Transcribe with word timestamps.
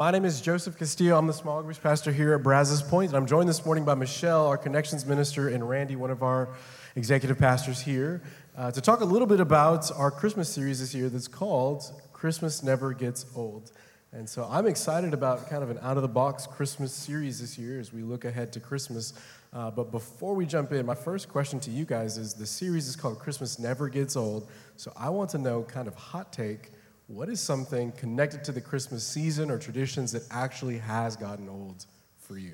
My 0.00 0.10
name 0.10 0.24
is 0.24 0.40
Joseph 0.40 0.78
Castillo. 0.78 1.18
I'm 1.18 1.26
the 1.26 1.34
small 1.34 1.62
groups 1.62 1.78
pastor 1.78 2.10
here 2.10 2.32
at 2.32 2.42
Brazos 2.42 2.80
Point, 2.80 3.10
and 3.10 3.18
I'm 3.18 3.26
joined 3.26 3.50
this 3.50 3.66
morning 3.66 3.84
by 3.84 3.92
Michelle, 3.92 4.46
our 4.46 4.56
connections 4.56 5.04
minister, 5.04 5.50
and 5.50 5.68
Randy, 5.68 5.94
one 5.94 6.10
of 6.10 6.22
our 6.22 6.48
executive 6.96 7.38
pastors 7.38 7.82
here, 7.82 8.22
uh, 8.56 8.70
to 8.70 8.80
talk 8.80 9.02
a 9.02 9.04
little 9.04 9.26
bit 9.26 9.40
about 9.40 9.92
our 9.92 10.10
Christmas 10.10 10.48
series 10.48 10.80
this 10.80 10.94
year 10.94 11.10
that's 11.10 11.28
called 11.28 11.84
Christmas 12.14 12.62
Never 12.62 12.94
Gets 12.94 13.26
Old. 13.36 13.72
And 14.12 14.26
so 14.26 14.48
I'm 14.50 14.66
excited 14.66 15.12
about 15.12 15.50
kind 15.50 15.62
of 15.62 15.68
an 15.68 15.78
out 15.82 15.98
of 15.98 16.02
the 16.02 16.08
box 16.08 16.46
Christmas 16.46 16.94
series 16.94 17.42
this 17.42 17.58
year 17.58 17.78
as 17.78 17.92
we 17.92 18.00
look 18.00 18.24
ahead 18.24 18.54
to 18.54 18.60
Christmas. 18.60 19.12
Uh, 19.52 19.70
but 19.70 19.90
before 19.90 20.34
we 20.34 20.46
jump 20.46 20.72
in, 20.72 20.86
my 20.86 20.94
first 20.94 21.28
question 21.28 21.60
to 21.60 21.70
you 21.70 21.84
guys 21.84 22.16
is 22.16 22.32
the 22.32 22.46
series 22.46 22.88
is 22.88 22.96
called 22.96 23.18
Christmas 23.18 23.58
Never 23.58 23.90
Gets 23.90 24.16
Old. 24.16 24.48
So 24.76 24.94
I 24.96 25.10
want 25.10 25.28
to 25.32 25.38
know, 25.38 25.62
kind 25.62 25.86
of 25.86 25.94
hot 25.94 26.32
take, 26.32 26.70
what 27.10 27.28
is 27.28 27.40
something 27.40 27.90
connected 27.92 28.44
to 28.44 28.52
the 28.52 28.60
Christmas 28.60 29.04
season 29.04 29.50
or 29.50 29.58
traditions 29.58 30.12
that 30.12 30.22
actually 30.30 30.78
has 30.78 31.16
gotten 31.16 31.48
old 31.48 31.84
for 32.18 32.38
you? 32.38 32.52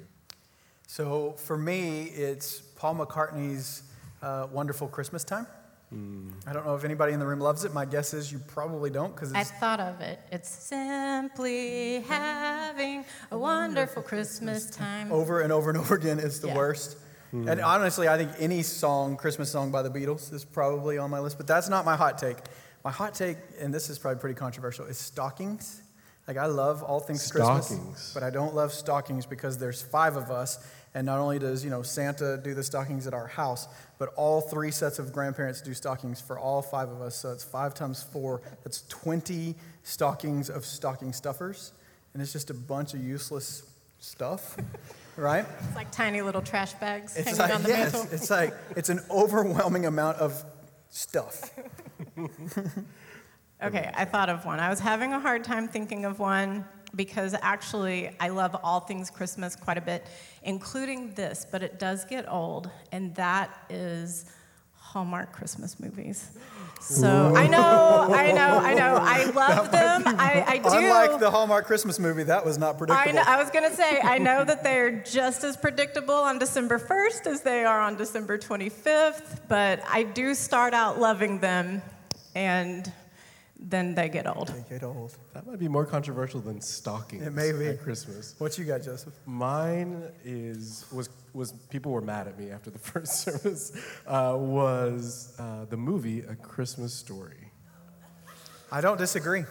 So 0.87 1.33
for 1.33 1.59
me, 1.59 2.05
it's 2.05 2.61
Paul 2.61 2.97
McCartney's 2.97 3.83
uh, 4.23 4.47
Wonderful 4.51 4.89
Christmas 4.89 5.25
Time. 5.25 5.47
Mm. 5.95 6.33
I 6.47 6.55
don't 6.55 6.65
know 6.65 6.75
if 6.75 6.85
anybody 6.85 7.13
in 7.13 7.21
the 7.21 7.27
room 7.27 7.39
loves 7.39 7.65
it. 7.65 7.75
My 7.75 7.85
guess 7.85 8.15
is 8.15 8.33
you 8.33 8.41
probably 8.49 8.89
don't 8.89 9.15
because 9.15 9.33
I 9.35 9.45
thought 9.45 9.79
of 9.79 10.01
it. 10.01 10.19
It's 10.33 10.49
simply 10.49 12.01
having 12.01 13.05
a 13.31 13.39
wonderful 13.39 14.03
Christmas 14.03 14.71
time. 14.71 15.13
Over 15.13 15.43
and 15.43 15.53
over 15.53 15.69
and 15.71 15.79
over 15.79 15.95
again 15.95 16.19
is 16.19 16.41
the 16.41 16.49
yeah. 16.49 16.57
worst. 16.57 16.97
Mm. 17.33 17.51
And 17.51 17.61
honestly, 17.61 18.09
I 18.09 18.17
think 18.17 18.31
any 18.39 18.63
song, 18.63 19.17
Christmas 19.17 19.51
song 19.51 19.71
by 19.71 19.83
the 19.83 19.91
Beatles, 19.91 20.33
is 20.33 20.45
probably 20.45 20.97
on 20.99 21.11
my 21.11 21.21
list. 21.21 21.37
But 21.37 21.47
that's 21.47 21.69
not 21.69 21.85
my 21.85 21.95
hot 21.95 22.19
take. 22.19 22.39
My 22.87 22.93
hot 22.93 23.15
take, 23.15 23.39
and 23.59 23.75
this 23.75 23.91
is 23.91 23.99
probably 23.99 24.21
pretty 24.21 24.37
controversial, 24.37 24.87
is 24.87 24.97
stockings. 24.97 25.83
Like 26.29 26.37
I 26.37 26.47
love 26.47 26.85
all 26.85 27.01
things 27.01 27.21
stockings. 27.21 27.67
Christmas, 27.67 28.15
but 28.15 28.23
I 28.23 28.31
don't 28.31 28.55
love 28.55 28.73
stockings 28.73 29.27
because 29.27 29.59
there's 29.59 29.83
five 29.83 30.15
of 30.15 30.31
us, 30.31 30.65
and 30.95 31.05
not 31.05 31.19
only 31.19 31.41
does, 31.41 31.65
you 31.65 31.71
know, 31.71 31.83
Santa 31.83 32.37
do 32.37 32.55
the 32.55 32.63
stockings 32.63 33.09
at 33.09 33.13
our 33.13 33.27
house, 33.27 33.67
but 33.99 34.15
all 34.15 34.41
three 34.41 34.71
sets 34.71 35.01
of 35.01 35.13
grandparents 35.13 35.61
do 35.63 35.75
stockings 35.75 36.21
for 36.21 36.39
all 36.39 36.63
five 36.63 36.89
of 36.89 37.03
us. 37.03 37.17
So 37.17 37.33
it's 37.33 37.43
five 37.43 37.75
times 37.75 38.05
four. 38.05 38.41
That's 38.63 38.83
20 38.83 39.57
stockings 39.83 40.49
of 40.49 40.65
stocking 40.65 41.13
stuffers. 41.13 41.73
And 42.15 42.23
it's 42.23 42.33
just 42.33 42.51
a 42.51 42.55
bunch 42.55 42.95
of 42.95 43.03
useless 43.03 43.65
stuff, 43.99 44.57
right? 45.17 45.45
It's 45.67 45.75
like 45.75 45.91
tiny 45.91 46.23
little 46.23 46.41
trash 46.41 46.75
bags 46.75 47.17
it's 47.17 47.31
hanging 47.31 47.41
like, 47.41 47.53
on 47.53 47.63
the 47.65 47.69
yes, 47.69 47.93
mantle. 47.93 48.15
It's 48.15 48.31
like, 48.31 48.55
it's 48.77 48.91
an 48.91 49.01
overwhelming 49.11 49.87
amount 49.87 50.19
of 50.19 50.45
stuff. 50.97 51.51
okay, 53.63 53.91
I 53.95 54.05
thought 54.05 54.29
of 54.29 54.45
one. 54.45 54.61
I 54.61 54.71
was 54.71 54.81
having 54.81 55.13
a 55.13 55.21
hard 55.21 55.45
time 55.45 55.69
thinking 55.69 56.05
of 56.05 56.19
one 56.19 56.65
because 56.95 57.35
actually 57.43 58.11
I 58.19 58.29
love 58.29 58.57
all 58.65 58.81
things 58.81 59.11
Christmas 59.11 59.55
quite 59.55 59.77
a 59.77 59.83
bit, 59.83 60.07
including 60.43 61.13
this, 61.13 61.47
but 61.51 61.63
it 61.63 61.79
does 61.79 62.05
get 62.07 62.31
old, 62.31 62.71
and 62.93 63.15
that 63.17 63.51
is 63.69 64.25
Hallmark 64.75 65.33
Christmas 65.33 65.79
movies. 65.79 66.31
So 66.81 67.35
I 67.35 67.49
know, 67.49 68.07
I 68.11 68.33
know, 68.33 68.59
I 68.59 68.75
know. 68.75 68.97
I 69.01 69.25
love 69.35 69.73
them. 69.73 70.03
I, 70.07 70.45
I, 70.47 70.59
do. 70.59 70.69
Unlike 70.71 71.19
the 71.19 71.31
Hallmark 71.31 71.67
Christmas 71.67 71.99
movie, 71.99 72.23
that 72.25 72.45
was 72.45 72.59
not 72.59 72.79
predictable. 72.79 73.09
I, 73.09 73.13
know, 73.13 73.23
I 73.27 73.37
was 73.43 73.51
going 73.51 73.69
to 73.69 73.77
say, 73.77 74.01
I 74.01 74.19
know 74.19 74.45
that 74.45 74.63
they're 74.63 75.01
just 75.03 75.43
as 75.43 75.57
predictable 75.57 76.15
on 76.15 76.39
December 76.39 76.79
1st 76.79 77.27
as 77.27 77.41
they 77.43 77.65
are 77.65 77.81
on 77.81 77.97
December 77.97 78.39
25th, 78.39 79.41
but 79.49 79.83
I 79.89 80.05
do 80.05 80.35
start 80.35 80.75
out 80.75 81.01
loving 81.01 81.41
them, 81.41 81.83
and 82.35 82.93
then 83.59 83.95
they 83.95 84.09
get 84.09 84.27
old. 84.27 84.49
They 84.49 84.65
get 84.69 84.83
old. 84.83 85.17
That 85.33 85.47
might 85.47 85.59
be 85.59 85.69
more 85.69 85.87
controversial 85.87 86.41
than 86.41 86.61
stockings. 86.61 87.27
It 87.27 87.33
may 87.33 87.53
be 87.53 87.69
at 87.69 87.81
Christmas. 87.81 88.35
What 88.39 88.59
you 88.59 88.65
got, 88.65 88.83
Joseph? 88.83 89.15
Mine 89.25 90.03
is 90.25 90.85
was 90.93 91.09
was 91.33 91.53
people 91.71 91.93
were 91.93 92.03
mad 92.03 92.29
at 92.29 92.39
me 92.39 92.51
after 92.51 92.71
the 92.71 92.79
first 92.93 93.21
service. 93.21 93.73
Uh, 94.07 94.35
was 94.39 95.35
uh, 95.39 95.65
the 95.67 95.77
movie 95.77 96.21
A 96.21 96.35
Christmas 96.35 96.93
Story? 96.93 97.51
I 98.71 98.81
don't 98.81 98.99
disagree. 98.99 99.45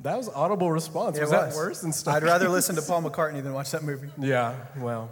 That 0.00 0.16
was 0.16 0.28
audible 0.28 0.70
response. 0.70 1.16
It 1.16 1.22
was, 1.22 1.30
was. 1.30 1.54
that 1.54 1.56
worse 1.56 1.80
than 1.80 1.92
stockings? 1.92 2.22
I'd 2.22 2.26
rather 2.26 2.48
listen 2.48 2.76
to 2.76 2.82
Paul 2.86 3.02
McCartney 3.02 3.42
than 3.42 3.52
watch 3.52 3.70
that 3.72 3.82
movie. 3.82 4.10
Yeah. 4.18 4.54
Well. 4.76 5.10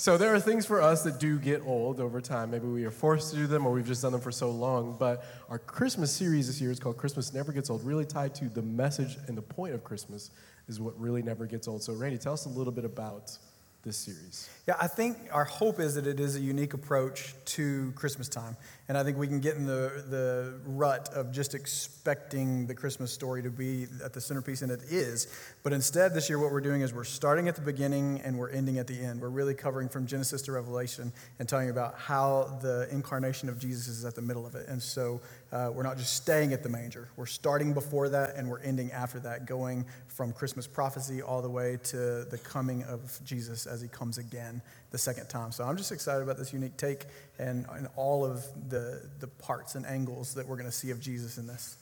So 0.00 0.16
there 0.16 0.32
are 0.32 0.38
things 0.38 0.64
for 0.64 0.80
us 0.80 1.02
that 1.02 1.18
do 1.18 1.40
get 1.40 1.60
old 1.66 1.98
over 1.98 2.20
time. 2.20 2.52
Maybe 2.52 2.68
we 2.68 2.84
are 2.84 2.90
forced 2.92 3.32
to 3.32 3.36
do 3.36 3.48
them 3.48 3.66
or 3.66 3.72
we've 3.72 3.84
just 3.84 4.02
done 4.02 4.12
them 4.12 4.20
for 4.20 4.30
so 4.30 4.48
long. 4.48 4.94
But 4.96 5.24
our 5.48 5.58
Christmas 5.58 6.12
series 6.12 6.46
this 6.46 6.60
year 6.60 6.70
is 6.70 6.78
called 6.78 6.96
Christmas 6.96 7.34
Never 7.34 7.50
Gets 7.50 7.68
Old, 7.68 7.82
really 7.82 8.04
tied 8.04 8.32
to 8.36 8.48
the 8.48 8.62
message 8.62 9.16
and 9.26 9.36
the 9.36 9.42
point 9.42 9.74
of 9.74 9.82
Christmas 9.82 10.30
is 10.68 10.80
what 10.80 10.96
really 11.00 11.20
never 11.20 11.46
gets 11.46 11.66
old. 11.66 11.82
So, 11.82 11.94
Randy, 11.94 12.16
tell 12.16 12.32
us 12.32 12.46
a 12.46 12.48
little 12.48 12.72
bit 12.72 12.84
about 12.84 13.36
this 13.84 13.96
series? 13.96 14.50
Yeah, 14.66 14.74
I 14.80 14.86
think 14.86 15.16
our 15.32 15.44
hope 15.44 15.80
is 15.80 15.94
that 15.94 16.06
it 16.06 16.20
is 16.20 16.36
a 16.36 16.40
unique 16.40 16.74
approach 16.74 17.34
to 17.44 17.92
Christmas 17.92 18.28
time. 18.28 18.56
And 18.88 18.98
I 18.98 19.04
think 19.04 19.18
we 19.18 19.26
can 19.26 19.40
get 19.40 19.56
in 19.56 19.66
the, 19.66 20.04
the 20.08 20.60
rut 20.66 21.10
of 21.14 21.30
just 21.30 21.54
expecting 21.54 22.66
the 22.66 22.74
Christmas 22.74 23.12
story 23.12 23.42
to 23.42 23.50
be 23.50 23.86
at 24.04 24.12
the 24.12 24.20
centerpiece, 24.20 24.62
and 24.62 24.72
it 24.72 24.82
is. 24.90 25.28
But 25.62 25.72
instead, 25.72 26.14
this 26.14 26.28
year, 26.28 26.38
what 26.38 26.52
we're 26.52 26.60
doing 26.60 26.80
is 26.80 26.92
we're 26.92 27.04
starting 27.04 27.48
at 27.48 27.54
the 27.54 27.60
beginning 27.60 28.20
and 28.24 28.38
we're 28.38 28.50
ending 28.50 28.78
at 28.78 28.86
the 28.86 28.98
end. 28.98 29.20
We're 29.20 29.28
really 29.28 29.54
covering 29.54 29.88
from 29.88 30.06
Genesis 30.06 30.42
to 30.42 30.52
Revelation 30.52 31.12
and 31.38 31.48
telling 31.48 31.70
about 31.70 31.98
how 31.98 32.58
the 32.62 32.88
incarnation 32.90 33.48
of 33.48 33.58
Jesus 33.58 33.88
is 33.88 34.04
at 34.04 34.14
the 34.14 34.22
middle 34.22 34.46
of 34.46 34.54
it. 34.54 34.68
And 34.68 34.82
so 34.82 35.20
uh, 35.50 35.70
we're 35.72 35.82
not 35.82 35.96
just 35.96 36.14
staying 36.14 36.52
at 36.52 36.62
the 36.62 36.68
manger. 36.68 37.08
We're 37.16 37.26
starting 37.26 37.72
before 37.72 38.08
that 38.10 38.36
and 38.36 38.48
we're 38.50 38.60
ending 38.60 38.92
after 38.92 39.18
that, 39.20 39.46
going 39.46 39.86
from 40.06 40.32
Christmas 40.32 40.66
prophecy 40.66 41.22
all 41.22 41.40
the 41.40 41.48
way 41.48 41.78
to 41.84 42.24
the 42.24 42.38
coming 42.42 42.82
of 42.84 43.18
Jesus 43.24 43.66
as 43.66 43.80
he 43.80 43.88
comes 43.88 44.18
again 44.18 44.60
the 44.90 44.98
second 44.98 45.28
time. 45.28 45.52
So 45.52 45.64
I'm 45.64 45.76
just 45.76 45.92
excited 45.92 46.22
about 46.22 46.36
this 46.36 46.52
unique 46.52 46.76
take 46.76 47.06
and, 47.38 47.64
and 47.72 47.88
all 47.96 48.24
of 48.24 48.44
the, 48.68 49.08
the 49.20 49.26
parts 49.26 49.74
and 49.74 49.86
angles 49.86 50.34
that 50.34 50.46
we're 50.46 50.56
going 50.56 50.70
to 50.70 50.76
see 50.76 50.90
of 50.90 51.00
Jesus 51.00 51.38
in 51.38 51.46
this. 51.46 51.76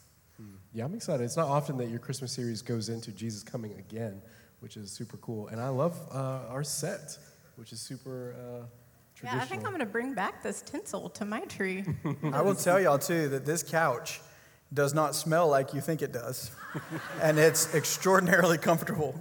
Yeah, 0.72 0.84
I'm 0.84 0.94
excited. 0.94 1.24
It's 1.24 1.36
not 1.36 1.48
often 1.48 1.78
that 1.78 1.88
your 1.88 1.98
Christmas 1.98 2.30
series 2.32 2.62
goes 2.62 2.88
into 2.88 3.10
Jesus 3.10 3.42
coming 3.42 3.72
again, 3.78 4.20
which 4.60 4.76
is 4.76 4.90
super 4.90 5.16
cool. 5.16 5.48
And 5.48 5.60
I 5.60 5.68
love 5.68 5.98
uh, 6.12 6.50
our 6.50 6.62
set, 6.62 7.16
which 7.56 7.72
is 7.72 7.80
super. 7.80 8.34
Uh, 8.38 8.66
yeah, 9.26 9.42
I 9.42 9.44
think 9.44 9.62
I'm 9.62 9.70
going 9.70 9.80
to 9.80 9.86
bring 9.86 10.14
back 10.14 10.42
this 10.42 10.62
tinsel 10.62 11.08
to 11.10 11.24
my 11.24 11.40
tree. 11.40 11.84
I 12.32 12.42
will 12.42 12.54
tell 12.54 12.80
y'all 12.80 12.98
too 12.98 13.28
that 13.30 13.44
this 13.44 13.62
couch 13.62 14.20
does 14.72 14.94
not 14.94 15.14
smell 15.14 15.48
like 15.48 15.74
you 15.74 15.80
think 15.80 16.02
it 16.02 16.12
does, 16.12 16.50
and 17.22 17.38
it's 17.38 17.74
extraordinarily 17.74 18.58
comfortable. 18.58 19.18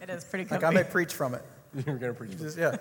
It 0.00 0.10
is 0.10 0.24
pretty 0.24 0.44
comfy. 0.44 0.64
Like 0.64 0.72
I 0.72 0.74
may 0.74 0.84
preach 0.84 1.12
from 1.12 1.34
it. 1.34 1.42
You're 1.86 1.96
going 1.96 2.12
to 2.12 2.18
preach. 2.18 2.38
Just, 2.38 2.56
yeah. 2.56 2.76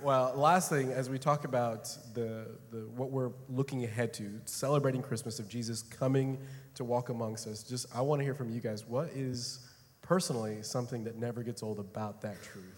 well, 0.00 0.32
last 0.36 0.70
thing, 0.70 0.92
as 0.92 1.10
we 1.10 1.18
talk 1.18 1.44
about 1.44 1.84
the, 2.14 2.46
the 2.70 2.78
what 2.94 3.10
we're 3.10 3.32
looking 3.48 3.84
ahead 3.84 4.14
to, 4.14 4.40
celebrating 4.44 5.02
Christmas 5.02 5.40
of 5.40 5.48
Jesus 5.48 5.82
coming 5.82 6.38
to 6.74 6.84
walk 6.84 7.08
amongst 7.08 7.48
us. 7.48 7.64
Just 7.64 7.86
I 7.94 8.00
want 8.00 8.20
to 8.20 8.24
hear 8.24 8.34
from 8.34 8.50
you 8.50 8.60
guys. 8.60 8.86
What 8.86 9.08
is 9.08 9.66
personally 10.02 10.62
something 10.62 11.02
that 11.04 11.16
never 11.16 11.42
gets 11.42 11.62
old 11.62 11.80
about 11.80 12.20
that 12.22 12.40
truth? 12.42 12.77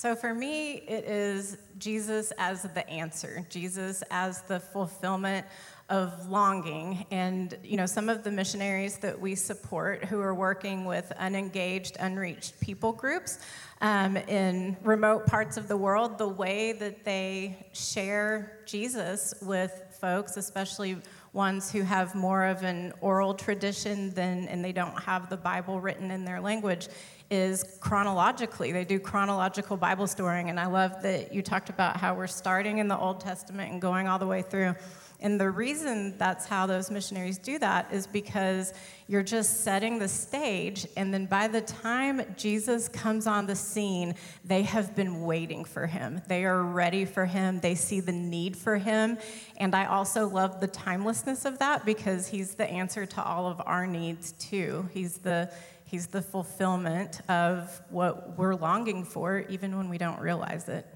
So 0.00 0.14
for 0.14 0.32
me, 0.32 0.74
it 0.74 1.06
is 1.06 1.58
Jesus 1.76 2.32
as 2.38 2.62
the 2.62 2.88
answer, 2.88 3.44
Jesus 3.50 4.04
as 4.12 4.42
the 4.42 4.60
fulfillment 4.60 5.44
of 5.88 6.30
longing. 6.30 7.04
And, 7.10 7.58
you 7.64 7.76
know, 7.76 7.86
some 7.86 8.08
of 8.08 8.22
the 8.22 8.30
missionaries 8.30 8.98
that 8.98 9.20
we 9.20 9.34
support 9.34 10.04
who 10.04 10.20
are 10.20 10.36
working 10.36 10.84
with 10.84 11.10
unengaged, 11.18 11.96
unreached 11.98 12.60
people 12.60 12.92
groups 12.92 13.40
um, 13.80 14.16
in 14.16 14.76
remote 14.84 15.26
parts 15.26 15.56
of 15.56 15.66
the 15.66 15.76
world, 15.76 16.16
the 16.16 16.28
way 16.28 16.74
that 16.74 17.04
they 17.04 17.66
share 17.72 18.60
Jesus 18.66 19.34
with 19.42 19.82
folks, 20.00 20.36
especially 20.36 20.98
ones 21.32 21.72
who 21.72 21.82
have 21.82 22.14
more 22.14 22.44
of 22.44 22.62
an 22.62 22.92
oral 23.00 23.34
tradition 23.34 24.14
than, 24.14 24.46
and 24.46 24.64
they 24.64 24.72
don't 24.72 24.98
have 25.02 25.28
the 25.28 25.36
Bible 25.36 25.80
written 25.80 26.12
in 26.12 26.24
their 26.24 26.40
language, 26.40 26.88
is 27.30 27.78
chronologically. 27.80 28.72
They 28.72 28.84
do 28.84 28.98
chronological 28.98 29.76
Bible 29.76 30.06
storying, 30.06 30.48
and 30.48 30.58
I 30.58 30.66
love 30.66 31.02
that 31.02 31.34
you 31.34 31.42
talked 31.42 31.68
about 31.68 31.96
how 31.98 32.14
we're 32.14 32.26
starting 32.26 32.78
in 32.78 32.88
the 32.88 32.98
Old 32.98 33.20
Testament 33.20 33.72
and 33.72 33.80
going 33.80 34.08
all 34.08 34.18
the 34.18 34.26
way 34.26 34.42
through. 34.42 34.74
And 35.20 35.40
the 35.40 35.50
reason 35.50 36.16
that's 36.16 36.46
how 36.46 36.66
those 36.66 36.92
missionaries 36.92 37.38
do 37.38 37.58
that 37.58 37.92
is 37.92 38.06
because 38.06 38.72
you're 39.08 39.24
just 39.24 39.64
setting 39.64 39.98
the 39.98 40.06
stage, 40.06 40.86
and 40.96 41.12
then 41.12 41.26
by 41.26 41.48
the 41.48 41.60
time 41.60 42.22
Jesus 42.36 42.88
comes 42.88 43.26
on 43.26 43.46
the 43.46 43.56
scene, 43.56 44.14
they 44.44 44.62
have 44.62 44.94
been 44.94 45.22
waiting 45.22 45.64
for 45.64 45.86
him. 45.86 46.22
They 46.28 46.44
are 46.44 46.62
ready 46.62 47.04
for 47.04 47.26
him, 47.26 47.58
they 47.58 47.74
see 47.74 48.00
the 48.00 48.12
need 48.12 48.56
for 48.56 48.76
him. 48.76 49.18
And 49.56 49.74
I 49.74 49.86
also 49.86 50.28
love 50.28 50.60
the 50.60 50.68
timelessness 50.68 51.44
of 51.44 51.58
that 51.58 51.84
because 51.84 52.28
he's 52.28 52.54
the 52.54 52.70
answer 52.70 53.04
to 53.04 53.22
all 53.22 53.48
of 53.48 53.60
our 53.66 53.86
needs, 53.86 54.32
too. 54.32 54.88
He's 54.94 55.18
the 55.18 55.50
He's 55.90 56.06
the 56.06 56.22
fulfillment 56.22 57.20
of 57.30 57.82
what 57.90 58.36
we're 58.38 58.54
longing 58.54 59.04
for, 59.04 59.44
even 59.48 59.76
when 59.76 59.88
we 59.88 59.98
don't 59.98 60.20
realize 60.20 60.68
it. 60.68 60.86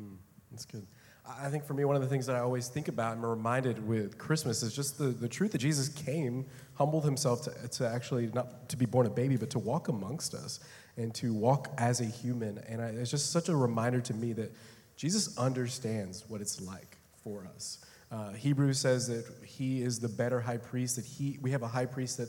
Mm, 0.00 0.16
that's 0.50 0.66
good. 0.66 0.86
I 1.28 1.48
think 1.48 1.64
for 1.64 1.74
me, 1.74 1.84
one 1.84 1.96
of 1.96 2.02
the 2.02 2.08
things 2.08 2.26
that 2.26 2.36
I 2.36 2.40
always 2.40 2.68
think 2.68 2.88
about 2.88 3.16
and 3.16 3.28
reminded 3.28 3.84
with 3.86 4.16
Christmas 4.16 4.62
is 4.62 4.72
just 4.74 4.98
the, 4.98 5.06
the 5.06 5.28
truth 5.28 5.52
that 5.52 5.58
Jesus 5.58 5.88
came, 5.88 6.46
humbled 6.74 7.04
himself 7.04 7.42
to, 7.42 7.68
to 7.78 7.88
actually 7.88 8.26
not 8.34 8.68
to 8.68 8.76
be 8.76 8.86
born 8.86 9.06
a 9.06 9.10
baby, 9.10 9.36
but 9.36 9.50
to 9.50 9.58
walk 9.58 9.88
amongst 9.88 10.34
us. 10.34 10.60
and 10.96 11.14
to 11.14 11.32
walk 11.34 11.68
as 11.78 12.00
a 12.00 12.04
human. 12.04 12.58
And 12.68 12.80
I, 12.80 12.86
it's 12.86 13.10
just 13.10 13.30
such 13.30 13.48
a 13.48 13.56
reminder 13.56 14.00
to 14.02 14.14
me 14.14 14.32
that 14.34 14.52
Jesus 14.96 15.36
understands 15.36 16.24
what 16.28 16.40
it's 16.40 16.60
like 16.60 16.96
for 17.22 17.46
us. 17.54 17.78
Uh, 18.10 18.32
Hebrews 18.32 18.78
says 18.78 19.08
that 19.08 19.26
he 19.44 19.82
is 19.82 19.98
the 19.98 20.08
better 20.08 20.40
high 20.40 20.56
priest, 20.56 20.96
that 20.96 21.04
he, 21.04 21.38
we 21.42 21.50
have 21.50 21.62
a 21.62 21.68
high 21.68 21.86
priest 21.86 22.18
that 22.18 22.28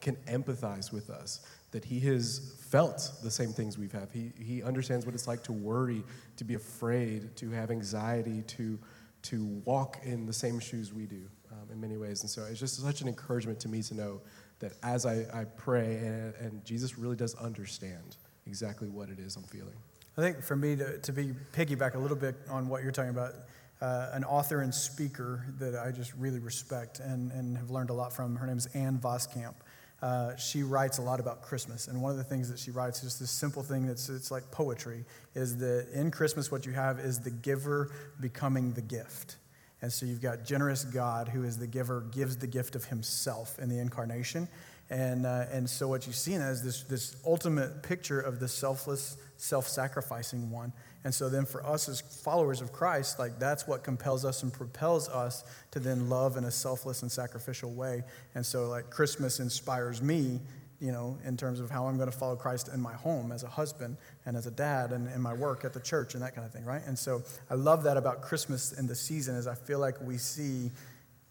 can 0.00 0.16
empathize 0.26 0.92
with 0.92 1.10
us, 1.10 1.40
that 1.70 1.84
he 1.84 2.00
has 2.00 2.54
felt 2.70 3.12
the 3.22 3.30
same 3.30 3.52
things 3.52 3.78
we've 3.78 3.92
had. 3.92 4.08
He, 4.12 4.32
he 4.38 4.62
understands 4.62 5.06
what 5.06 5.14
it's 5.14 5.26
like 5.26 5.42
to 5.44 5.52
worry, 5.52 6.04
to 6.36 6.44
be 6.44 6.54
afraid, 6.54 7.36
to 7.36 7.50
have 7.50 7.70
anxiety, 7.70 8.42
to, 8.42 8.78
to 9.22 9.44
walk 9.64 9.98
in 10.04 10.26
the 10.26 10.32
same 10.32 10.60
shoes 10.60 10.92
we 10.92 11.06
do 11.06 11.22
um, 11.52 11.70
in 11.72 11.80
many 11.80 11.96
ways. 11.96 12.22
And 12.22 12.30
so 12.30 12.44
it's 12.44 12.60
just 12.60 12.80
such 12.80 13.00
an 13.00 13.08
encouragement 13.08 13.60
to 13.60 13.68
me 13.68 13.82
to 13.82 13.94
know 13.94 14.20
that 14.58 14.72
as 14.82 15.06
I, 15.06 15.26
I 15.32 15.44
pray, 15.44 15.96
and, 15.96 16.34
and 16.36 16.64
Jesus 16.64 16.98
really 16.98 17.16
does 17.16 17.34
understand 17.36 18.16
exactly 18.46 18.88
what 18.88 19.08
it 19.08 19.18
is 19.18 19.36
I'm 19.36 19.42
feeling. 19.42 19.74
I 20.16 20.22
think 20.22 20.42
for 20.42 20.56
me 20.56 20.76
to, 20.76 20.98
to 20.98 21.12
be 21.12 21.34
piggyback 21.52 21.94
a 21.94 21.98
little 21.98 22.16
bit 22.16 22.36
on 22.48 22.68
what 22.68 22.82
you're 22.82 22.92
talking 22.92 23.10
about, 23.10 23.34
uh, 23.82 24.08
an 24.12 24.24
author 24.24 24.62
and 24.62 24.74
speaker 24.74 25.44
that 25.58 25.74
I 25.74 25.90
just 25.90 26.14
really 26.14 26.38
respect 26.38 27.00
and, 27.00 27.30
and 27.32 27.58
have 27.58 27.70
learned 27.70 27.90
a 27.90 27.92
lot 27.92 28.12
from. 28.14 28.36
Her 28.36 28.46
name 28.46 28.56
is 28.56 28.66
Ann 28.66 28.98
Voskamp. 28.98 29.54
Uh, 30.02 30.36
she 30.36 30.62
writes 30.62 30.98
a 30.98 31.02
lot 31.02 31.20
about 31.20 31.40
Christmas, 31.40 31.88
and 31.88 32.02
one 32.02 32.10
of 32.10 32.18
the 32.18 32.24
things 32.24 32.50
that 32.50 32.58
she 32.58 32.70
writes 32.70 33.02
is 33.02 33.18
this 33.18 33.30
simple 33.30 33.62
thing 33.62 33.86
that's 33.86 34.08
it's 34.10 34.30
like 34.30 34.50
poetry. 34.50 35.04
Is 35.34 35.56
that 35.58 35.88
in 35.92 36.10
Christmas 36.10 36.52
what 36.52 36.66
you 36.66 36.72
have 36.72 36.98
is 36.98 37.20
the 37.20 37.30
giver 37.30 37.90
becoming 38.20 38.72
the 38.74 38.82
gift, 38.82 39.36
and 39.80 39.90
so 39.90 40.04
you've 40.04 40.20
got 40.20 40.44
generous 40.44 40.84
God 40.84 41.28
who 41.28 41.44
is 41.44 41.56
the 41.56 41.66
giver, 41.66 42.02
gives 42.12 42.36
the 42.36 42.46
gift 42.46 42.76
of 42.76 42.84
Himself 42.84 43.58
in 43.58 43.70
the 43.70 43.78
incarnation, 43.78 44.48
and 44.90 45.26
uh, 45.26 45.46
and 45.50 45.68
so 45.68 45.88
what 45.88 46.06
you 46.06 46.12
see 46.12 46.34
in 46.34 46.40
that 46.40 46.52
is 46.52 46.62
this 46.62 46.82
this 46.84 47.16
ultimate 47.26 47.82
picture 47.82 48.20
of 48.20 48.40
the 48.40 48.48
selfless, 48.48 49.16
self-sacrificing 49.36 50.50
one 50.50 50.72
and 51.06 51.14
so 51.14 51.28
then 51.28 51.46
for 51.46 51.64
us 51.64 51.88
as 51.88 52.00
followers 52.00 52.60
of 52.60 52.72
Christ, 52.72 53.20
like 53.20 53.38
that's 53.38 53.68
what 53.68 53.84
compels 53.84 54.24
us 54.24 54.42
and 54.42 54.52
propels 54.52 55.08
us 55.08 55.44
to 55.70 55.78
then 55.78 56.08
love 56.08 56.36
in 56.36 56.42
a 56.42 56.50
selfless 56.50 57.02
and 57.02 57.12
sacrificial 57.12 57.70
way. 57.70 58.02
And 58.34 58.44
so 58.44 58.66
like 58.66 58.90
Christmas 58.90 59.38
inspires 59.38 60.02
me, 60.02 60.40
you 60.80 60.90
know, 60.90 61.16
in 61.24 61.36
terms 61.36 61.60
of 61.60 61.70
how 61.70 61.86
I'm 61.86 61.96
going 61.96 62.10
to 62.10 62.18
follow 62.18 62.34
Christ 62.34 62.70
in 62.74 62.80
my 62.80 62.94
home 62.94 63.30
as 63.30 63.44
a 63.44 63.48
husband 63.48 63.98
and 64.24 64.36
as 64.36 64.48
a 64.48 64.50
dad 64.50 64.90
and 64.90 65.08
in 65.14 65.22
my 65.22 65.32
work 65.32 65.64
at 65.64 65.72
the 65.72 65.78
church 65.78 66.14
and 66.14 66.24
that 66.24 66.34
kind 66.34 66.44
of 66.44 66.52
thing, 66.52 66.64
right? 66.64 66.82
And 66.84 66.98
so 66.98 67.22
I 67.48 67.54
love 67.54 67.84
that 67.84 67.96
about 67.96 68.20
Christmas 68.20 68.72
in 68.72 68.88
the 68.88 68.96
season 68.96 69.36
is 69.36 69.46
I 69.46 69.54
feel 69.54 69.78
like 69.78 70.00
we 70.00 70.18
see 70.18 70.72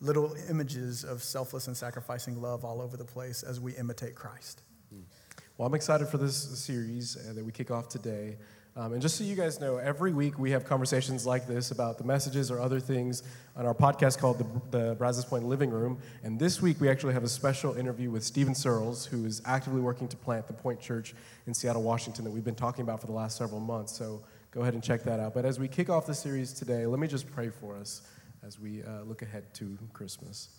little 0.01 0.35
images 0.49 1.03
of 1.03 1.23
selfless 1.23 1.67
and 1.67 1.75
sacrificing 1.75 2.41
love 2.41 2.65
all 2.65 2.81
over 2.81 2.97
the 2.97 3.05
place 3.05 3.43
as 3.43 3.59
we 3.59 3.73
imitate 3.73 4.15
Christ. 4.15 4.61
Well, 5.57 5.67
I'm 5.67 5.73
excited 5.73 6.09
for 6.09 6.17
this 6.17 6.35
series 6.35 7.17
uh, 7.17 7.33
that 7.33 7.45
we 7.45 7.51
kick 7.51 7.71
off 7.71 7.87
today. 7.87 8.37
Um, 8.77 8.91
and 8.91 9.01
just 9.01 9.15
so 9.15 9.23
you 9.23 9.35
guys 9.37 9.61
know, 9.61 9.77
every 9.77 10.11
week 10.11 10.37
we 10.37 10.51
have 10.51 10.65
conversations 10.65 11.25
like 11.25 11.47
this 11.47 11.71
about 11.71 11.97
the 11.97 12.03
messages 12.03 12.51
or 12.51 12.59
other 12.59 12.81
things 12.81 13.23
on 13.55 13.65
our 13.65 13.73
podcast 13.73 14.17
called 14.17 14.37
the, 14.37 14.77
the 14.77 14.95
Brazos 14.95 15.23
Point 15.23 15.45
Living 15.45 15.69
Room. 15.69 15.97
And 16.23 16.37
this 16.37 16.61
week 16.61 16.81
we 16.81 16.89
actually 16.89 17.13
have 17.13 17.23
a 17.23 17.29
special 17.29 17.73
interview 17.75 18.11
with 18.11 18.21
Stephen 18.21 18.53
Searles, 18.53 19.05
who 19.05 19.23
is 19.23 19.41
actively 19.45 19.79
working 19.79 20.09
to 20.09 20.17
plant 20.17 20.45
the 20.47 20.53
Point 20.53 20.81
Church 20.81 21.15
in 21.47 21.53
Seattle, 21.53 21.83
Washington, 21.83 22.25
that 22.25 22.31
we've 22.31 22.43
been 22.43 22.53
talking 22.53 22.81
about 22.81 22.99
for 22.99 23.07
the 23.07 23.13
last 23.13 23.37
several 23.37 23.61
months. 23.61 23.95
So 23.95 24.21
go 24.51 24.59
ahead 24.59 24.73
and 24.73 24.83
check 24.83 25.03
that 25.03 25.21
out. 25.21 25.33
But 25.33 25.45
as 25.45 25.57
we 25.57 25.69
kick 25.69 25.89
off 25.89 26.05
the 26.05 26.13
series 26.13 26.51
today, 26.51 26.85
let 26.85 26.99
me 26.99 27.07
just 27.07 27.31
pray 27.31 27.47
for 27.47 27.77
us 27.77 28.01
as 28.45 28.59
we 28.59 28.83
uh, 28.83 29.01
look 29.03 29.21
ahead 29.21 29.43
to 29.55 29.77
Christmas. 29.93 30.49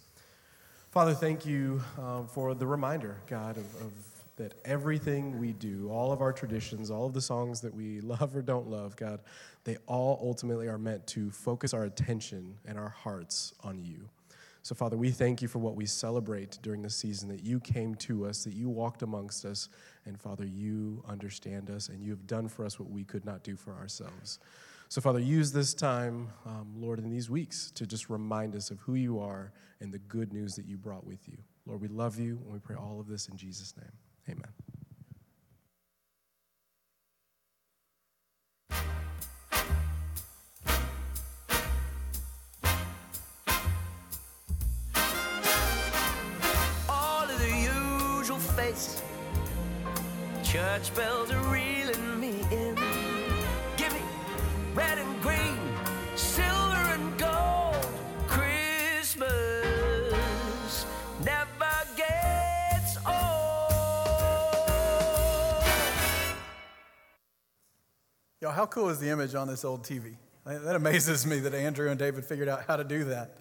Father, 0.90 1.14
thank 1.14 1.46
you 1.46 1.80
um, 1.98 2.26
for 2.26 2.54
the 2.54 2.66
reminder, 2.66 3.18
God, 3.28 3.56
of, 3.56 3.74
of 3.82 3.92
that 4.36 4.54
everything 4.64 5.38
we 5.38 5.52
do, 5.52 5.88
all 5.90 6.12
of 6.12 6.20
our 6.20 6.32
traditions, 6.32 6.90
all 6.90 7.06
of 7.06 7.14
the 7.14 7.20
songs 7.20 7.60
that 7.62 7.74
we 7.74 8.00
love 8.02 8.34
or 8.34 8.42
don't 8.42 8.68
love, 8.68 8.96
God, 8.96 9.20
they 9.64 9.76
all 9.86 10.18
ultimately 10.22 10.68
are 10.68 10.78
meant 10.78 11.06
to 11.08 11.30
focus 11.30 11.72
our 11.72 11.84
attention 11.84 12.56
and 12.66 12.78
our 12.78 12.90
hearts 12.90 13.54
on 13.62 13.82
you. 13.82 14.08
So, 14.62 14.74
Father, 14.74 14.96
we 14.96 15.10
thank 15.10 15.40
you 15.40 15.48
for 15.48 15.60
what 15.60 15.76
we 15.76 15.86
celebrate 15.86 16.58
during 16.60 16.82
the 16.82 16.90
season 16.90 17.28
that 17.28 17.44
you 17.44 17.60
came 17.60 17.94
to 17.96 18.26
us, 18.26 18.42
that 18.44 18.52
you 18.52 18.68
walked 18.68 19.02
amongst 19.02 19.44
us, 19.44 19.68
and 20.06 20.20
Father, 20.20 20.44
you 20.44 21.04
understand 21.08 21.70
us, 21.70 21.88
and 21.88 22.02
you 22.02 22.10
have 22.10 22.26
done 22.26 22.48
for 22.48 22.64
us 22.64 22.80
what 22.80 22.90
we 22.90 23.04
could 23.04 23.24
not 23.24 23.44
do 23.44 23.54
for 23.54 23.72
ourselves. 23.74 24.40
So, 24.88 25.00
Father, 25.00 25.18
use 25.18 25.52
this 25.52 25.74
time, 25.74 26.28
um, 26.44 26.72
Lord, 26.76 26.98
in 26.98 27.10
these 27.10 27.28
weeks 27.28 27.72
to 27.72 27.86
just 27.86 28.08
remind 28.08 28.54
us 28.54 28.70
of 28.70 28.78
who 28.80 28.94
you 28.94 29.18
are 29.18 29.52
and 29.80 29.92
the 29.92 29.98
good 29.98 30.32
news 30.32 30.54
that 30.56 30.64
you 30.64 30.76
brought 30.76 31.04
with 31.04 31.28
you. 31.28 31.36
Lord, 31.66 31.80
we 31.80 31.88
love 31.88 32.18
you, 32.18 32.38
and 32.44 32.52
we 32.52 32.60
pray 32.60 32.76
all 32.76 33.00
of 33.00 33.08
this 33.08 33.28
in 33.28 33.36
Jesus' 33.36 33.74
name. 33.76 33.92
Amen. 34.28 34.65
Cool 68.76 68.90
is 68.90 68.99
the 68.99 69.08
image 69.08 69.34
on 69.34 69.49
this 69.49 69.64
old 69.64 69.82
TV? 69.82 70.17
That 70.44 70.76
amazes 70.76 71.25
me 71.25 71.38
that 71.38 71.55
Andrew 71.55 71.88
and 71.88 71.99
David 71.99 72.26
figured 72.26 72.46
out 72.46 72.64
how 72.67 72.76
to 72.76 72.84
do 72.84 73.05
that. 73.05 73.38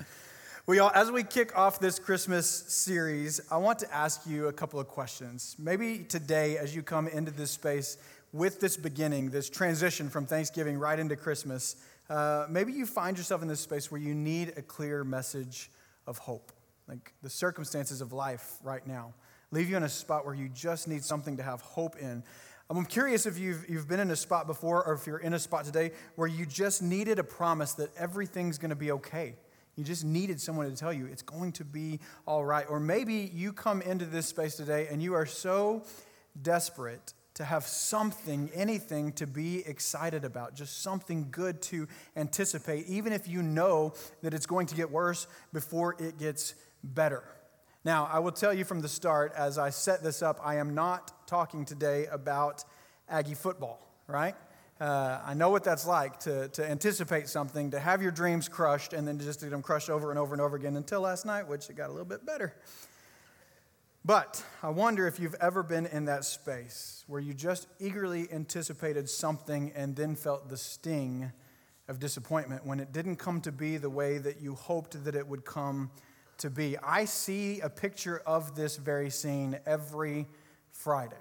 We 0.65 0.79
all, 0.79 0.91
as 0.95 1.11
we 1.11 1.23
kick 1.23 1.57
off 1.57 1.77
this 1.77 1.99
Christmas 1.99 2.47
series, 2.47 3.41
I 3.51 3.57
want 3.57 3.79
to 3.79 3.93
ask 3.93 4.25
you 4.25 4.47
a 4.47 4.53
couple 4.53 4.79
of 4.79 4.87
questions. 4.87 5.57
Maybe 5.59 6.05
today, 6.07 6.57
as 6.57 6.73
you 6.73 6.83
come 6.83 7.09
into 7.09 7.31
this 7.31 7.51
space 7.51 7.97
with 8.31 8.61
this 8.61 8.77
beginning, 8.77 9.29
this 9.29 9.49
transition 9.49 10.09
from 10.09 10.25
Thanksgiving 10.25 10.77
right 10.77 10.97
into 10.97 11.17
Christmas, 11.17 11.75
uh, 12.09 12.45
maybe 12.49 12.71
you 12.71 12.85
find 12.85 13.17
yourself 13.17 13.41
in 13.41 13.49
this 13.49 13.59
space 13.59 13.91
where 13.91 13.99
you 13.99 14.15
need 14.15 14.53
a 14.55 14.61
clear 14.61 15.03
message 15.03 15.69
of 16.07 16.17
hope. 16.17 16.53
Like 16.87 17.11
the 17.23 17.29
circumstances 17.29 17.99
of 17.99 18.13
life 18.13 18.55
right 18.63 18.87
now 18.87 19.13
leave 19.51 19.69
you 19.69 19.77
in 19.77 19.83
a 19.83 19.89
spot 19.89 20.25
where 20.25 20.35
you 20.35 20.49
just 20.49 20.87
need 20.87 21.03
something 21.03 21.37
to 21.37 21.43
have 21.43 21.61
hope 21.61 21.97
in. 21.97 22.23
Um, 22.69 22.77
I'm 22.77 22.85
curious 22.85 23.27
if 23.27 23.37
you've, 23.37 23.69
you've 23.69 23.87
been 23.87 23.99
in 23.99 24.09
a 24.09 24.15
spot 24.15 24.47
before 24.47 24.83
or 24.83 24.93
if 24.93 25.05
you're 25.05 25.19
in 25.19 25.33
a 25.33 25.39
spot 25.39 25.65
today 25.65 25.91
where 26.15 26.27
you 26.27 26.45
just 26.45 26.81
needed 26.81 27.19
a 27.19 27.23
promise 27.23 27.73
that 27.73 27.95
everything's 27.95 28.57
going 28.57 28.69
to 28.69 28.75
be 28.75 28.91
okay. 28.91 29.35
You 29.75 29.83
just 29.83 30.03
needed 30.03 30.41
someone 30.41 30.69
to 30.69 30.75
tell 30.75 30.93
you 30.93 31.05
it's 31.05 31.21
going 31.21 31.51
to 31.53 31.65
be 31.65 31.99
all 32.25 32.43
right. 32.43 32.65
Or 32.67 32.79
maybe 32.79 33.29
you 33.33 33.53
come 33.53 33.81
into 33.81 34.05
this 34.05 34.25
space 34.25 34.55
today 34.55 34.87
and 34.89 35.01
you 35.03 35.13
are 35.13 35.27
so 35.27 35.83
desperate 36.41 37.13
to 37.35 37.43
have 37.43 37.67
something, 37.67 38.49
anything 38.55 39.11
to 39.11 39.27
be 39.27 39.59
excited 39.67 40.23
about, 40.23 40.55
just 40.55 40.81
something 40.81 41.27
good 41.29 41.61
to 41.61 41.87
anticipate, 42.15 42.87
even 42.87 43.11
if 43.13 43.27
you 43.27 43.43
know 43.43 43.93
that 44.23 44.33
it's 44.33 44.45
going 44.45 44.65
to 44.67 44.75
get 44.75 44.89
worse 44.89 45.27
before 45.53 45.95
it 45.99 46.17
gets 46.17 46.55
better. 46.83 47.23
Now, 47.85 48.09
I 48.11 48.17
will 48.17 48.31
tell 48.31 48.51
you 48.51 48.65
from 48.65 48.81
the 48.81 48.89
start, 48.89 49.31
as 49.37 49.59
I 49.59 49.69
set 49.69 50.01
this 50.01 50.23
up, 50.23 50.39
I 50.43 50.55
am 50.55 50.73
not 50.73 51.27
talking 51.27 51.65
today 51.65 52.07
about 52.07 52.63
Aggie 53.07 53.35
football, 53.35 53.87
right? 54.07 54.33
Uh, 54.81 55.19
I 55.23 55.35
know 55.35 55.51
what 55.51 55.63
that's 55.63 55.85
like 55.85 56.19
to, 56.21 56.47
to 56.47 56.67
anticipate 56.67 57.29
something, 57.29 57.69
to 57.69 57.79
have 57.79 58.01
your 58.01 58.09
dreams 58.09 58.49
crushed, 58.49 58.93
and 58.93 59.07
then 59.07 59.19
just 59.19 59.41
to 59.41 59.45
get 59.45 59.51
them 59.51 59.61
crushed 59.61 59.91
over 59.91 60.09
and 60.09 60.17
over 60.17 60.33
and 60.33 60.41
over 60.41 60.55
again 60.55 60.77
until 60.77 61.01
last 61.01 61.27
night, 61.27 61.47
which 61.47 61.69
it 61.69 61.75
got 61.75 61.89
a 61.89 61.93
little 61.93 62.07
bit 62.07 62.25
better. 62.25 62.55
But 64.03 64.43
I 64.63 64.69
wonder 64.69 65.05
if 65.05 65.19
you've 65.19 65.35
ever 65.35 65.61
been 65.61 65.85
in 65.85 66.05
that 66.05 66.25
space 66.25 67.03
where 67.05 67.21
you 67.21 67.35
just 67.35 67.67
eagerly 67.79 68.27
anticipated 68.33 69.07
something 69.07 69.71
and 69.75 69.95
then 69.95 70.15
felt 70.15 70.49
the 70.49 70.57
sting 70.57 71.31
of 71.87 71.99
disappointment 71.99 72.65
when 72.65 72.79
it 72.79 72.91
didn't 72.91 73.17
come 73.17 73.41
to 73.41 73.51
be 73.51 73.77
the 73.77 73.91
way 73.91 74.17
that 74.17 74.41
you 74.41 74.55
hoped 74.55 75.03
that 75.03 75.13
it 75.13 75.27
would 75.27 75.45
come 75.45 75.91
to 76.39 76.49
be. 76.49 76.77
I 76.77 77.05
see 77.05 77.61
a 77.61 77.69
picture 77.69 78.21
of 78.25 78.55
this 78.55 78.77
very 78.77 79.09
scene 79.09 79.59
every 79.65 80.27
Friday. 80.71 81.15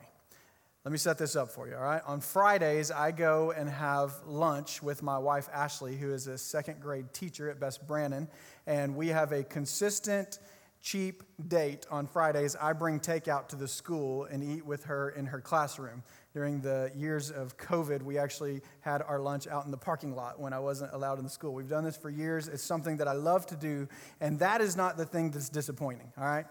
Let 0.85 0.93
me 0.93 0.99
set 0.99 1.17
this 1.17 1.35
up 1.35 1.49
for 1.49 1.67
you, 1.67 1.77
all 1.77 1.83
right? 1.83 2.03
On 2.07 2.21
Fridays, 2.21 2.91
I 2.91 3.11
go 3.11 3.53
and 3.53 3.71
have 3.71 4.13
lunch 4.27 4.83
with 4.83 5.03
my 5.03 5.17
wife, 5.17 5.49
Ashley, 5.51 5.97
who 5.97 6.13
is 6.13 6.27
a 6.27 6.37
second 6.37 6.81
grade 6.81 7.13
teacher 7.15 7.49
at 7.49 7.59
Bess 7.59 7.79
Brannon, 7.79 8.29
and 8.67 8.95
we 8.95 9.09
have 9.09 9.33
a 9.33 9.45
consistent, 9.45 10.41
cheap 10.83 11.23
date 11.49 11.87
on 11.91 12.07
Fridays. 12.07 12.55
I 12.61 12.75
bring 12.75 13.01
takeout 13.01 13.49
to 13.49 13.57
the 13.57 13.67
school 13.67 14.25
and 14.25 14.45
eat 14.45 14.67
with 14.67 14.85
her 14.85 15.09
in 15.09 15.25
her 15.25 15.41
classroom. 15.41 16.03
During 16.35 16.61
the 16.61 16.91
years 16.97 17.31
of 17.31 17.57
COVID, 17.57 18.03
we 18.03 18.19
actually 18.19 18.61
had 18.81 19.01
our 19.03 19.21
lunch 19.21 19.47
out 19.47 19.65
in 19.65 19.71
the 19.71 19.79
parking 19.79 20.15
lot 20.15 20.41
when 20.41 20.53
I 20.53 20.59
wasn't 20.59 20.93
allowed 20.93 21.19
in 21.19 21.25
the 21.25 21.31
school. 21.31 21.55
We've 21.55 21.69
done 21.69 21.85
this 21.85 21.97
for 21.97 22.11
years. 22.11 22.49
It's 22.49 22.63
something 22.63 22.97
that 22.99 23.09
I 23.09 23.13
love 23.13 23.47
to 23.47 23.57
do, 23.57 23.89
and 24.21 24.39
that 24.41 24.61
is 24.61 24.77
not 24.77 24.97
the 24.97 25.07
thing 25.07 25.31
that's 25.31 25.49
disappointing, 25.49 26.13
all 26.19 26.25
right? 26.25 26.45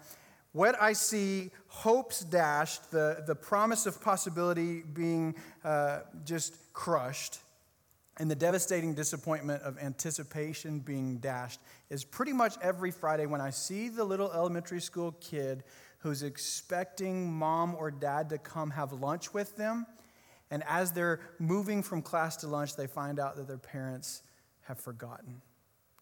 what 0.54 0.80
I 0.80 0.94
see 0.94 1.50
hopes 1.68 2.22
dashed, 2.22 2.92
the, 2.92 3.24
the 3.26 3.36
promise 3.36 3.86
of 3.86 4.00
possibility 4.00 4.82
being 4.82 5.36
uh, 5.64 6.02
just 6.24 6.56
crushed, 6.74 7.40
and 8.18 8.30
the 8.30 8.36
devastating 8.36 8.94
disappointment 8.94 9.64
of 9.64 9.80
anticipation 9.80 10.80
being 10.80 11.18
dashed 11.18 11.60
is 11.90 12.04
pretty 12.04 12.34
much 12.34 12.56
every 12.62 12.92
Friday 12.92 13.26
when 13.26 13.42
I 13.42 13.50
see 13.50 13.90
the 13.90 14.04
little 14.04 14.32
elementary 14.32 14.80
school 14.80 15.14
kid 15.20 15.64
who's 16.04 16.22
expecting 16.22 17.32
mom 17.32 17.76
or 17.76 17.90
dad 17.90 18.30
to 18.30 18.38
come 18.38 18.72
have 18.72 18.92
lunch 18.92 19.34
with 19.34 19.56
them. 19.56 19.86
And 20.52 20.62
as 20.68 20.92
they're 20.92 21.22
moving 21.40 21.82
from 21.82 22.02
class 22.02 22.36
to 22.38 22.48
lunch, 22.48 22.76
they 22.76 22.88
find 22.88 23.22
out 23.22 23.38
that 23.38 23.48
their 23.48 23.58
parents 23.58 24.22
have 24.64 24.78
forgotten. 24.78 25.42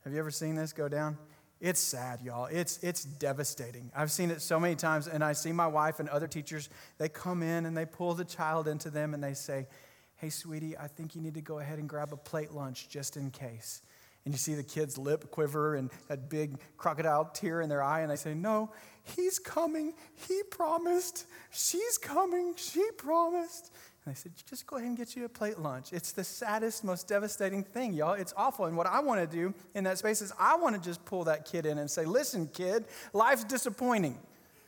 Have 0.04 0.12
you 0.12 0.18
ever 0.18 0.32
seen 0.32 0.56
this 0.56 0.74
go 0.74 0.90
down? 0.90 1.20
It's 1.60 1.80
sad, 1.80 2.22
y'all. 2.24 2.46
It's, 2.46 2.80
it's 2.84 3.04
devastating. 3.04 3.92
I've 3.96 4.10
seen 4.10 4.32
it 4.32 4.42
so 4.42 4.60
many 4.60 4.76
times, 4.76 5.08
and 5.08 5.24
I 5.24 5.34
see 5.34 5.52
my 5.52 5.68
wife 5.68 6.00
and 6.00 6.10
other 6.10 6.28
teachers, 6.28 6.70
they 6.98 7.08
come 7.08 7.44
in 7.44 7.68
and 7.68 7.78
they 7.78 7.86
pull 7.86 8.16
the 8.16 8.26
child 8.26 8.68
into 8.68 8.90
them 8.90 9.14
and 9.14 9.24
they 9.24 9.36
say, 9.36 9.68
Hey, 10.16 10.32
sweetie, 10.32 10.76
I 10.76 10.88
think 10.88 11.16
you 11.16 11.22
need 11.22 11.36
to 11.36 11.42
go 11.42 11.60
ahead 11.60 11.78
and 11.78 11.88
grab 11.88 12.12
a 12.12 12.18
plate 12.18 12.52
lunch 12.52 12.90
just 12.90 13.18
in 13.18 13.30
case. 13.30 13.84
And 14.26 14.34
you 14.34 14.38
see 14.38 14.54
the 14.54 14.64
kid's 14.64 14.98
lip 14.98 15.32
quiver 15.32 15.76
and 15.76 15.90
that 16.08 16.30
big 16.30 16.60
crocodile 16.78 17.26
tear 17.34 17.62
in 17.62 17.70
their 17.70 17.82
eye, 17.82 18.02
and 18.02 18.12
they 18.12 18.16
say, 18.16 18.34
No, 18.34 18.72
he's 19.16 19.40
coming. 19.40 19.94
He 20.28 20.44
promised. 20.50 21.26
She's 21.50 21.98
coming. 21.98 22.54
She 22.56 22.86
promised. 22.98 23.72
And 24.06 24.12
I 24.12 24.16
said, 24.16 24.32
just 24.50 24.66
go 24.66 24.78
ahead 24.78 24.88
and 24.88 24.98
get 24.98 25.16
you 25.16 25.26
a 25.26 25.30
plate 25.30 25.60
lunch. 25.60 25.94
It's 25.94 26.12
the 26.12 26.24
saddest, 26.24 26.84
most 26.84 27.08
devastating 27.08 27.64
thing, 27.64 27.94
y'all. 27.94 28.14
It's 28.14 28.34
awful. 28.36 28.66
And 28.66 28.76
what 28.76 28.88
I 28.88 29.00
want 29.00 29.22
to 29.22 29.28
do 29.28 29.54
in 29.76 29.84
that 29.84 30.00
space 30.00 30.24
is 30.24 30.34
I 30.40 30.56
want 30.56 30.76
to 30.76 30.82
just 30.82 31.06
pull 31.06 31.26
that 31.26 31.46
kid 31.46 31.68
in 31.68 31.78
and 31.78 31.90
say, 31.90 32.06
listen, 32.06 32.48
kid, 32.48 32.86
life's 33.14 33.44
disappointing. 33.44 34.18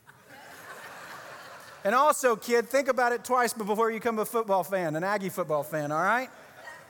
and 1.84 1.96
also, 1.96 2.36
kid, 2.36 2.70
think 2.70 2.90
about 2.90 3.12
it 3.12 3.24
twice 3.24 3.54
before 3.54 3.90
you 3.90 3.98
become 3.98 4.20
a 4.20 4.26
football 4.26 4.64
fan, 4.64 4.96
an 4.96 5.04
Aggie 5.04 5.30
football 5.30 5.64
fan, 5.64 5.92
all 5.92 6.04
right? 6.04 6.30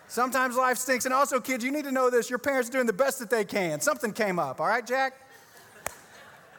Sometimes 0.07 0.55
life 0.55 0.77
stinks. 0.77 1.05
And 1.05 1.13
also, 1.13 1.39
kids, 1.39 1.63
you 1.63 1.71
need 1.71 1.85
to 1.85 1.91
know 1.91 2.09
this 2.09 2.29
your 2.29 2.39
parents 2.39 2.69
are 2.69 2.73
doing 2.73 2.85
the 2.85 2.93
best 2.93 3.19
that 3.19 3.29
they 3.29 3.45
can. 3.45 3.81
Something 3.81 4.13
came 4.13 4.39
up, 4.39 4.59
all 4.59 4.67
right, 4.67 4.85
Jack? 4.85 5.13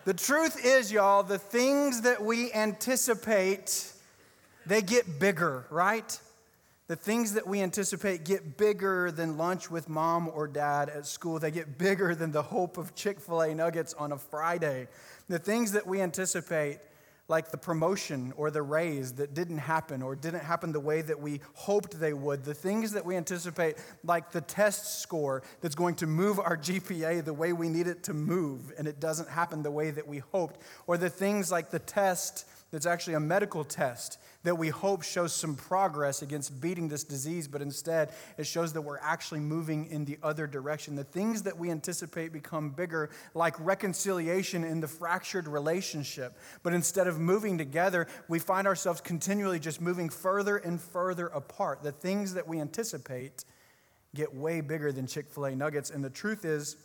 the 0.05 0.15
truth 0.15 0.65
is, 0.65 0.91
y'all, 0.91 1.23
the 1.23 1.39
things 1.39 2.03
that 2.03 2.23
we 2.23 2.53
anticipate 2.53 3.93
they 4.67 4.81
get 4.81 5.19
bigger, 5.19 5.67
right? 5.71 6.19
The 6.87 6.97
things 6.97 7.35
that 7.35 7.47
we 7.47 7.61
anticipate 7.61 8.25
get 8.25 8.57
bigger 8.57 9.11
than 9.11 9.37
lunch 9.37 9.71
with 9.71 9.89
mom 9.89 10.31
or 10.33 10.47
dad 10.47 10.89
at 10.89 11.07
school. 11.07 11.39
They 11.39 11.51
get 11.51 11.79
bigger 11.79 12.15
than 12.15 12.33
the 12.33 12.43
hope 12.43 12.79
of 12.79 12.95
Chick 12.95 13.21
fil 13.21 13.43
A 13.43 13.55
nuggets 13.55 13.95
on 13.95 14.13
a 14.13 14.19
Friday. 14.19 14.89
The 15.29 15.39
things 15.39 15.73
that 15.73 15.87
we 15.87 16.01
anticipate, 16.01 16.79
like 17.29 17.51
the 17.51 17.57
promotion 17.57 18.33
or 18.37 18.51
the 18.51 18.63
raise 18.63 19.13
that 19.15 19.33
didn't 19.33 19.59
happen 19.59 20.03
or 20.03 20.15
didn't 20.15 20.45
happen 20.45 20.73
the 20.73 20.81
way 20.81 21.01
that 21.01 21.19
we 21.19 21.41
hoped 21.55 21.99
they 21.99 22.13
would. 22.13 22.45
The 22.45 22.55
things 22.55 22.93
that 22.93 23.05
we 23.05 23.17
anticipate, 23.17 23.77
like 24.05 24.31
the 24.31 24.43
test 24.43 25.01
score 25.01 25.43
that's 25.61 25.75
going 25.75 25.95
to 25.97 26.07
move 26.07 26.39
our 26.39 26.57
GPA 26.65 27.25
the 27.25 27.33
way 27.33 27.53
we 27.53 27.69
need 27.69 27.87
it 27.87 28.03
to 28.05 28.15
move 28.15 28.73
and 28.77 28.87
it 28.87 29.01
doesn't 29.01 29.29
happen 29.29 29.63
the 29.63 29.71
way 29.71 29.91
that 29.91 30.07
we 30.07 30.19
hoped. 30.19 30.61
Or 30.87 30.99
the 30.99 31.11
things 31.11 31.51
like 31.51 31.71
the 31.71 31.79
test 31.79 32.47
that's 32.71 32.87
actually 32.87 33.15
a 33.15 33.21
medical 33.21 33.65
test 33.65 34.19
that 34.45 34.57
we 34.57 34.69
hope 34.69 35.03
shows 35.03 35.35
some 35.35 35.57
progress 35.57 36.23
against 36.23 36.61
beating 36.61 36.89
this 36.89 37.03
disease, 37.03 37.49
but 37.49 37.63
instead 37.63 38.13
it 38.39 38.47
shows 38.47 38.73
that 38.75 38.83
we're 38.83 38.99
actually 38.99 39.41
moving 39.41 39.87
in 39.87 40.05
the 40.05 40.19
other 40.23 40.47
direction. 40.47 40.95
The 40.95 41.05
things 41.05 41.43
that 41.43 41.59
we 41.59 41.71
anticipate 41.71 42.33
become 42.33 42.71
bigger, 42.71 43.11
like 43.33 43.59
reconciliation 43.59 44.63
in 44.63 44.81
the 44.81 44.89
fractured 44.89 45.49
relationship. 45.49 46.37
But 46.63 46.75
instead 46.75 47.07
of 47.07 47.19
moving 47.19 47.59
together, 47.59 48.07
we 48.29 48.39
find 48.39 48.67
ourselves 48.67 49.01
continually 49.01 49.59
just 49.59 49.81
moving 49.81 50.11
further 50.11 50.59
and 50.59 50.81
further 50.81 51.27
apart. 51.29 51.83
The 51.83 51.93
things 51.93 52.35
that 52.35 52.47
we 52.47 52.61
anticipate 52.61 53.45
get 54.15 54.35
way 54.35 54.61
bigger 54.61 54.93
than 54.93 55.07
Chick 55.07 55.31
fil 55.31 55.47
A 55.47 55.57
nuggets. 55.57 55.91
And 55.91 56.05
the 56.05 56.11
truth 56.11 56.45
is, 56.45 56.77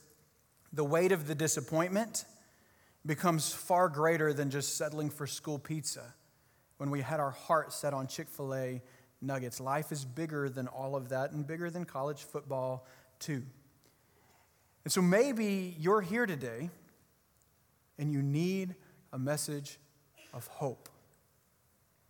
the 0.71 0.83
weight 0.83 1.11
of 1.11 1.27
the 1.27 1.35
disappointment 1.35 2.23
becomes 3.05 3.51
far 3.51 3.89
greater 3.89 4.33
than 4.33 4.49
just 4.49 4.77
settling 4.77 5.09
for 5.09 5.27
school 5.27 5.59
pizza 5.59 6.13
when 6.79 6.89
we 6.89 7.01
had 7.01 7.19
our 7.19 7.31
heart 7.31 7.73
set 7.73 7.93
on 7.93 8.07
Chick 8.07 8.29
fil 8.29 8.55
A 8.55 8.81
nuggets. 9.21 9.59
Life 9.59 9.91
is 9.91 10.05
bigger 10.05 10.49
than 10.49 10.67
all 10.67 10.95
of 10.95 11.09
that 11.09 11.31
and 11.33 11.45
bigger 11.45 11.69
than 11.69 11.83
college 11.83 12.23
football, 12.23 12.87
too. 13.19 13.43
And 14.85 14.91
so 14.91 15.01
maybe 15.01 15.75
you're 15.77 15.99
here 15.99 16.25
today 16.25 16.69
and 17.97 18.13
you 18.13 18.21
need 18.21 18.75
a 19.11 19.19
message 19.19 19.77
of 20.33 20.47
hope. 20.47 20.87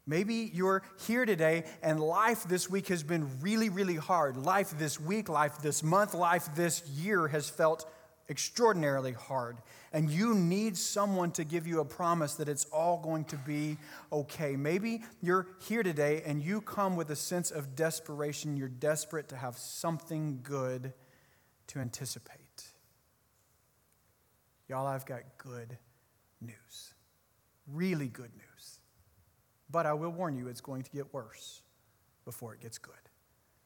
Maybe 0.05 0.51
you're 0.53 0.83
here 1.07 1.25
today 1.25 1.63
and 1.81 1.99
life 1.99 2.43
this 2.43 2.69
week 2.69 2.89
has 2.89 3.01
been 3.01 3.27
really, 3.41 3.69
really 3.69 3.95
hard. 3.95 4.37
Life 4.37 4.77
this 4.77 4.99
week, 4.99 5.29
life 5.29 5.63
this 5.63 5.81
month, 5.81 6.13
life 6.13 6.47
this 6.55 6.87
year 6.89 7.27
has 7.27 7.49
felt 7.49 7.91
extraordinarily 8.29 9.13
hard 9.13 9.57
and 9.91 10.09
you 10.09 10.35
need 10.35 10.77
someone 10.77 11.31
to 11.31 11.43
give 11.43 11.65
you 11.65 11.79
a 11.79 11.85
promise 11.85 12.35
that 12.35 12.47
it's 12.47 12.65
all 12.65 12.99
going 12.99 13.25
to 13.25 13.37
be 13.37 13.77
okay. 14.11 14.55
Maybe 14.55 15.01
you're 15.21 15.47
here 15.59 15.83
today 15.83 16.21
and 16.25 16.41
you 16.43 16.61
come 16.61 16.95
with 16.95 17.09
a 17.09 17.15
sense 17.15 17.49
of 17.49 17.75
desperation. 17.75 18.55
You're 18.55 18.67
desperate 18.67 19.29
to 19.29 19.35
have 19.35 19.57
something 19.57 20.39
good 20.43 20.93
to 21.67 21.79
anticipate. 21.79 22.39
Y'all, 24.67 24.85
I've 24.85 25.05
got 25.05 25.21
good 25.37 25.77
news. 26.39 26.93
Really 27.67 28.07
good 28.07 28.31
news. 28.35 28.79
But 29.71 29.85
I 29.85 29.93
will 29.93 30.11
warn 30.11 30.35
you, 30.35 30.47
it's 30.47 30.61
going 30.61 30.83
to 30.83 30.91
get 30.91 31.13
worse 31.13 31.61
before 32.25 32.53
it 32.53 32.61
gets 32.61 32.77
good. 32.77 32.93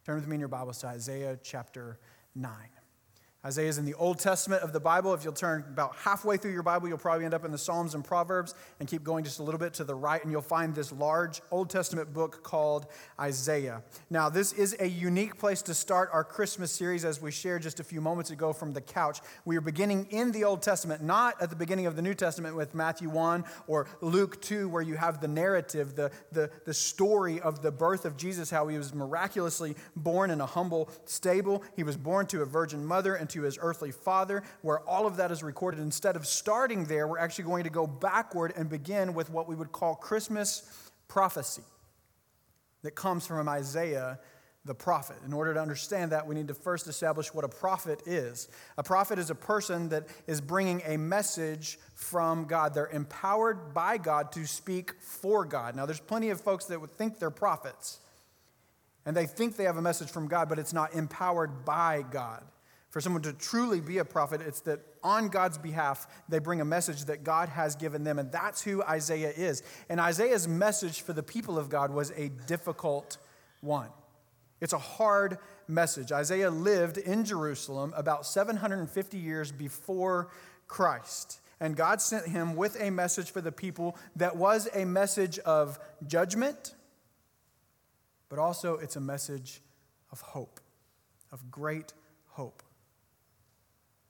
Turn 0.05 0.15
with 0.15 0.27
me 0.27 0.35
in 0.35 0.39
your 0.39 0.49
Bibles 0.49 0.79
to 0.79 0.87
Isaiah 0.87 1.37
chapter 1.41 1.99
9. 2.35 2.51
Isaiah 3.45 3.67
is 3.67 3.77
in 3.77 3.83
the 3.83 3.93
Old 3.95 4.19
Testament 4.19 4.63
of 4.63 4.71
the 4.71 4.79
Bible. 4.79 5.13
If 5.13 5.25
you'll 5.25 5.33
turn 5.33 5.65
about 5.67 5.97
halfway 5.97 6.37
through 6.37 6.53
your 6.53 6.63
Bible, 6.63 6.87
you'll 6.87 6.97
probably 6.97 7.25
end 7.25 7.33
up 7.33 7.43
in 7.43 7.51
the 7.51 7.57
Psalms 7.57 7.93
and 7.93 8.01
Proverbs 8.01 8.55
and 8.79 8.87
keep 8.87 9.03
going 9.03 9.25
just 9.25 9.39
a 9.39 9.43
little 9.43 9.59
bit 9.59 9.73
to 9.73 9.83
the 9.83 9.93
right, 9.93 10.23
and 10.23 10.31
you'll 10.31 10.41
find 10.41 10.73
this 10.73 10.93
large 10.93 11.41
Old 11.51 11.69
Testament 11.69 12.13
book 12.13 12.41
called 12.41 12.85
Isaiah. 13.19 13.83
Now, 14.09 14.29
this 14.29 14.53
is 14.53 14.77
a 14.79 14.87
unique 14.87 15.37
place 15.37 15.61
to 15.63 15.73
start 15.73 16.09
our 16.13 16.23
Christmas 16.23 16.71
series, 16.71 17.03
as 17.03 17.21
we 17.21 17.31
shared 17.31 17.63
just 17.63 17.81
a 17.81 17.83
few 17.83 17.99
moments 17.99 18.31
ago 18.31 18.53
from 18.53 18.71
the 18.71 18.79
couch. 18.79 19.19
We 19.43 19.57
are 19.57 19.61
beginning 19.61 20.07
in 20.09 20.31
the 20.31 20.45
Old 20.45 20.61
Testament, 20.61 21.03
not 21.03 21.41
at 21.41 21.49
the 21.49 21.57
beginning 21.57 21.85
of 21.85 21.97
the 21.97 22.01
New 22.01 22.13
Testament 22.13 22.55
with 22.55 22.73
Matthew 22.73 23.09
1 23.09 23.43
or 23.67 23.87
Luke 23.99 24.41
2, 24.41 24.69
where 24.69 24.81
you 24.81 24.95
have 24.95 25.19
the 25.19 25.27
narrative, 25.27 25.97
the, 25.97 26.11
the, 26.31 26.49
the 26.63 26.73
story 26.73 27.41
of 27.41 27.61
the 27.61 27.71
birth 27.71 28.05
of 28.05 28.15
Jesus, 28.15 28.49
how 28.49 28.69
he 28.69 28.77
was 28.77 28.93
miraculously 28.93 29.75
born 29.97 30.31
in 30.31 30.39
a 30.39 30.45
humble 30.45 30.89
stable. 31.03 31.61
He 31.75 31.83
was 31.83 31.97
born 31.97 32.25
to 32.27 32.41
a 32.41 32.45
virgin 32.45 32.85
mother 32.85 33.15
and 33.15 33.32
to 33.33 33.43
his 33.43 33.59
earthly 33.61 33.91
father, 33.91 34.43
where 34.61 34.79
all 34.81 35.05
of 35.05 35.17
that 35.17 35.31
is 35.31 35.43
recorded. 35.43 35.79
Instead 35.79 36.15
of 36.15 36.25
starting 36.25 36.85
there, 36.85 37.07
we're 37.07 37.19
actually 37.19 37.45
going 37.45 37.63
to 37.65 37.69
go 37.69 37.85
backward 37.85 38.53
and 38.55 38.69
begin 38.69 39.13
with 39.13 39.29
what 39.29 39.47
we 39.47 39.55
would 39.55 39.71
call 39.71 39.95
Christmas 39.95 40.91
prophecy 41.07 41.63
that 42.81 42.91
comes 42.91 43.27
from 43.27 43.47
Isaiah 43.47 44.19
the 44.65 44.73
prophet. 44.73 45.17
In 45.25 45.33
order 45.33 45.53
to 45.53 45.61
understand 45.61 46.11
that, 46.13 46.25
we 46.25 46.35
need 46.35 46.47
to 46.47 46.53
first 46.53 46.87
establish 46.87 47.33
what 47.33 47.43
a 47.43 47.49
prophet 47.49 48.01
is. 48.05 48.47
A 48.77 48.83
prophet 48.83 49.19
is 49.19 49.29
a 49.29 49.35
person 49.35 49.89
that 49.89 50.07
is 50.25 50.39
bringing 50.39 50.81
a 50.85 50.97
message 50.97 51.77
from 51.95 52.45
God. 52.45 52.73
They're 52.73 52.87
empowered 52.87 53.73
by 53.73 53.97
God 53.97 54.31
to 54.33 54.45
speak 54.45 54.93
for 55.01 55.43
God. 55.43 55.75
Now, 55.75 55.85
there's 55.85 55.99
plenty 55.99 56.29
of 56.29 56.39
folks 56.39 56.65
that 56.65 56.79
would 56.79 56.91
think 56.91 57.19
they're 57.19 57.29
prophets, 57.29 57.99
and 59.05 59.17
they 59.17 59.25
think 59.25 59.57
they 59.57 59.65
have 59.65 59.77
a 59.77 59.81
message 59.81 60.09
from 60.09 60.27
God, 60.27 60.47
but 60.47 60.59
it's 60.59 60.73
not 60.73 60.93
empowered 60.93 61.65
by 61.65 62.05
God. 62.09 62.43
For 62.93 63.01
someone 63.01 63.23
to 63.23 63.33
truly 63.33 63.81
be 63.81 63.97
a 63.97 64.05
prophet, 64.05 64.39
it's 64.39 64.59
that 64.61 64.79
on 65.03 65.29
God's 65.29 65.57
behalf, 65.57 66.05
they 66.29 66.37
bring 66.37 66.61
a 66.61 66.65
message 66.65 67.05
that 67.05 67.23
God 67.23 67.49
has 67.49 67.75
given 67.75 68.03
them. 68.03 68.19
And 68.19 68.31
that's 68.31 68.61
who 68.61 68.83
Isaiah 68.83 69.31
is. 69.35 69.63
And 69.89 69.99
Isaiah's 69.99 70.47
message 70.47 71.01
for 71.01 71.11
the 71.11 71.23
people 71.23 71.57
of 71.57 71.69
God 71.69 71.91
was 71.91 72.11
a 72.11 72.29
difficult 72.45 73.17
one. 73.61 73.89
It's 74.61 74.73
a 74.73 74.77
hard 74.77 75.39
message. 75.67 76.11
Isaiah 76.11 76.51
lived 76.51 76.99
in 76.99 77.25
Jerusalem 77.25 77.95
about 77.97 78.27
750 78.27 79.17
years 79.17 79.51
before 79.51 80.29
Christ. 80.67 81.41
And 81.59 81.75
God 81.75 81.99
sent 81.99 82.27
him 82.27 82.55
with 82.55 82.79
a 82.79 82.91
message 82.91 83.31
for 83.31 83.41
the 83.41 83.51
people 83.51 83.97
that 84.17 84.35
was 84.35 84.69
a 84.71 84.85
message 84.85 85.39
of 85.39 85.79
judgment, 86.05 86.75
but 88.29 88.37
also 88.37 88.75
it's 88.77 88.97
a 88.97 89.01
message 89.01 89.61
of 90.11 90.21
hope, 90.21 90.59
of 91.31 91.49
great 91.49 91.93
hope. 92.27 92.62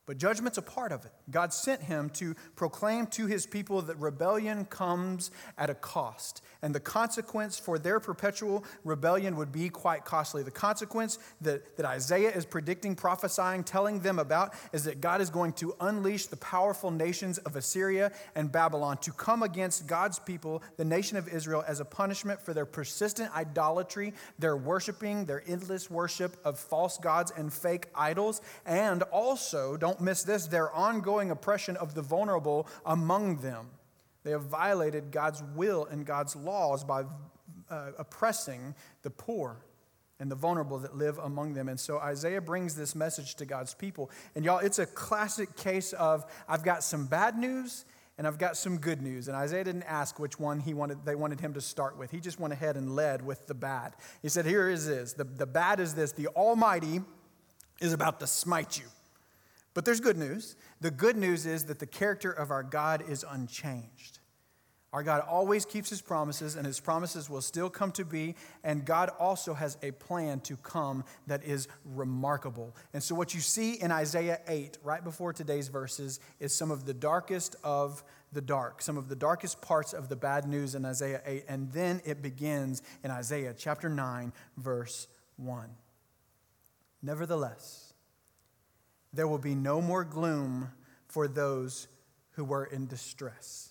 But 0.05 0.17
judgment's 0.17 0.57
a 0.57 0.61
part 0.61 0.91
of 0.91 1.05
it. 1.05 1.11
God 1.31 1.53
sent 1.53 1.81
him 1.81 2.09
to 2.11 2.35
proclaim 2.55 3.07
to 3.07 3.25
his 3.25 3.45
people 3.45 3.81
that 3.83 3.97
rebellion 3.97 4.65
comes 4.65 5.31
at 5.57 5.69
a 5.69 5.75
cost. 5.75 6.41
And 6.61 6.75
the 6.75 6.81
consequence 6.81 7.57
for 7.57 7.79
their 7.79 8.01
perpetual 8.01 8.65
rebellion 8.83 9.37
would 9.37 9.53
be 9.53 9.69
quite 9.69 10.03
costly. 10.03 10.43
The 10.43 10.51
consequence 10.51 11.19
that, 11.41 11.77
that 11.77 11.85
Isaiah 11.85 12.31
is 12.31 12.45
predicting, 12.45 12.95
prophesying, 12.95 13.63
telling 13.63 13.99
them 13.99 14.19
about 14.19 14.53
is 14.73 14.83
that 14.83 14.99
God 14.99 15.21
is 15.21 15.29
going 15.29 15.53
to 15.53 15.73
unleash 15.79 16.25
the 16.25 16.37
powerful 16.37 16.91
nations 16.91 17.37
of 17.37 17.55
Assyria 17.55 18.11
and 18.35 18.51
Babylon 18.51 18.97
to 18.97 19.11
come 19.11 19.41
against 19.41 19.87
God's 19.87 20.19
people, 20.19 20.63
the 20.75 20.85
nation 20.85 21.15
of 21.15 21.29
Israel, 21.29 21.63
as 21.65 21.79
a 21.79 21.85
punishment 21.85 22.41
for 22.41 22.53
their 22.53 22.65
persistent 22.65 23.33
idolatry, 23.33 24.13
their 24.37 24.57
worshiping, 24.57 25.25
their 25.25 25.43
endless 25.47 25.89
worship 25.89 26.35
of 26.43 26.59
false 26.59 26.97
gods 26.97 27.31
and 27.37 27.53
fake 27.53 27.87
idols, 27.95 28.41
and 28.65 29.03
also, 29.03 29.77
don't 29.77 29.92
don't 29.93 30.03
miss 30.03 30.23
this, 30.23 30.47
their 30.47 30.71
ongoing 30.71 31.29
oppression 31.29 31.77
of 31.77 31.93
the 31.93 32.01
vulnerable 32.01 32.67
among 32.85 33.37
them. 33.37 33.67
They 34.23 34.31
have 34.31 34.43
violated 34.43 35.11
God's 35.11 35.43
will 35.55 35.85
and 35.85 36.05
God's 36.05 36.35
laws 36.35 36.83
by 36.83 37.03
uh, 37.69 37.91
oppressing 37.99 38.73
the 39.03 39.11
poor 39.11 39.57
and 40.19 40.31
the 40.31 40.35
vulnerable 40.35 40.79
that 40.79 40.95
live 40.95 41.19
among 41.19 41.53
them. 41.53 41.69
And 41.69 41.79
so 41.79 41.99
Isaiah 41.99 42.41
brings 42.41 42.75
this 42.75 42.95
message 42.95 43.35
to 43.35 43.45
God's 43.45 43.75
people. 43.75 44.09
And 44.35 44.43
y'all, 44.43 44.59
it's 44.59 44.79
a 44.79 44.85
classic 44.85 45.55
case 45.55 45.93
of 45.93 46.25
I've 46.47 46.63
got 46.63 46.83
some 46.83 47.05
bad 47.05 47.37
news 47.37 47.85
and 48.17 48.25
I've 48.25 48.37
got 48.39 48.57
some 48.57 48.77
good 48.77 49.01
news. 49.01 49.27
And 49.27 49.37
Isaiah 49.37 49.63
didn't 49.63 49.83
ask 49.83 50.17
which 50.17 50.39
one 50.39 50.59
he 50.59 50.73
wanted, 50.73 51.05
they 51.05 51.15
wanted 51.15 51.39
him 51.39 51.53
to 51.53 51.61
start 51.61 51.99
with. 51.99 52.09
He 52.09 52.19
just 52.19 52.39
went 52.39 52.53
ahead 52.53 52.77
and 52.77 52.95
led 52.95 53.23
with 53.23 53.45
the 53.45 53.53
bad. 53.53 53.93
He 54.23 54.29
said, 54.29 54.45
Here 54.45 54.69
is 54.69 54.87
this. 54.87 55.13
The, 55.13 55.23
the 55.23 55.47
bad 55.47 55.79
is 55.79 55.93
this 55.93 56.13
the 56.13 56.27
Almighty 56.27 57.01
is 57.79 57.93
about 57.93 58.19
to 58.21 58.27
smite 58.27 58.79
you. 58.79 58.85
But 59.73 59.85
there's 59.85 59.99
good 59.99 60.17
news. 60.17 60.55
The 60.81 60.91
good 60.91 61.17
news 61.17 61.45
is 61.45 61.65
that 61.65 61.79
the 61.79 61.87
character 61.87 62.31
of 62.31 62.51
our 62.51 62.63
God 62.63 63.03
is 63.09 63.25
unchanged. 63.27 64.19
Our 64.93 65.01
God 65.01 65.23
always 65.27 65.65
keeps 65.65 65.89
his 65.89 66.03
promises, 66.03 66.55
and 66.55 66.67
his 66.67 66.79
promises 66.79 67.27
will 67.27 67.41
still 67.41 67.67
come 67.67 67.91
to 67.93 68.05
be. 68.05 68.35
And 68.63 68.85
God 68.85 69.09
also 69.19 69.55
has 69.55 69.75
a 69.81 69.89
plan 69.89 70.39
to 70.41 70.55
come 70.57 71.03
that 71.25 71.43
is 71.43 71.67
remarkable. 71.83 72.75
And 72.93 73.01
so, 73.01 73.15
what 73.15 73.33
you 73.33 73.41
see 73.41 73.73
in 73.73 73.91
Isaiah 73.91 74.39
8, 74.47 74.77
right 74.83 75.03
before 75.03 75.33
today's 75.33 75.67
verses, 75.67 76.19
is 76.39 76.53
some 76.53 76.69
of 76.69 76.85
the 76.85 76.93
darkest 76.93 77.55
of 77.63 78.03
the 78.33 78.41
dark, 78.41 78.83
some 78.83 78.97
of 78.97 79.09
the 79.09 79.15
darkest 79.15 79.61
parts 79.61 79.93
of 79.93 80.09
the 80.09 80.15
bad 80.15 80.47
news 80.47 80.75
in 80.75 80.85
Isaiah 80.85 81.21
8. 81.25 81.45
And 81.47 81.71
then 81.71 81.99
it 82.05 82.21
begins 82.21 82.83
in 83.03 83.09
Isaiah 83.09 83.55
chapter 83.57 83.89
9, 83.89 84.31
verse 84.57 85.07
1. 85.37 85.69
Nevertheless, 87.01 87.92
there 89.13 89.27
will 89.27 89.37
be 89.37 89.55
no 89.55 89.81
more 89.81 90.03
gloom 90.03 90.69
for 91.07 91.27
those 91.27 91.87
who 92.31 92.43
were 92.43 92.65
in 92.65 92.87
distress. 92.87 93.69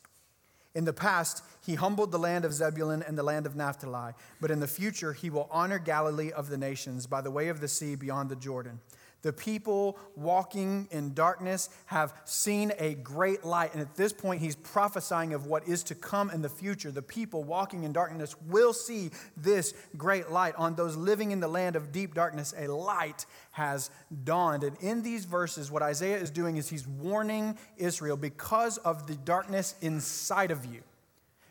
In 0.75 0.85
the 0.85 0.93
past, 0.93 1.43
he 1.67 1.75
humbled 1.75 2.13
the 2.13 2.19
land 2.19 2.45
of 2.45 2.55
Zebulun 2.55 3.03
and 3.03 3.19
the 3.19 3.23
land 3.23 3.45
of 3.45 3.55
Naphtali, 3.55 4.13
but 4.41 4.51
in 4.51 4.61
the 4.61 4.67
future, 4.67 5.13
he 5.13 5.29
will 5.29 5.49
honor 5.51 5.79
Galilee 5.79 6.33
of 6.33 6.49
the 6.49 6.57
nations 6.57 7.07
by 7.07 7.21
the 7.21 7.31
way 7.31 7.49
of 7.49 7.61
the 7.61 7.69
sea 7.69 7.95
beyond 7.95 8.31
the 8.31 8.37
Jordan. 8.37 8.81
The 9.23 9.33
people 9.33 9.99
walking 10.17 10.89
in 10.91 11.15
darkness 11.15 11.71
have 11.87 12.13
seen 12.25 12.73
a 12.79 12.95
great 12.95 13.45
light. 13.45 13.73
And 13.73 13.81
at 13.81 13.95
this 13.95 14.13
point, 14.13 14.41
he's 14.41 14.57
prophesying 14.57 15.33
of 15.33 15.47
what 15.47 15.67
is 15.69 15.85
to 15.85 15.95
come 15.95 16.29
in 16.31 16.43
the 16.43 16.49
future. 16.49 16.91
The 16.91 17.03
people 17.03 17.45
walking 17.45 17.85
in 17.85 17.93
darkness 17.93 18.35
will 18.49 18.73
see 18.73 19.11
this 19.37 19.75
great 19.97 20.31
light. 20.31 20.57
On 20.57 20.75
those 20.75 20.97
living 20.97 21.31
in 21.31 21.39
the 21.39 21.49
land 21.49 21.77
of 21.77 21.93
deep 21.93 22.15
darkness, 22.15 22.53
a 22.59 22.67
light 22.67 23.27
has 23.53 23.91
dawned. 24.25 24.65
And 24.65 24.77
in 24.81 25.03
these 25.03 25.25
verses, 25.25 25.71
what 25.71 25.83
Isaiah 25.83 26.19
is 26.19 26.31
doing 26.31 26.57
is 26.57 26.69
he's 26.69 26.87
warning 26.87 27.57
Israel 27.77 28.17
because 28.17 28.79
of 28.79 29.07
the 29.07 29.15
darkness 29.15 29.77
inside 29.81 30.51
of 30.51 30.67
you 30.67 30.83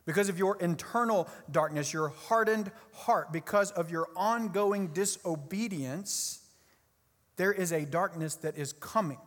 because 0.03 0.29
of 0.29 0.37
your 0.39 0.57
internal 0.57 1.29
darkness, 1.51 1.93
your 1.93 2.09
hardened 2.09 2.71
heart, 2.91 3.31
because 3.31 3.71
of 3.71 3.91
your 3.91 4.09
ongoing 4.15 4.87
disobedience, 4.87 6.40
there 7.41 7.51
is 7.51 7.71
a 7.71 7.85
darkness 7.85 8.35
that 8.35 8.55
is 8.55 8.71
coming. 8.71 9.17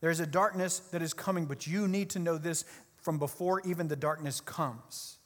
There's 0.00 0.20
a 0.20 0.26
darkness 0.26 0.78
that 0.78 1.02
is 1.02 1.12
coming, 1.12 1.44
but 1.44 1.66
you 1.66 1.86
need 1.86 2.08
to 2.10 2.18
know 2.18 2.38
this 2.38 2.64
from 2.96 3.18
before 3.18 3.60
even 3.66 3.88
the 3.88 3.94
darkness 3.94 4.40
comes. 4.40 5.18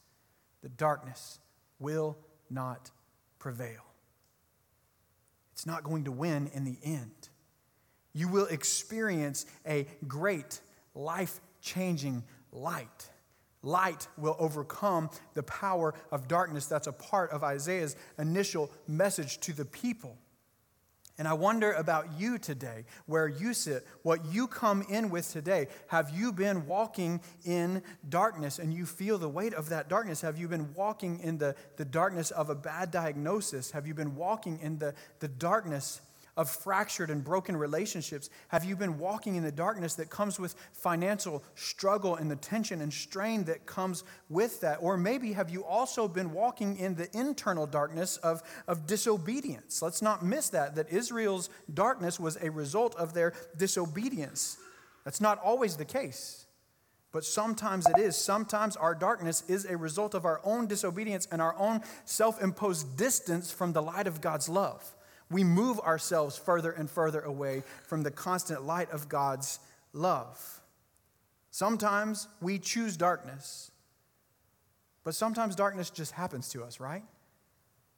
The 0.61 0.71
darkness 0.71 1.39
will 1.79 2.19
not 2.51 2.91
prevail. 3.39 3.85
It's 5.53 5.67
not 5.67 5.85
going 5.85 6.03
to 6.07 6.11
win 6.11 6.51
in 6.53 6.65
the 6.65 6.79
end. 6.83 7.29
You 8.13 8.27
will 8.27 8.47
experience 8.47 9.47
a 9.65 9.87
great, 10.09 10.61
life 10.97 11.41
changing 11.61 12.25
light. 12.51 13.09
Light 13.63 14.09
will 14.17 14.35
overcome 14.41 15.11
the 15.35 15.45
power 15.45 15.95
of 16.11 16.27
darkness. 16.27 16.67
That's 16.67 16.89
a 16.89 16.93
part 16.93 17.31
of 17.31 17.45
Isaiah's 17.45 17.95
initial 18.19 18.69
message 18.89 19.39
to 19.43 19.53
the 19.53 19.65
people. 19.65 20.19
And 21.19 21.27
I 21.27 21.33
wonder 21.33 21.73
about 21.73 22.07
you 22.17 22.39
today, 22.39 22.85
where 23.07 23.27
you 23.27 23.53
sit, 23.53 23.85
what 24.03 24.25
you 24.27 24.47
come 24.47 24.83
in 24.89 25.11
with 25.11 25.31
today. 25.33 25.67
Have 25.89 26.11
you 26.11 26.33
been 26.33 26.65
walking 26.67 27.21
in 27.45 27.83
darkness 28.09 28.61
and 28.61 28.73
you 28.73 28.87
feel 28.87 29.19
the 29.19 29.29
weight 29.29 29.53
of 29.53 29.69
that 29.71 29.89
darkness? 29.89 30.21
Have 30.21 30.39
you 30.39 30.47
been 30.47 30.73
walking 30.75 31.19
in 31.19 31.39
the, 31.39 31.57
the 31.77 31.85
darkness 31.85 32.31
of 32.31 32.51
a 32.51 32.55
bad 32.55 32.93
diagnosis? 32.93 33.73
Have 33.73 33.85
you 33.85 33.95
been 33.95 34.15
walking 34.15 34.61
in 34.61 34.79
the, 34.79 34.95
the 35.19 35.27
darkness 35.27 36.01
of 36.39 36.49
fractured 36.49 37.11
and 37.11 37.23
broken 37.23 37.57
relationships? 37.57 38.31
Have 38.47 38.65
you 38.65 38.77
been 38.77 38.97
walking 38.97 39.35
in 39.35 39.43
the 39.43 39.53
darkness 39.53 39.97
that 39.97 40.09
comes 40.09 40.39
with 40.39 40.55
financial 40.73 41.43
struggle 41.57 42.15
and 42.15 42.31
the 42.31 42.37
tension 42.37 42.81
and 42.81 42.95
strain 42.95 43.45
that 43.45 43.67
comes 43.67 44.05
with 44.31 44.61
that? 44.61 44.79
Or 44.81 44.97
maybe 44.97 45.33
have 45.33 45.51
you 45.51 45.65
also 45.65 46.07
been 46.07 46.33
walking 46.33 46.79
in 46.79 46.95
the 46.95 47.15
internal 47.15 47.67
darkness 47.67 48.17
of, 48.19 48.43
of 48.69 48.87
disobedience? 48.87 49.83
Let's 49.83 50.01
not 50.01 50.25
miss 50.25 50.49
that, 50.51 50.77
that 50.77 50.91
Israel's 50.91 51.51
darkness 51.75 52.21
was 52.21 52.39
a 52.41 52.51
result 52.51 52.95
of 52.95 53.13
their 53.15 53.35
disobedience. 53.57 54.59
That's 55.05 55.21
not 55.21 55.41
always 55.43 55.77
the 55.77 55.85
case. 55.85 56.47
But 57.11 57.25
sometimes 57.25 57.87
it 57.89 57.99
is. 57.99 58.17
Sometimes 58.17 58.77
our 58.77 58.95
darkness 58.95 59.43
is 59.49 59.65
a 59.65 59.77
result 59.77 60.15
of 60.15 60.25
our 60.25 60.41
own 60.45 60.67
disobedience 60.69 61.27
and 61.33 61.43
our 61.43 61.57
own 61.59 61.81
self 62.05 62.41
imposed 62.41 62.97
distance 62.97 63.51
from 63.51 63.73
the 63.73 63.83
light 63.83 64.07
of 64.07 64.21
God's 64.21 64.49
love 64.49 64.95
we 65.31 65.45
move 65.45 65.79
ourselves 65.81 66.37
further 66.37 66.71
and 66.71 66.91
further 66.91 67.21
away 67.21 67.63
from 67.85 68.03
the 68.03 68.11
constant 68.11 68.65
light 68.65 68.91
of 68.91 69.09
God's 69.09 69.61
love. 69.93 70.61
Sometimes 71.51 72.29
we 72.41 72.59
choose 72.59 72.97
darkness, 72.97 73.71
but 75.05 75.15
sometimes 75.15 75.57
darkness 75.57 75.91
just 75.91 76.13
happens 76.13 76.49
to 76.51 76.63
us, 76.63 76.81
right? 76.81 77.05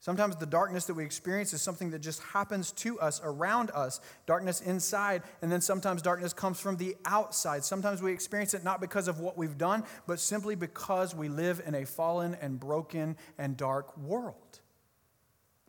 Sometimes 0.02 0.36
the 0.36 0.46
darkness 0.46 0.86
that 0.86 0.94
we 0.94 1.04
experience 1.04 1.52
is 1.52 1.60
something 1.60 1.90
that 1.90 1.98
just 1.98 2.22
happens 2.22 2.72
to 2.72 2.98
us, 3.00 3.20
around 3.22 3.70
us, 3.72 4.00
darkness 4.26 4.62
inside, 4.62 5.22
and 5.42 5.52
then 5.52 5.60
sometimes 5.60 6.00
darkness 6.00 6.32
comes 6.32 6.58
from 6.58 6.78
the 6.78 6.96
outside. 7.04 7.64
Sometimes 7.64 8.00
we 8.00 8.10
experience 8.10 8.54
it 8.54 8.64
not 8.64 8.80
because 8.80 9.08
of 9.08 9.20
what 9.20 9.36
we've 9.36 9.58
done, 9.58 9.84
but 10.06 10.18
simply 10.18 10.54
because 10.54 11.14
we 11.14 11.28
live 11.28 11.60
in 11.66 11.74
a 11.74 11.84
fallen 11.84 12.34
and 12.40 12.58
broken 12.58 13.14
and 13.36 13.58
dark 13.58 13.96
world. 13.98 14.60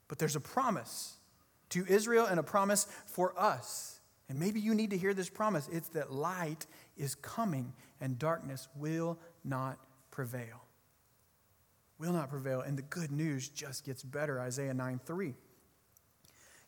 But 0.07 0.17
there's 0.17 0.37
a 0.37 0.41
promise 0.41 1.17
to 1.71 1.85
Israel 1.87 2.25
and 2.25 2.39
a 2.39 2.43
promise 2.43 2.87
for 3.05 3.33
us. 3.37 3.99
And 4.29 4.39
maybe 4.39 4.59
you 4.59 4.73
need 4.73 4.91
to 4.91 4.97
hear 4.97 5.13
this 5.13 5.29
promise 5.29 5.67
it's 5.71 5.89
that 5.89 6.11
light 6.11 6.65
is 6.95 7.15
coming 7.15 7.73
and 7.99 8.17
darkness 8.17 8.67
will 8.75 9.17
not 9.43 9.77
prevail. 10.09 10.63
Will 11.99 12.13
not 12.13 12.29
prevail. 12.29 12.61
And 12.61 12.77
the 12.77 12.83
good 12.83 13.11
news 13.11 13.49
just 13.49 13.85
gets 13.85 14.03
better 14.03 14.39
Isaiah 14.39 14.73
9 14.73 15.01
3. 15.05 15.35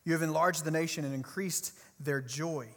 You 0.05 0.13
have 0.13 0.21
enlarged 0.21 0.65
the 0.65 0.71
nation 0.71 1.05
and 1.05 1.13
increased 1.13 1.73
their 1.99 2.21
joy. 2.21 2.67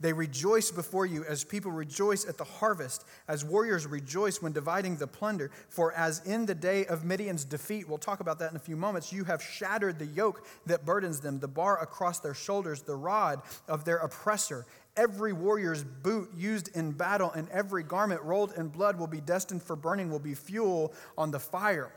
They 0.00 0.12
rejoice 0.14 0.70
before 0.70 1.04
you 1.04 1.24
as 1.26 1.44
people 1.44 1.70
rejoice 1.70 2.26
at 2.26 2.38
the 2.38 2.44
harvest, 2.44 3.04
as 3.28 3.44
warriors 3.44 3.86
rejoice 3.86 4.40
when 4.40 4.52
dividing 4.52 4.96
the 4.96 5.06
plunder. 5.06 5.50
For 5.68 5.92
as 5.92 6.24
in 6.26 6.46
the 6.46 6.54
day 6.54 6.86
of 6.86 7.04
Midian's 7.04 7.44
defeat, 7.44 7.86
we'll 7.88 7.98
talk 7.98 8.20
about 8.20 8.38
that 8.38 8.50
in 8.50 8.56
a 8.56 8.60
few 8.60 8.76
moments, 8.76 9.12
you 9.12 9.24
have 9.24 9.42
shattered 9.42 9.98
the 9.98 10.06
yoke 10.06 10.46
that 10.66 10.86
burdens 10.86 11.20
them, 11.20 11.38
the 11.38 11.48
bar 11.48 11.82
across 11.82 12.18
their 12.18 12.34
shoulders, 12.34 12.82
the 12.82 12.96
rod 12.96 13.42
of 13.68 13.84
their 13.84 13.98
oppressor. 13.98 14.64
Every 14.96 15.32
warrior's 15.32 15.84
boot 15.84 16.30
used 16.36 16.74
in 16.74 16.92
battle 16.92 17.30
and 17.32 17.48
every 17.50 17.82
garment 17.82 18.22
rolled 18.22 18.54
in 18.54 18.68
blood 18.68 18.98
will 18.98 19.06
be 19.06 19.20
destined 19.20 19.62
for 19.62 19.76
burning, 19.76 20.10
will 20.10 20.18
be 20.18 20.34
fuel 20.34 20.94
on 21.16 21.30
the 21.30 21.38
fire. 21.38 21.92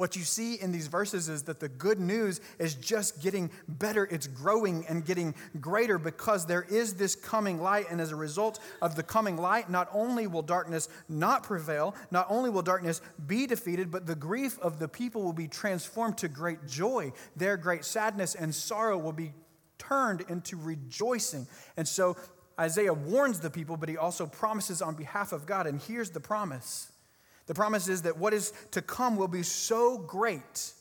What 0.00 0.16
you 0.16 0.22
see 0.22 0.54
in 0.54 0.72
these 0.72 0.86
verses 0.86 1.28
is 1.28 1.42
that 1.42 1.60
the 1.60 1.68
good 1.68 2.00
news 2.00 2.40
is 2.58 2.74
just 2.74 3.20
getting 3.20 3.50
better. 3.68 4.08
It's 4.10 4.26
growing 4.26 4.86
and 4.88 5.04
getting 5.04 5.34
greater 5.60 5.98
because 5.98 6.46
there 6.46 6.62
is 6.62 6.94
this 6.94 7.14
coming 7.14 7.60
light. 7.60 7.84
And 7.90 8.00
as 8.00 8.10
a 8.10 8.16
result 8.16 8.60
of 8.80 8.96
the 8.96 9.02
coming 9.02 9.36
light, 9.36 9.68
not 9.68 9.90
only 9.92 10.26
will 10.26 10.40
darkness 10.40 10.88
not 11.10 11.42
prevail, 11.42 11.94
not 12.10 12.24
only 12.30 12.48
will 12.48 12.62
darkness 12.62 13.02
be 13.26 13.46
defeated, 13.46 13.90
but 13.90 14.06
the 14.06 14.14
grief 14.14 14.58
of 14.60 14.78
the 14.78 14.88
people 14.88 15.22
will 15.22 15.34
be 15.34 15.48
transformed 15.48 16.16
to 16.16 16.28
great 16.28 16.66
joy. 16.66 17.12
Their 17.36 17.58
great 17.58 17.84
sadness 17.84 18.34
and 18.34 18.54
sorrow 18.54 18.96
will 18.96 19.12
be 19.12 19.34
turned 19.76 20.22
into 20.30 20.56
rejoicing. 20.56 21.46
And 21.76 21.86
so 21.86 22.16
Isaiah 22.58 22.94
warns 22.94 23.40
the 23.40 23.50
people, 23.50 23.76
but 23.76 23.90
he 23.90 23.98
also 23.98 24.24
promises 24.24 24.80
on 24.80 24.94
behalf 24.94 25.32
of 25.32 25.44
God. 25.44 25.66
And 25.66 25.78
here's 25.78 26.08
the 26.08 26.20
promise 26.20 26.89
the 27.50 27.54
promise 27.54 27.88
is 27.88 28.02
that 28.02 28.16
what 28.16 28.32
is 28.32 28.52
to 28.70 28.80
come 28.80 29.16
will 29.16 29.26
be 29.26 29.42
so 29.42 29.98
great 29.98 30.72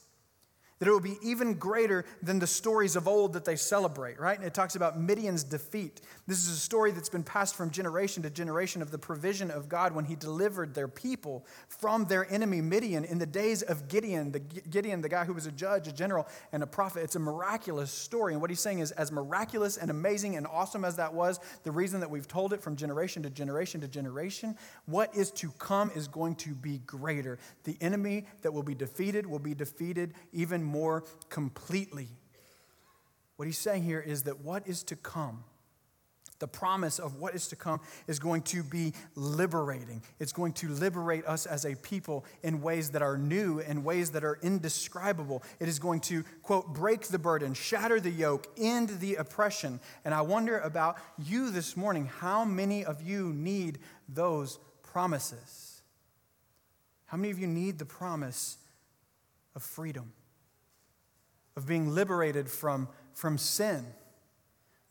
that 0.80 0.88
it 0.88 0.92
will 0.92 1.00
be 1.00 1.18
even 1.22 1.54
greater 1.54 2.06
than 2.24 2.39
the 2.39 2.48
stories 2.48 2.96
of 2.96 3.08
old 3.08 3.34
that 3.34 3.46
they 3.46 3.56
celebrate, 3.56 4.20
right? 4.20 4.38
And 4.38 4.48
it 4.48 4.54
talks 4.54 4.76
about 4.76 5.00
Midian's 5.00 5.44
defeat. 5.44 6.02
This 6.26 6.39
is 6.39 6.50
a 6.50 6.60
story 6.60 6.92
that's 6.92 7.10
been 7.10 7.24
passed 7.24 7.56
from 7.56 7.70
generation 7.70 8.24
to 8.24 8.30
generation 8.30 8.82
of 8.82 8.89
the 8.89 8.98
provision 8.98 9.52
of 9.52 9.68
God 9.68 9.94
when 9.94 10.06
he 10.06 10.15
delivered 10.15 10.74
their 10.74 10.88
people 10.88 11.46
from 11.68 12.06
their 12.06 12.32
enemy 12.32 12.62
Midian 12.62 13.04
in 13.04 13.20
the 13.20 13.26
days 13.26 13.62
of 13.62 13.88
Gideon, 13.89 14.32
the 14.32 14.39
Gideon, 14.39 15.02
the 15.02 15.10
guy 15.10 15.26
who 15.26 15.34
was 15.34 15.46
a 15.46 15.52
judge, 15.52 15.88
a 15.88 15.92
general, 15.92 16.28
and 16.54 16.63
a 16.63 16.68
prophet. 16.68 17.04
It's 17.04 17.15
a 17.15 17.20
miraculous 17.20 17.92
story. 17.92 18.34
And 18.34 18.42
what 18.42 18.50
he's 18.50 18.62
saying 18.62 18.80
is, 18.80 18.92
as 18.92 19.12
miraculous 19.12 19.78
and 19.78 19.92
amazing 19.92 20.38
and 20.38 20.48
awesome 20.48 20.86
as 20.86 20.96
that 20.96 21.13
was, 21.13 21.39
the 21.63 21.72
reason 21.72 22.00
that 22.00 22.10
we've 22.10 22.28
told 22.28 22.54
it 22.54 22.62
from 22.62 22.76
generation 22.76 23.24
to 23.24 23.30
generation 23.30 23.82
to 23.82 23.88
generation, 23.88 24.56
what 24.86 25.13
is 25.15 25.32
to 25.32 25.52
come 25.60 25.92
is 25.94 26.08
going 26.08 26.36
to 26.36 26.56
be 26.56 26.80
greater. 26.80 27.38
The 27.65 27.78
enemy 27.82 28.26
that 28.42 28.54
will 28.54 28.63
be 28.63 28.76
defeated 28.76 29.26
will 29.26 29.39
be 29.39 29.54
defeated 29.54 30.13
even 30.32 30.69
more 30.70 31.04
completely. 31.30 32.08
What 33.36 33.46
he's 33.46 33.58
saying 33.58 33.84
here 33.84 34.00
is 34.00 34.24
that 34.24 34.42
what 34.42 34.68
is 34.68 34.84
to 34.84 34.96
come, 34.96 35.44
the 36.40 36.48
promise 36.48 37.00
of 37.00 37.16
what 37.16 37.36
is 37.36 37.48
to 37.50 37.56
come, 37.56 37.82
is 38.08 38.20
going 38.20 38.42
to 38.44 38.64
be 38.64 38.94
liberating. 39.16 40.02
It's 40.20 40.32
going 40.32 40.54
to 40.54 40.70
liberate 40.70 41.26
us 41.26 41.46
as 41.46 41.66
a 41.66 41.76
people 41.76 42.26
in 42.44 42.62
ways 42.62 42.92
that 42.92 43.02
are 43.02 43.18
new, 43.18 43.60
in 43.60 43.84
ways 43.84 44.12
that 44.12 44.24
are 44.24 44.40
indescribable. 44.42 45.44
It 45.60 45.68
is 45.68 45.80
going 45.80 46.00
to, 46.02 46.24
quote, 46.44 46.74
break 46.74 47.04
the 47.08 47.20
burden, 47.20 47.54
shatter 47.54 48.00
the 48.00 48.10
yoke, 48.10 48.48
end 48.58 48.90
the 49.00 49.16
oppression. 49.16 49.80
And 50.06 50.14
I 50.14 50.22
wonder 50.22 50.60
about 50.60 50.98
you 51.18 51.52
this 51.52 51.76
morning 51.76 52.10
how 52.20 52.46
many 52.46 52.86
of 52.86 53.02
you 53.02 53.34
need 53.34 53.80
those 54.08 54.60
promises? 54.84 55.82
How 57.06 57.18
many 57.18 57.32
of 57.32 57.40
you 57.40 57.48
need 57.48 57.80
the 57.80 57.86
promise 57.86 58.58
of 59.56 59.64
freedom? 59.64 60.14
Of 61.56 61.68
being 61.68 61.94
liberated 61.94 62.50
from, 62.50 62.88
from 63.14 63.38
sin, 63.38 63.86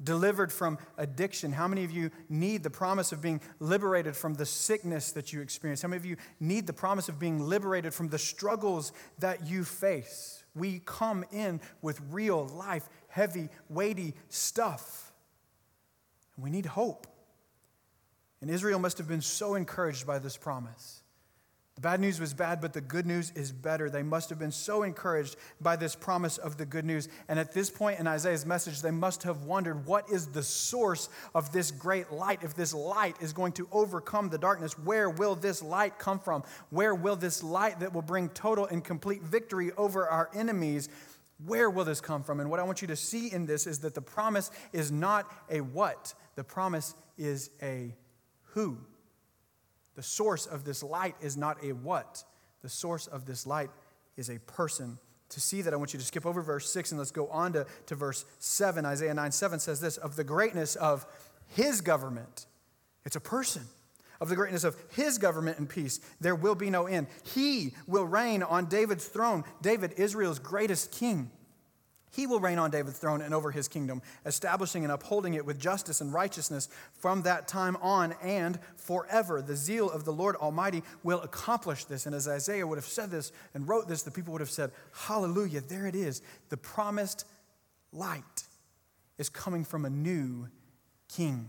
delivered 0.03 0.53
from 0.53 0.79
addiction. 0.97 1.53
How 1.53 1.66
many 1.66 1.85
of 1.85 1.90
you 1.90 2.11
need 2.29 2.62
the 2.62 2.71
promise 2.71 3.12
of 3.12 3.21
being 3.21 3.40
liberated 3.59 4.16
from 4.16 4.35
the 4.35 4.47
sickness 4.47 5.12
that 5.12 5.33
you 5.33 5.40
experience? 5.40 5.83
How 5.83 5.88
many 5.88 5.99
of 5.99 6.07
you 6.07 6.16
need 6.40 6.66
the 6.66 6.73
promise 6.73 7.09
of 7.09 7.18
being 7.18 7.40
liberated 7.40 7.94
from 7.94 8.09
the 8.09 8.18
struggles 8.18 8.92
that 9.18 9.47
you 9.47 9.64
face? 9.64 10.44
We 10.55 10.83
come 10.85 11.25
in 11.33 11.61
with 11.83 12.01
real 12.11 12.47
life, 12.47 12.88
heavy, 13.09 13.49
weighty 13.68 14.14
stuff. 14.29 15.12
And 16.37 16.44
we 16.44 16.51
need 16.51 16.66
hope. 16.66 17.07
And 18.40 18.51
Israel 18.51 18.79
must 18.79 18.99
have 18.99 19.09
been 19.09 19.21
so 19.21 19.55
encouraged 19.57 20.07
by 20.07 20.18
this 20.18 20.37
promise. 20.37 21.03
The 21.79 21.83
bad 21.83 22.01
news 22.01 22.19
was 22.19 22.35
bad, 22.35 22.61
but 22.61 22.73
the 22.73 22.81
good 22.81 23.07
news 23.07 23.31
is 23.37 23.53
better. 23.53 23.88
They 23.88 24.03
must 24.03 24.31
have 24.31 24.38
been 24.41 24.51
so 24.51 24.83
encouraged 24.83 25.37
by 25.61 25.77
this 25.77 25.95
promise 25.95 26.37
of 26.37 26.57
the 26.57 26.67
good 26.67 26.85
news. 26.85 27.09
And 27.29 27.38
at 27.38 27.53
this 27.53 27.71
point 27.71 28.01
in 28.01 28.09
Isaiah's 28.09 28.45
message, 28.45 28.83
they 28.83 28.91
must 28.91 29.23
have 29.23 29.45
wondered 29.45 29.87
what 29.87 30.11
is 30.11 30.27
the 30.27 30.43
source 30.43 31.09
of 31.37 31.53
this 31.53 31.71
great 31.71 32.11
light? 32.11 32.41
If 32.43 32.57
this 32.57 32.75
light 32.75 33.14
is 33.21 33.33
going 33.33 33.53
to 33.53 33.69
overcome 33.71 34.29
the 34.29 34.38
darkness, 34.38 34.77
where 34.77 35.09
will 35.09 35.37
this 35.37 35.62
light 35.62 36.01
come 36.01 36.19
from? 36.19 36.43
Where 36.71 36.97
will 36.97 37.14
this 37.14 37.45
light 37.45 37.79
that 37.79 37.95
will 37.95 38.03
bring 38.03 38.31
total 38.31 38.67
and 38.67 38.83
complete 38.83 39.23
victory 39.23 39.71
over 39.77 40.09
our 40.09 40.31
enemies? 40.35 40.88
Where 41.47 41.71
will 41.71 41.85
this 41.85 42.01
come 42.01 42.25
from? 42.25 42.41
And 42.41 42.51
what 42.51 42.59
I 42.59 42.64
want 42.64 42.83
you 42.83 42.88
to 42.88 42.97
see 42.97 43.33
in 43.33 43.47
this 43.47 43.69
is 43.69 43.79
that 43.81 43.95
the 43.95 44.03
promise 44.03 44.51
is 44.73 44.91
not 44.91 45.33
a 45.49 45.61
what, 45.61 46.12
the 46.35 46.43
promise 46.43 46.97
is 47.17 47.51
a 47.62 47.95
who. 48.47 48.79
The 49.98 50.04
source 50.04 50.46
of 50.46 50.62
this 50.62 50.84
light 50.84 51.16
is 51.20 51.37
not 51.37 51.58
a 51.61 51.72
what, 51.72 52.22
the 52.62 52.68
source 52.68 53.08
of 53.08 53.26
this 53.26 53.48
light 53.48 53.68
is 54.16 54.30
a 54.30 54.38
person. 54.38 54.96
To 55.30 55.40
see 55.40 55.61
that, 55.62 55.74
I 55.74 55.76
want 55.76 55.92
you 55.92 55.98
to 55.98 56.04
skip 56.04 56.24
over 56.24 56.40
verse 56.40 56.72
6 56.72 56.92
and 56.92 57.00
let's 57.00 57.11
go 57.11 57.26
on 57.26 57.54
to, 57.54 57.66
to 57.87 57.96
verse 57.96 58.24
7. 58.38 58.87
Isaiah 58.87 59.12
9 59.12 59.32
7 59.32 59.58
says 59.58 59.80
this 59.80 59.96
of 59.96 60.14
the 60.14 60.22
greatness 60.22 60.76
of 60.76 61.04
his 61.48 61.80
government. 61.80 62.46
It's 63.04 63.16
a 63.16 63.20
person. 63.20 63.64
Of 64.20 64.28
the 64.28 64.37
greatness 64.37 64.62
of 64.62 64.76
his 64.90 65.18
government 65.18 65.58
and 65.58 65.68
peace, 65.68 65.98
there 66.20 66.37
will 66.37 66.54
be 66.54 66.70
no 66.70 66.87
end. 66.87 67.08
He 67.34 67.74
will 67.88 68.04
reign 68.04 68.44
on 68.44 68.66
David's 68.66 69.06
throne, 69.06 69.42
David, 69.62 69.94
Israel's 69.96 70.38
greatest 70.38 70.92
king. 70.92 71.28
He 72.11 72.27
will 72.27 72.40
reign 72.40 72.59
on 72.59 72.71
David's 72.71 72.99
throne 72.99 73.21
and 73.21 73.35
over 73.35 73.51
his 73.51 73.68
kingdom, 73.68 74.03
establishing 74.25 74.83
and 74.85 74.92
upholding 74.92 75.35
it 75.35 75.44
with 75.44 75.61
justice 75.61 76.01
and 76.01 76.12
righteousness 76.12 76.68
from 76.92 77.23
that 77.23 77.49
time 77.49 77.77
on 77.77 78.14
and 78.23 78.59
forever. 78.77 79.42
The 79.42 79.57
zeal 79.57 79.90
of 79.90 80.05
the 80.05 80.12
Lord 80.12 80.37
Almighty 80.37 80.83
will 81.03 81.21
accomplish 81.21 81.85
this. 81.85 82.07
And 82.07 82.14
as 82.14 82.27
Isaiah 82.27 82.66
would 82.66 82.79
have 82.79 82.87
said 82.87 83.11
this 83.11 83.33
and 83.55 83.68
wrote 83.68 83.88
this, 83.88 84.03
the 84.03 84.11
people 84.11 84.33
would 84.33 84.40
have 84.40 84.51
said, 84.51 84.73
Hallelujah, 84.92 85.61
there 85.61 85.87
it 85.87 85.94
is. 85.94 86.23
The 86.49 86.57
promised 86.57 87.25
light 87.92 88.44
is 89.18 89.29
coming 89.29 89.64
from 89.64 89.85
a 89.85 89.90
new 89.90 90.49
king. 91.09 91.49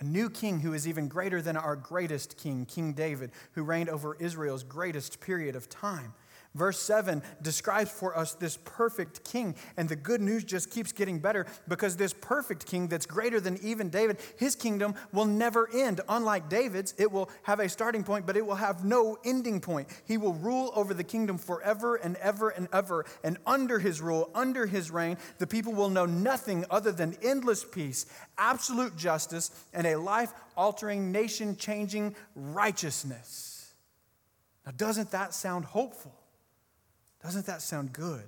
A 0.00 0.04
new 0.04 0.30
king 0.30 0.60
who 0.60 0.72
is 0.72 0.88
even 0.88 1.08
greater 1.08 1.42
than 1.42 1.58
our 1.58 1.76
greatest 1.76 2.38
king, 2.38 2.64
King 2.64 2.94
David, 2.94 3.32
who 3.52 3.62
reigned 3.62 3.90
over 3.90 4.16
Israel's 4.18 4.62
greatest 4.62 5.20
period 5.20 5.56
of 5.56 5.68
time. 5.68 6.14
Verse 6.52 6.80
7 6.80 7.22
describes 7.42 7.92
for 7.92 8.18
us 8.18 8.34
this 8.34 8.58
perfect 8.64 9.22
king, 9.22 9.54
and 9.76 9.88
the 9.88 9.94
good 9.94 10.20
news 10.20 10.42
just 10.42 10.68
keeps 10.68 10.90
getting 10.90 11.20
better 11.20 11.46
because 11.68 11.96
this 11.96 12.12
perfect 12.12 12.66
king 12.66 12.88
that's 12.88 13.06
greater 13.06 13.38
than 13.38 13.56
even 13.62 13.88
David, 13.88 14.18
his 14.36 14.56
kingdom 14.56 14.96
will 15.12 15.26
never 15.26 15.68
end. 15.72 16.00
Unlike 16.08 16.48
David's, 16.48 16.92
it 16.98 17.12
will 17.12 17.30
have 17.44 17.60
a 17.60 17.68
starting 17.68 18.02
point, 18.02 18.26
but 18.26 18.36
it 18.36 18.44
will 18.44 18.56
have 18.56 18.84
no 18.84 19.16
ending 19.24 19.60
point. 19.60 19.86
He 20.06 20.18
will 20.18 20.34
rule 20.34 20.72
over 20.74 20.92
the 20.92 21.04
kingdom 21.04 21.38
forever 21.38 21.94
and 21.94 22.16
ever 22.16 22.48
and 22.48 22.66
ever, 22.72 23.06
and 23.22 23.38
under 23.46 23.78
his 23.78 24.00
rule, 24.00 24.28
under 24.34 24.66
his 24.66 24.90
reign, 24.90 25.18
the 25.38 25.46
people 25.46 25.72
will 25.72 25.88
know 25.88 26.06
nothing 26.06 26.64
other 26.68 26.90
than 26.90 27.16
endless 27.22 27.62
peace, 27.62 28.06
absolute 28.38 28.96
justice, 28.96 29.52
and 29.72 29.86
a 29.86 29.94
life 29.94 30.32
altering, 30.56 31.12
nation 31.12 31.56
changing 31.56 32.16
righteousness. 32.34 33.72
Now, 34.66 34.72
doesn't 34.76 35.12
that 35.12 35.32
sound 35.32 35.64
hopeful? 35.64 36.19
Doesn't 37.22 37.46
that 37.46 37.62
sound 37.62 37.92
good? 37.92 38.24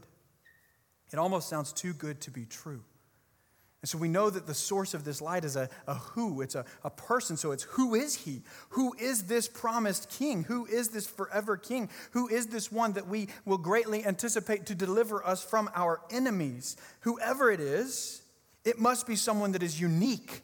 It 1.13 1.19
almost 1.19 1.49
sounds 1.49 1.73
too 1.73 1.93
good 1.93 2.21
to 2.23 2.31
be 2.31 2.47
true. 2.47 2.83
And 3.83 3.89
so 3.89 3.99
we 3.99 4.09
know 4.09 4.31
that 4.31 4.47
the 4.47 4.55
source 4.55 4.95
of 4.95 5.05
this 5.05 5.21
light 5.21 5.45
is 5.45 5.57
a, 5.57 5.69
a 5.89 5.95
who, 5.95 6.41
it's 6.41 6.55
a, 6.55 6.65
a 6.85 6.91
person. 6.91 7.37
So 7.37 7.51
it's 7.51 7.65
who 7.65 7.97
is 7.97 8.15
he? 8.15 8.43
Who 8.71 8.95
is 8.97 9.25
this 9.25 9.49
promised 9.49 10.09
king? 10.09 10.45
Who 10.45 10.67
is 10.67 10.89
this 10.89 11.07
forever 11.07 11.57
king? 11.57 11.91
Who 12.13 12.29
is 12.29 12.47
this 12.47 12.71
one 12.71 12.93
that 12.93 13.09
we 13.09 13.29
will 13.45 13.59
greatly 13.59 14.07
anticipate 14.07 14.67
to 14.67 14.77
deliver 14.77 15.27
us 15.27 15.43
from 15.43 15.69
our 15.75 16.01
enemies? 16.11 16.77
Whoever 17.01 17.51
it 17.51 17.59
is, 17.59 18.23
it 18.65 18.79
must 18.79 19.05
be 19.05 19.17
someone 19.17 19.51
that 19.53 19.65
is 19.65 19.81
unique 19.81 20.43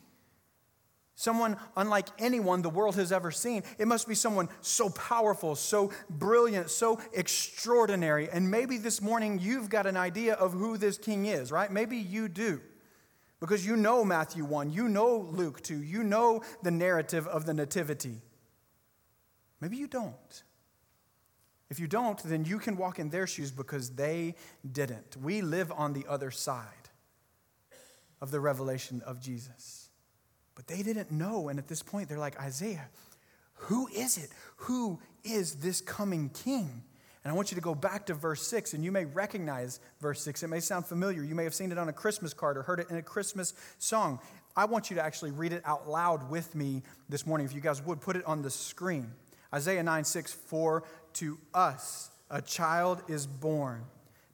Someone 1.19 1.57
unlike 1.77 2.07
anyone 2.21 2.63
the 2.63 2.71
world 2.71 2.95
has 2.95 3.11
ever 3.11 3.33
seen. 3.33 3.65
It 3.77 3.89
must 3.89 4.07
be 4.07 4.15
someone 4.15 4.49
so 4.61 4.89
powerful, 4.91 5.57
so 5.57 5.91
brilliant, 6.09 6.71
so 6.71 7.01
extraordinary. 7.13 8.31
And 8.31 8.49
maybe 8.53 8.79
this 8.79 9.03
morning 9.03 9.41
you've 9.41 9.69
got 9.69 9.89
an 9.89 9.97
idea 9.97 10.35
of 10.35 10.53
who 10.53 10.77
this 10.77 10.97
king 10.97 11.27
is, 11.27 11.51
right? 11.51 11.73
Maybe 11.73 11.97
you 11.97 12.29
do. 12.29 12.61
Because 13.41 13.67
you 13.67 13.75
know 13.75 14.05
Matthew 14.05 14.45
1, 14.45 14.71
you 14.71 14.89
know 14.89 15.29
Luke 15.33 15.61
2, 15.61 15.83
you 15.83 16.05
know 16.05 16.45
the 16.63 16.71
narrative 16.71 17.27
of 17.27 17.47
the 17.47 17.55
Nativity. 17.55 18.23
Maybe 19.61 19.77
you 19.77 19.89
don't. 19.89 20.45
If 21.69 21.81
you 21.81 21.89
don't, 21.89 22.23
then 22.23 22.45
you 22.45 22.61
can 22.61 22.77
walk 22.77 23.01
in 23.01 23.11
their 23.11 23.27
shoes 23.27 23.51
because 23.51 23.91
they 23.91 24.37
didn't. 24.71 25.17
We 25.17 25.43
live 25.43 25.73
on 25.73 25.95
the 25.95 26.07
other 26.09 26.31
side 26.31 26.91
of 28.21 28.31
the 28.31 28.39
revelation 28.39 29.03
of 29.05 29.21
Jesus. 29.21 29.88
But 30.59 30.67
they 30.67 30.83
didn't 30.83 31.13
know. 31.13 31.51
And 31.51 31.59
at 31.61 31.69
this 31.69 31.85
point, 31.85 32.09
they're 32.09 32.19
like, 32.19 32.37
Isaiah, 32.41 32.89
who 33.55 33.87
is 33.95 34.19
it? 34.19 34.29
Who 34.57 34.99
is 35.23 35.55
this 35.55 35.81
coming 35.81 36.31
king? 36.31 36.83
And 37.23 37.33
I 37.33 37.37
want 37.37 37.53
you 37.53 37.55
to 37.55 37.61
go 37.61 37.77
back 37.77 38.07
to 38.07 38.15
verse 38.15 38.45
6, 38.49 38.75
and 38.75 38.85
you 38.85 38.91
may 38.91 39.05
recognize 39.05 39.79
verse 40.01 40.21
6. 40.23 40.43
It 40.43 40.49
may 40.49 40.59
sound 40.59 40.85
familiar. 40.85 41.23
You 41.23 41.37
may 41.37 41.45
have 41.45 41.55
seen 41.55 41.71
it 41.71 41.79
on 41.79 41.89
a 41.89 41.93
Christmas 41.93 42.35
card 42.35 42.57
or 42.57 42.63
heard 42.63 42.81
it 42.81 42.91
in 42.91 42.97
a 42.97 43.03
Christmas 43.03 43.55
song. 43.79 44.19
I 44.57 44.65
want 44.65 44.91
you 44.91 44.97
to 44.97 45.05
actually 45.05 45.31
read 45.31 45.53
it 45.53 45.63
out 45.65 45.89
loud 45.89 46.29
with 46.29 46.57
me 46.57 46.83
this 47.09 47.25
morning. 47.25 47.47
If 47.47 47.55
you 47.55 47.61
guys 47.61 47.81
would, 47.83 48.01
put 48.01 48.17
it 48.17 48.25
on 48.25 48.43
the 48.43 48.51
screen. 48.51 49.13
Isaiah 49.55 49.85
9 49.85 50.03
6, 50.03 50.33
for 50.33 50.83
to 51.15 51.39
us 51.55 52.11
a 52.33 52.43
child 52.43 53.01
is 53.07 53.29
born, 53.29 53.85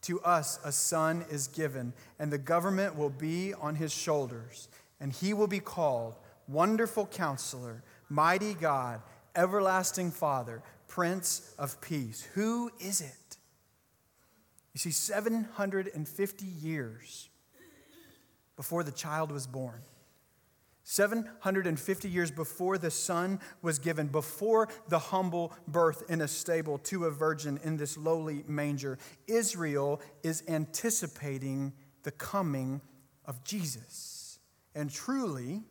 to 0.02 0.22
us 0.22 0.58
a 0.64 0.72
son 0.72 1.26
is 1.30 1.48
given, 1.48 1.92
and 2.18 2.32
the 2.32 2.38
government 2.38 2.96
will 2.96 3.10
be 3.10 3.52
on 3.52 3.74
his 3.74 3.92
shoulders 3.92 4.68
and 5.04 5.12
he 5.12 5.34
will 5.34 5.46
be 5.46 5.60
called 5.60 6.16
Wonderful 6.48 7.04
Counselor, 7.04 7.84
Mighty 8.08 8.54
God, 8.54 9.02
Everlasting 9.36 10.10
Father, 10.10 10.62
Prince 10.88 11.54
of 11.58 11.78
Peace. 11.82 12.26
Who 12.32 12.70
is 12.80 13.02
it? 13.02 13.36
You 14.72 14.78
see, 14.78 14.92
750 14.92 16.46
years 16.46 17.28
before 18.56 18.82
the 18.82 18.92
child 18.92 19.30
was 19.30 19.46
born, 19.46 19.82
750 20.84 22.08
years 22.08 22.30
before 22.30 22.78
the 22.78 22.90
Son 22.90 23.40
was 23.60 23.78
given, 23.78 24.06
before 24.06 24.70
the 24.88 24.98
humble 24.98 25.52
birth 25.68 26.02
in 26.08 26.22
a 26.22 26.28
stable 26.28 26.78
to 26.78 27.04
a 27.04 27.10
virgin 27.10 27.60
in 27.62 27.76
this 27.76 27.98
lowly 27.98 28.42
manger, 28.48 28.96
Israel 29.26 30.00
is 30.22 30.42
anticipating 30.48 31.74
the 32.04 32.10
coming 32.10 32.80
of 33.26 33.44
Jesus. 33.44 34.13
And 34.74 34.90
truly, 34.90 35.62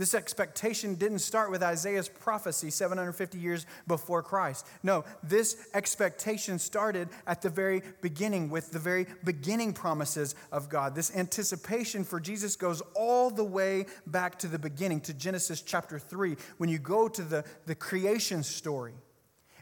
this 0.00 0.14
expectation 0.14 0.94
didn't 0.94 1.18
start 1.18 1.50
with 1.50 1.62
Isaiah's 1.62 2.08
prophecy 2.08 2.70
750 2.70 3.36
years 3.36 3.66
before 3.86 4.22
Christ. 4.22 4.66
No, 4.82 5.04
this 5.22 5.68
expectation 5.74 6.58
started 6.58 7.10
at 7.26 7.42
the 7.42 7.50
very 7.50 7.82
beginning 8.00 8.48
with 8.48 8.70
the 8.70 8.78
very 8.78 9.06
beginning 9.24 9.74
promises 9.74 10.34
of 10.52 10.70
God. 10.70 10.94
This 10.94 11.14
anticipation 11.14 12.04
for 12.04 12.18
Jesus 12.18 12.56
goes 12.56 12.80
all 12.94 13.28
the 13.28 13.44
way 13.44 13.84
back 14.06 14.38
to 14.38 14.48
the 14.48 14.58
beginning, 14.58 15.02
to 15.02 15.12
Genesis 15.12 15.60
chapter 15.60 15.98
3, 15.98 16.34
when 16.56 16.70
you 16.70 16.78
go 16.78 17.06
to 17.06 17.22
the, 17.22 17.44
the 17.66 17.74
creation 17.74 18.42
story. 18.42 18.94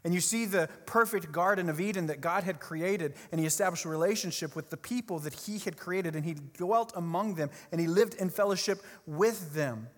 And 0.09 0.15
you 0.15 0.23
see 0.23 0.47
the 0.47 0.71
perfect 0.87 1.31
Garden 1.33 1.69
of 1.69 1.83
Eden 1.83 2.07
that 2.07 2.23
God 2.23 2.43
had 2.43 2.61
created, 2.61 3.13
and 3.31 3.39
He 3.39 3.47
established 3.47 3.85
a 3.85 3.91
relationship 3.91 4.57
with 4.57 4.71
the 4.71 4.77
people 4.79 5.19
that 5.19 5.35
He 5.35 5.59
had 5.59 5.77
created, 5.77 6.17
and 6.17 6.25
He 6.25 6.33
dwelt 6.33 6.95
among 6.97 7.35
them, 7.35 7.51
and 7.71 7.79
He 7.79 7.87
lived 7.87 8.15
in 8.15 8.31
fellowship 8.31 8.83
with 9.05 9.53
them. 9.53 9.89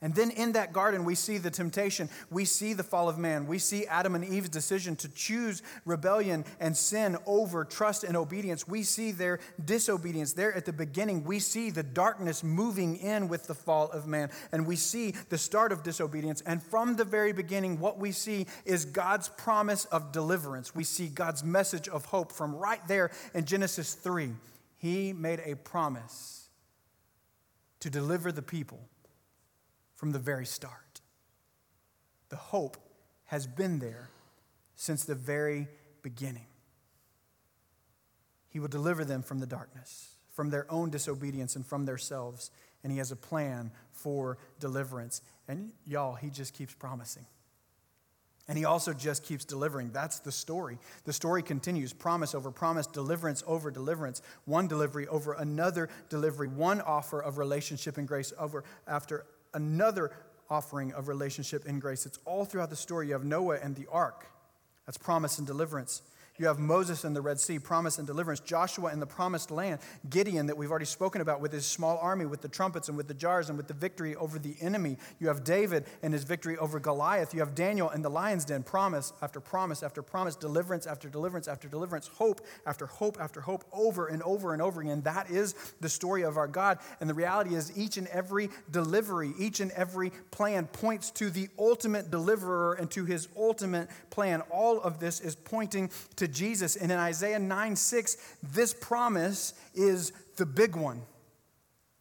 And 0.00 0.14
then 0.14 0.30
in 0.30 0.52
that 0.52 0.72
garden, 0.72 1.04
we 1.04 1.16
see 1.16 1.38
the 1.38 1.50
temptation. 1.50 2.08
We 2.30 2.44
see 2.44 2.72
the 2.72 2.84
fall 2.84 3.08
of 3.08 3.18
man. 3.18 3.48
We 3.48 3.58
see 3.58 3.84
Adam 3.86 4.14
and 4.14 4.24
Eve's 4.24 4.48
decision 4.48 4.94
to 4.96 5.08
choose 5.08 5.60
rebellion 5.84 6.44
and 6.60 6.76
sin 6.76 7.16
over 7.26 7.64
trust 7.64 8.04
and 8.04 8.16
obedience. 8.16 8.68
We 8.68 8.84
see 8.84 9.10
their 9.10 9.40
disobedience 9.64 10.34
there 10.34 10.54
at 10.54 10.66
the 10.66 10.72
beginning. 10.72 11.24
We 11.24 11.40
see 11.40 11.70
the 11.70 11.82
darkness 11.82 12.44
moving 12.44 12.96
in 12.98 13.26
with 13.26 13.48
the 13.48 13.56
fall 13.56 13.90
of 13.90 14.06
man. 14.06 14.30
And 14.52 14.68
we 14.68 14.76
see 14.76 15.14
the 15.30 15.38
start 15.38 15.72
of 15.72 15.82
disobedience. 15.82 16.42
And 16.42 16.62
from 16.62 16.94
the 16.94 17.04
very 17.04 17.32
beginning, 17.32 17.80
what 17.80 17.98
we 17.98 18.12
see 18.12 18.46
is 18.64 18.84
God's 18.84 19.28
promise 19.30 19.84
of 19.86 20.12
deliverance. 20.12 20.76
We 20.76 20.84
see 20.84 21.08
God's 21.08 21.42
message 21.42 21.88
of 21.88 22.04
hope 22.04 22.30
from 22.30 22.54
right 22.54 22.86
there 22.86 23.10
in 23.34 23.46
Genesis 23.46 23.94
3. 23.94 24.30
He 24.76 25.12
made 25.12 25.40
a 25.44 25.56
promise 25.56 26.50
to 27.80 27.90
deliver 27.90 28.30
the 28.30 28.42
people 28.42 28.78
from 29.98 30.12
the 30.12 30.18
very 30.18 30.46
start. 30.46 31.00
The 32.28 32.36
hope 32.36 32.76
has 33.24 33.48
been 33.48 33.80
there 33.80 34.10
since 34.76 35.04
the 35.04 35.16
very 35.16 35.66
beginning. 36.02 36.46
He 38.48 38.60
will 38.60 38.68
deliver 38.68 39.04
them 39.04 39.22
from 39.22 39.40
the 39.40 39.46
darkness, 39.46 40.14
from 40.32 40.50
their 40.50 40.70
own 40.70 40.90
disobedience, 40.90 41.56
and 41.56 41.66
from 41.66 41.84
themselves. 41.84 42.52
And 42.84 42.92
He 42.92 42.98
has 42.98 43.10
a 43.10 43.16
plan 43.16 43.72
for 43.90 44.38
deliverance. 44.60 45.20
And 45.48 45.72
y'all, 45.84 46.14
He 46.14 46.30
just 46.30 46.54
keeps 46.54 46.74
promising. 46.74 47.26
And 48.46 48.56
he 48.56 48.64
also 48.64 48.94
just 48.94 49.24
keeps 49.24 49.44
delivering. 49.44 49.90
That's 49.92 50.20
the 50.20 50.32
story. 50.32 50.78
The 51.04 51.12
story 51.12 51.42
continues 51.42 51.92
promise 51.92 52.34
over 52.34 52.50
promise, 52.50 52.86
deliverance 52.86 53.44
over 53.46 53.70
deliverance, 53.70 54.22
one 54.46 54.68
delivery 54.68 55.06
over 55.06 55.34
another 55.34 55.90
delivery, 56.08 56.48
one 56.48 56.80
offer 56.80 57.20
of 57.20 57.36
relationship 57.36 57.98
and 57.98 58.08
grace 58.08 58.32
over 58.38 58.64
after 58.86 59.26
another 59.54 60.12
offering 60.50 60.92
of 60.92 61.08
relationship 61.08 61.66
in 61.66 61.78
grace. 61.78 62.06
It's 62.06 62.18
all 62.24 62.44
throughout 62.44 62.70
the 62.70 62.76
story. 62.76 63.08
You 63.08 63.12
have 63.14 63.24
Noah 63.24 63.58
and 63.62 63.74
the 63.74 63.86
ark. 63.90 64.26
That's 64.86 64.98
promise 64.98 65.38
and 65.38 65.46
deliverance. 65.46 66.02
You 66.38 66.46
have 66.46 66.58
Moses 66.58 67.04
and 67.04 67.14
the 67.16 67.20
Red 67.20 67.40
Sea, 67.40 67.58
promise 67.58 67.98
and 67.98 68.06
deliverance. 68.06 68.40
Joshua 68.40 68.92
in 68.92 69.00
the 69.00 69.06
promised 69.06 69.50
land. 69.50 69.80
Gideon, 70.08 70.46
that 70.46 70.56
we've 70.56 70.70
already 70.70 70.86
spoken 70.86 71.20
about, 71.20 71.40
with 71.40 71.52
his 71.52 71.66
small 71.66 71.98
army, 71.98 72.26
with 72.26 72.42
the 72.42 72.48
trumpets 72.48 72.88
and 72.88 72.96
with 72.96 73.08
the 73.08 73.14
jars 73.14 73.48
and 73.48 73.58
with 73.58 73.66
the 73.66 73.74
victory 73.74 74.14
over 74.14 74.38
the 74.38 74.54
enemy. 74.60 74.96
You 75.18 75.28
have 75.28 75.42
David 75.42 75.86
and 76.02 76.12
his 76.12 76.22
victory 76.22 76.56
over 76.56 76.78
Goliath. 76.78 77.34
You 77.34 77.40
have 77.40 77.56
Daniel 77.56 77.90
in 77.90 78.02
the 78.02 78.10
lion's 78.10 78.44
den. 78.44 78.62
Promise 78.62 79.12
after 79.20 79.40
promise 79.40 79.82
after 79.82 80.00
promise, 80.00 80.36
deliverance 80.36 80.86
after 80.86 81.08
deliverance 81.08 81.48
after 81.48 81.66
deliverance, 81.68 82.06
hope 82.06 82.40
after 82.66 82.86
hope 82.86 83.18
after 83.20 83.40
hope, 83.40 83.64
over 83.72 84.06
and 84.06 84.22
over 84.22 84.52
and 84.52 84.62
over 84.62 84.80
again. 84.80 85.02
That 85.02 85.30
is 85.30 85.54
the 85.80 85.88
story 85.88 86.22
of 86.22 86.36
our 86.36 86.46
God. 86.46 86.78
And 87.00 87.10
the 87.10 87.14
reality 87.14 87.56
is, 87.56 87.76
each 87.76 87.96
and 87.96 88.06
every 88.08 88.50
delivery, 88.70 89.32
each 89.38 89.58
and 89.58 89.72
every 89.72 90.12
plan 90.30 90.66
points 90.66 91.10
to 91.12 91.30
the 91.30 91.48
ultimate 91.58 92.10
deliverer 92.10 92.74
and 92.74 92.88
to 92.92 93.04
his 93.04 93.26
ultimate 93.36 93.88
plan. 94.10 94.42
All 94.50 94.80
of 94.80 95.00
this 95.00 95.20
is 95.20 95.34
pointing 95.34 95.90
to 96.16 96.27
Jesus. 96.32 96.76
And 96.76 96.92
in 96.92 96.98
Isaiah 96.98 97.38
9 97.38 97.76
6, 97.76 98.16
this 98.42 98.74
promise 98.74 99.54
is 99.74 100.12
the 100.36 100.46
big 100.46 100.76
one, 100.76 101.02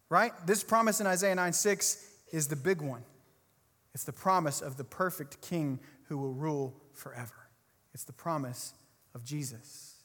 right? 0.10 0.32
This 0.46 0.64
promise 0.64 1.02
in 1.02 1.08
Isaiah 1.08 1.36
9 1.36 1.54
6 1.54 2.08
is 2.32 2.48
the 2.48 2.56
big 2.56 2.82
one. 2.82 3.04
It's 3.94 4.04
the 4.04 4.14
promise 4.14 4.62
of 4.62 4.78
the 4.78 4.84
perfect 4.84 5.42
king 5.42 5.80
who 6.04 6.18
will 6.18 6.34
rule 6.34 6.76
forever. 6.94 7.50
It's 7.94 8.04
the 8.04 8.14
promise 8.14 8.74
of 9.16 9.26
Jesus. 9.26 9.96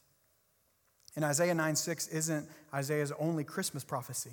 And 1.14 1.24
Isaiah 1.24 1.54
9 1.54 1.76
6 1.76 2.08
isn't 2.08 2.48
Isaiah's 2.72 3.12
only 3.18 3.44
Christmas 3.44 3.84
prophecy. 3.84 4.32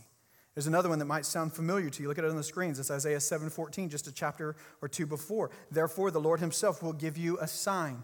There's 0.55 0.67
another 0.67 0.89
one 0.89 0.99
that 0.99 1.05
might 1.05 1.25
sound 1.25 1.53
familiar 1.53 1.89
to 1.89 2.01
you. 2.01 2.07
Look 2.07 2.17
at 2.17 2.25
it 2.25 2.29
on 2.29 2.35
the 2.35 2.43
screens. 2.43 2.79
It's 2.79 2.91
Isaiah 2.91 3.19
7:14, 3.19 3.89
just 3.89 4.07
a 4.07 4.11
chapter 4.11 4.55
or 4.81 4.87
two 4.87 5.05
before. 5.05 5.51
Therefore, 5.71 6.11
the 6.11 6.19
Lord 6.19 6.39
himself 6.39 6.81
will 6.81 6.93
give 6.93 7.17
you 7.17 7.37
a 7.39 7.47
sign 7.47 8.03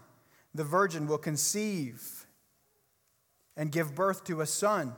the 0.56 0.64
virgin 0.64 1.06
will 1.06 1.18
conceive 1.18 2.26
and 3.56 3.72
give 3.72 3.94
birth 3.94 4.24
to 4.24 4.40
a 4.40 4.46
son, 4.46 4.92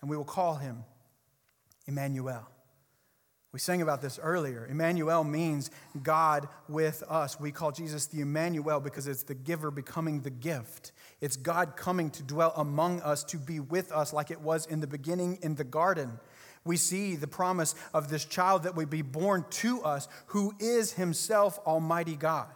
and 0.00 0.10
we 0.10 0.16
will 0.16 0.24
call 0.24 0.56
him 0.56 0.84
Emmanuel. 1.86 2.48
We 3.52 3.60
sang 3.60 3.80
about 3.80 4.02
this 4.02 4.18
earlier. 4.22 4.66
Emmanuel 4.66 5.24
means 5.24 5.70
God 6.02 6.46
with 6.68 7.02
us. 7.08 7.40
We 7.40 7.52
call 7.52 7.72
Jesus 7.72 8.06
the 8.06 8.20
Emmanuel 8.20 8.80
because 8.80 9.06
it's 9.06 9.22
the 9.22 9.34
giver 9.34 9.70
becoming 9.70 10.20
the 10.20 10.30
gift. 10.30 10.92
It's 11.22 11.36
God 11.36 11.74
coming 11.74 12.10
to 12.10 12.22
dwell 12.22 12.52
among 12.56 13.00
us, 13.00 13.24
to 13.24 13.38
be 13.38 13.58
with 13.58 13.92
us, 13.92 14.12
like 14.12 14.30
it 14.30 14.42
was 14.42 14.66
in 14.66 14.80
the 14.80 14.86
beginning 14.86 15.38
in 15.40 15.54
the 15.54 15.64
garden. 15.64 16.20
We 16.66 16.76
see 16.76 17.16
the 17.16 17.28
promise 17.28 17.74
of 17.94 18.10
this 18.10 18.26
child 18.26 18.64
that 18.64 18.76
would 18.76 18.90
be 18.90 19.00
born 19.00 19.46
to 19.50 19.80
us, 19.82 20.06
who 20.26 20.52
is 20.58 20.92
himself 20.92 21.58
Almighty 21.60 22.16
God. 22.16 22.55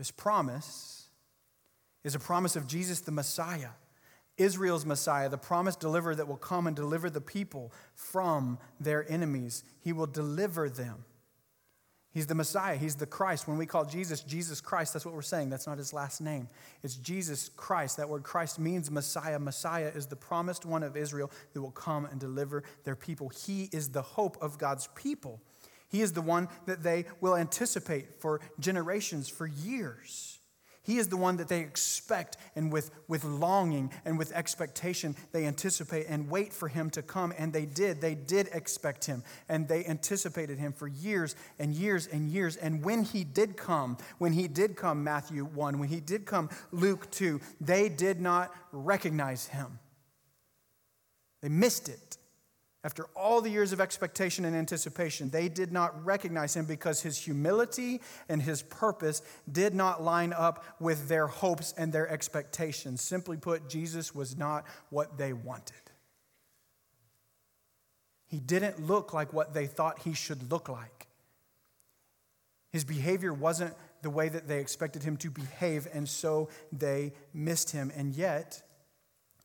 This 0.00 0.10
promise 0.10 1.10
is 2.04 2.14
a 2.14 2.18
promise 2.18 2.56
of 2.56 2.66
Jesus 2.66 3.00
the 3.00 3.12
Messiah, 3.12 3.68
Israel's 4.38 4.86
Messiah, 4.86 5.28
the 5.28 5.36
promised 5.36 5.78
deliverer 5.78 6.14
that 6.14 6.26
will 6.26 6.38
come 6.38 6.66
and 6.66 6.74
deliver 6.74 7.10
the 7.10 7.20
people 7.20 7.70
from 7.94 8.58
their 8.80 9.04
enemies. 9.12 9.62
He 9.82 9.92
will 9.92 10.06
deliver 10.06 10.70
them. 10.70 11.04
He's 12.12 12.26
the 12.26 12.34
Messiah. 12.34 12.76
He's 12.76 12.94
the 12.94 13.04
Christ. 13.04 13.46
When 13.46 13.58
we 13.58 13.66
call 13.66 13.84
Jesus 13.84 14.22
Jesus 14.22 14.62
Christ, 14.62 14.94
that's 14.94 15.04
what 15.04 15.14
we're 15.14 15.20
saying. 15.20 15.50
That's 15.50 15.66
not 15.66 15.76
his 15.76 15.92
last 15.92 16.22
name. 16.22 16.48
It's 16.82 16.96
Jesus 16.96 17.50
Christ. 17.50 17.98
That 17.98 18.08
word 18.08 18.22
Christ 18.22 18.58
means 18.58 18.90
Messiah. 18.90 19.38
Messiah 19.38 19.92
is 19.94 20.06
the 20.06 20.16
promised 20.16 20.64
one 20.64 20.82
of 20.82 20.96
Israel 20.96 21.30
that 21.52 21.60
will 21.60 21.72
come 21.72 22.06
and 22.06 22.18
deliver 22.18 22.64
their 22.84 22.96
people. 22.96 23.28
He 23.28 23.68
is 23.70 23.90
the 23.90 24.00
hope 24.00 24.38
of 24.40 24.56
God's 24.56 24.88
people. 24.94 25.42
He 25.90 26.02
is 26.02 26.12
the 26.12 26.22
one 26.22 26.48
that 26.66 26.82
they 26.82 27.04
will 27.20 27.36
anticipate 27.36 28.20
for 28.20 28.40
generations, 28.60 29.28
for 29.28 29.46
years. 29.46 30.38
He 30.82 30.98
is 30.98 31.08
the 31.08 31.16
one 31.16 31.36
that 31.36 31.48
they 31.48 31.60
expect 31.60 32.36
and 32.56 32.72
with, 32.72 32.90
with 33.06 33.22
longing 33.24 33.92
and 34.04 34.18
with 34.18 34.32
expectation 34.32 35.14
they 35.30 35.44
anticipate 35.44 36.06
and 36.08 36.30
wait 36.30 36.52
for 36.52 36.68
him 36.68 36.90
to 36.90 37.02
come. 37.02 37.34
And 37.36 37.52
they 37.52 37.66
did. 37.66 38.00
They 38.00 38.14
did 38.14 38.48
expect 38.52 39.04
him 39.04 39.22
and 39.48 39.68
they 39.68 39.84
anticipated 39.84 40.58
him 40.58 40.72
for 40.72 40.88
years 40.88 41.36
and 41.58 41.74
years 41.74 42.06
and 42.06 42.30
years. 42.30 42.56
And 42.56 42.82
when 42.82 43.02
he 43.04 43.24
did 43.24 43.56
come, 43.56 43.98
when 44.18 44.32
he 44.32 44.48
did 44.48 44.74
come, 44.74 45.04
Matthew 45.04 45.44
1, 45.44 45.78
when 45.78 45.88
he 45.88 46.00
did 46.00 46.24
come, 46.24 46.48
Luke 46.72 47.10
2, 47.10 47.40
they 47.60 47.88
did 47.88 48.20
not 48.20 48.54
recognize 48.72 49.46
him. 49.48 49.78
They 51.42 51.50
missed 51.50 51.88
it. 51.88 52.16
After 52.82 53.04
all 53.14 53.42
the 53.42 53.50
years 53.50 53.72
of 53.72 53.80
expectation 53.80 54.46
and 54.46 54.56
anticipation, 54.56 55.28
they 55.28 55.50
did 55.50 55.70
not 55.70 56.04
recognize 56.04 56.56
him 56.56 56.64
because 56.64 57.02
his 57.02 57.18
humility 57.18 58.00
and 58.28 58.40
his 58.40 58.62
purpose 58.62 59.20
did 59.50 59.74
not 59.74 60.02
line 60.02 60.32
up 60.32 60.64
with 60.80 61.08
their 61.08 61.26
hopes 61.26 61.74
and 61.76 61.92
their 61.92 62.08
expectations. 62.08 63.02
Simply 63.02 63.36
put, 63.36 63.68
Jesus 63.68 64.14
was 64.14 64.36
not 64.36 64.64
what 64.88 65.18
they 65.18 65.34
wanted. 65.34 65.76
He 68.28 68.40
didn't 68.40 68.86
look 68.86 69.12
like 69.12 69.32
what 69.32 69.52
they 69.52 69.66
thought 69.66 69.98
he 69.98 70.14
should 70.14 70.50
look 70.50 70.68
like. 70.68 71.08
His 72.72 72.84
behavior 72.84 73.34
wasn't 73.34 73.74
the 74.02 74.10
way 74.10 74.30
that 74.30 74.48
they 74.48 74.60
expected 74.60 75.02
him 75.02 75.16
to 75.18 75.30
behave, 75.30 75.86
and 75.92 76.08
so 76.08 76.48
they 76.72 77.12
missed 77.34 77.72
him. 77.72 77.92
And 77.94 78.14
yet, 78.14 78.62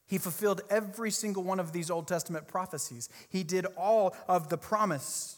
he 0.07 0.17
fulfilled 0.17 0.61
every 0.69 1.11
single 1.11 1.43
one 1.43 1.59
of 1.59 1.71
these 1.71 1.89
Old 1.89 2.07
Testament 2.07 2.47
prophecies. 2.47 3.09
He 3.29 3.43
did 3.43 3.65
all 3.77 4.15
of 4.27 4.49
the 4.49 4.57
promise. 4.57 5.37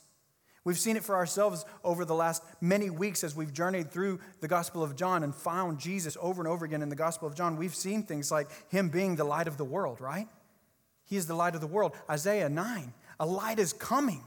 We've 0.63 0.77
seen 0.77 0.97
it 0.97 1.06
for 1.06 1.15
ourselves 1.15 1.63
over 1.84 2.03
the 2.03 2.13
last 2.13 2.43
many 2.60 2.89
weeks 2.89 3.23
as 3.23 3.34
we've 3.34 3.53
journeyed 3.53 3.89
through 3.89 4.19
the 4.41 4.49
Gospel 4.49 4.84
of 4.84 4.97
John 4.97 5.23
and 5.23 5.34
found 5.34 5.80
Jesus 5.80 6.17
over 6.19 6.41
and 6.41 6.47
over 6.47 6.65
again 6.65 6.82
in 6.82 6.89
the 6.89 6.95
Gospel 6.95 7.27
of 7.27 7.36
John. 7.36 7.56
We've 7.56 7.73
seen 7.73 8.03
things 8.03 8.32
like 8.32 8.49
him 8.69 8.89
being 8.89 9.15
the 9.15 9.23
light 9.23 9.47
of 9.47 9.56
the 9.56 9.63
world, 9.63 10.01
right? 10.01 10.27
He 11.06 11.15
is 11.15 11.25
the 11.25 11.36
light 11.36 11.56
of 11.56 11.62
the 11.62 11.67
world. 11.67 11.93
Isaiah 12.10 12.49
9, 12.49 12.93
a 13.21 13.25
light 13.25 13.60
is 13.60 13.71
coming. 13.71 14.23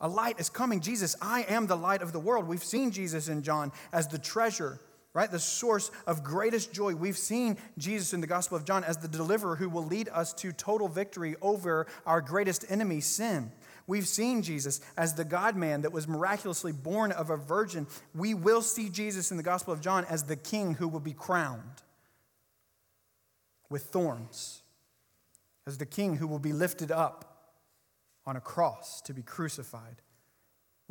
A 0.00 0.08
light 0.08 0.40
is 0.40 0.48
coming. 0.48 0.80
Jesus, 0.80 1.14
I 1.20 1.42
am 1.42 1.66
the 1.66 1.76
light 1.76 2.00
of 2.00 2.12
the 2.12 2.20
world. 2.20 2.46
We've 2.46 2.64
seen 2.64 2.90
Jesus 2.90 3.28
in 3.28 3.42
John 3.42 3.70
as 3.92 4.08
the 4.08 4.18
treasure, 4.18 4.80
right? 5.14 5.30
The 5.30 5.38
source 5.38 5.90
of 6.06 6.22
greatest 6.22 6.72
joy. 6.72 6.94
We've 6.94 7.16
seen 7.16 7.56
Jesus 7.78 8.12
in 8.12 8.20
the 8.20 8.26
Gospel 8.26 8.56
of 8.56 8.64
John 8.64 8.84
as 8.84 8.98
the 8.98 9.08
deliverer 9.08 9.56
who 9.56 9.70
will 9.70 9.86
lead 9.86 10.08
us 10.10 10.34
to 10.34 10.52
total 10.52 10.88
victory 10.88 11.36
over 11.40 11.86
our 12.04 12.20
greatest 12.20 12.64
enemy, 12.68 13.00
sin. 13.00 13.52
We've 13.86 14.08
seen 14.08 14.42
Jesus 14.42 14.80
as 14.96 15.14
the 15.14 15.24
God 15.24 15.56
man 15.56 15.82
that 15.82 15.92
was 15.92 16.08
miraculously 16.08 16.72
born 16.72 17.12
of 17.12 17.30
a 17.30 17.36
virgin. 17.36 17.86
We 18.14 18.34
will 18.34 18.62
see 18.62 18.88
Jesus 18.88 19.30
in 19.30 19.36
the 19.36 19.42
Gospel 19.42 19.72
of 19.72 19.80
John 19.80 20.04
as 20.06 20.24
the 20.24 20.36
king 20.36 20.74
who 20.74 20.88
will 20.88 21.00
be 21.00 21.12
crowned 21.12 21.82
with 23.70 23.84
thorns 23.84 24.62
as 25.66 25.78
the 25.78 25.86
king 25.86 26.16
who 26.16 26.26
will 26.26 26.38
be 26.38 26.52
lifted 26.52 26.90
up 26.90 27.52
on 28.26 28.36
a 28.36 28.40
cross 28.40 29.00
to 29.02 29.14
be 29.14 29.22
crucified. 29.22 29.96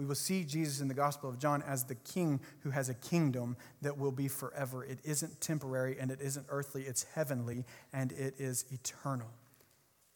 We 0.04 0.08
will 0.08 0.16
see 0.16 0.44
Jesus 0.44 0.82
in 0.82 0.90
the 0.90 0.94
Gospel 0.94 1.30
of 1.30 1.40
John 1.40 1.64
as 1.66 1.86
the 1.86 1.96
king 1.96 2.42
who 2.60 2.72
has 2.72 2.90
a 2.90 2.94
kingdom 2.94 3.56
that 3.82 3.98
will 3.98 4.12
be 4.12 4.28
forever. 4.28 4.84
It 4.84 5.00
isn't 5.06 5.40
temporary 5.40 5.96
and 5.98 6.12
it 6.12 6.20
isn't 6.20 6.46
earthly, 6.50 6.84
it's 6.84 7.06
heavenly 7.16 7.64
and 7.94 8.12
it 8.12 8.34
is 8.38 8.66
eternal. 8.70 9.30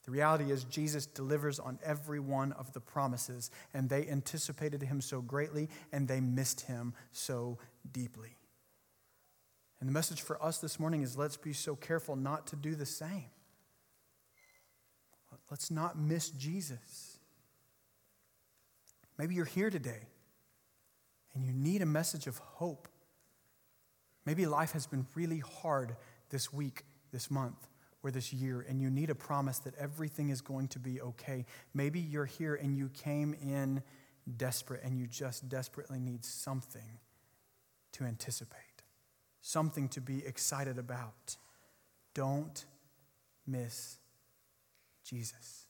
The 0.04 0.12
reality 0.12 0.52
is, 0.52 0.65
Jesus 0.65 1.06
delivers 1.06 1.58
on 1.58 1.80
every 1.86 2.19
one 2.19 2.52
of 2.52 2.73
the 2.73 2.82
promises, 2.82 3.50
and 3.73 3.89
they 3.89 4.06
anticipated 4.10 4.82
him 4.82 5.00
so 5.00 5.21
greatly, 5.21 5.69
and 5.93 6.06
they 6.06 6.19
missed 6.19 6.62
him 6.62 6.93
so 7.13 7.58
deeply. 7.89 8.36
And 9.80 9.88
the 9.88 9.93
message 9.93 10.21
for 10.21 10.41
us 10.43 10.58
this 10.58 10.82
morning 10.82 11.02
is 11.02 11.17
let's 11.17 11.38
be 11.38 11.54
so 11.54 11.78
careful 11.78 12.17
not 12.17 12.45
to 12.47 12.58
do 12.58 12.76
the 12.76 12.86
same. 12.86 13.30
Let's 15.50 15.71
not 15.71 15.97
miss 15.97 16.30
Jesus. 16.30 17.07
Maybe 19.17 19.36
you're 19.36 19.45
here 19.45 19.69
today 19.69 20.08
and 21.34 21.43
you 21.43 21.51
need 21.51 21.82
a 21.82 21.86
message 21.86 22.27
of 22.27 22.38
hope. 22.38 22.88
Maybe 24.25 24.45
life 24.45 24.71
has 24.73 24.86
been 24.86 25.08
really 25.15 25.39
hard 25.39 25.95
this 26.30 26.51
week, 26.51 26.84
this 27.12 27.32
month, 27.32 27.67
or 28.03 28.12
this 28.12 28.32
year, 28.32 28.65
and 28.67 28.82
you 28.82 28.89
need 28.89 29.10
a 29.10 29.15
promise 29.15 29.60
that 29.60 29.75
everything 29.75 30.30
is 30.30 30.41
going 30.41 30.67
to 30.69 30.80
be 30.80 31.01
okay. 31.01 31.45
Maybe 31.73 31.99
you're 31.99 32.25
here 32.25 32.56
and 32.56 32.77
you 32.77 32.89
came 32.89 33.34
in 33.34 33.82
desperate 34.36 34.84
and 34.84 34.97
you 34.97 35.08
just 35.08 35.47
desperately 35.47 35.99
need 35.99 36.25
something 36.25 36.99
to 37.93 38.03
anticipate, 38.03 38.84
something 39.41 39.88
to 39.89 40.01
be 40.01 40.25
excited 40.25 40.77
about. 40.77 41.38
Don't 42.13 42.65
miss 43.45 43.97
Jesus. 45.03 45.66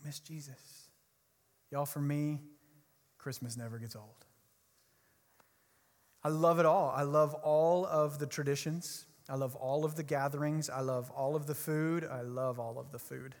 Don't 0.00 0.08
miss 0.08 0.20
Jesus. 0.20 0.88
Y'all, 1.70 1.86
for 1.86 2.00
me, 2.00 2.40
Christmas 3.18 3.56
never 3.56 3.78
gets 3.78 3.94
old. 3.94 4.24
I 6.22 6.28
love 6.28 6.58
it 6.58 6.66
all. 6.66 6.92
I 6.94 7.02
love 7.02 7.34
all 7.34 7.86
of 7.86 8.18
the 8.18 8.26
traditions. 8.26 9.04
I 9.28 9.34
love 9.36 9.54
all 9.56 9.84
of 9.84 9.96
the 9.96 10.02
gatherings. 10.02 10.70
I 10.70 10.80
love 10.80 11.10
all 11.10 11.36
of 11.36 11.46
the 11.46 11.54
food. 11.54 12.04
I 12.10 12.22
love 12.22 12.58
all 12.58 12.78
of 12.78 12.92
the 12.92 12.98
food. 12.98 13.34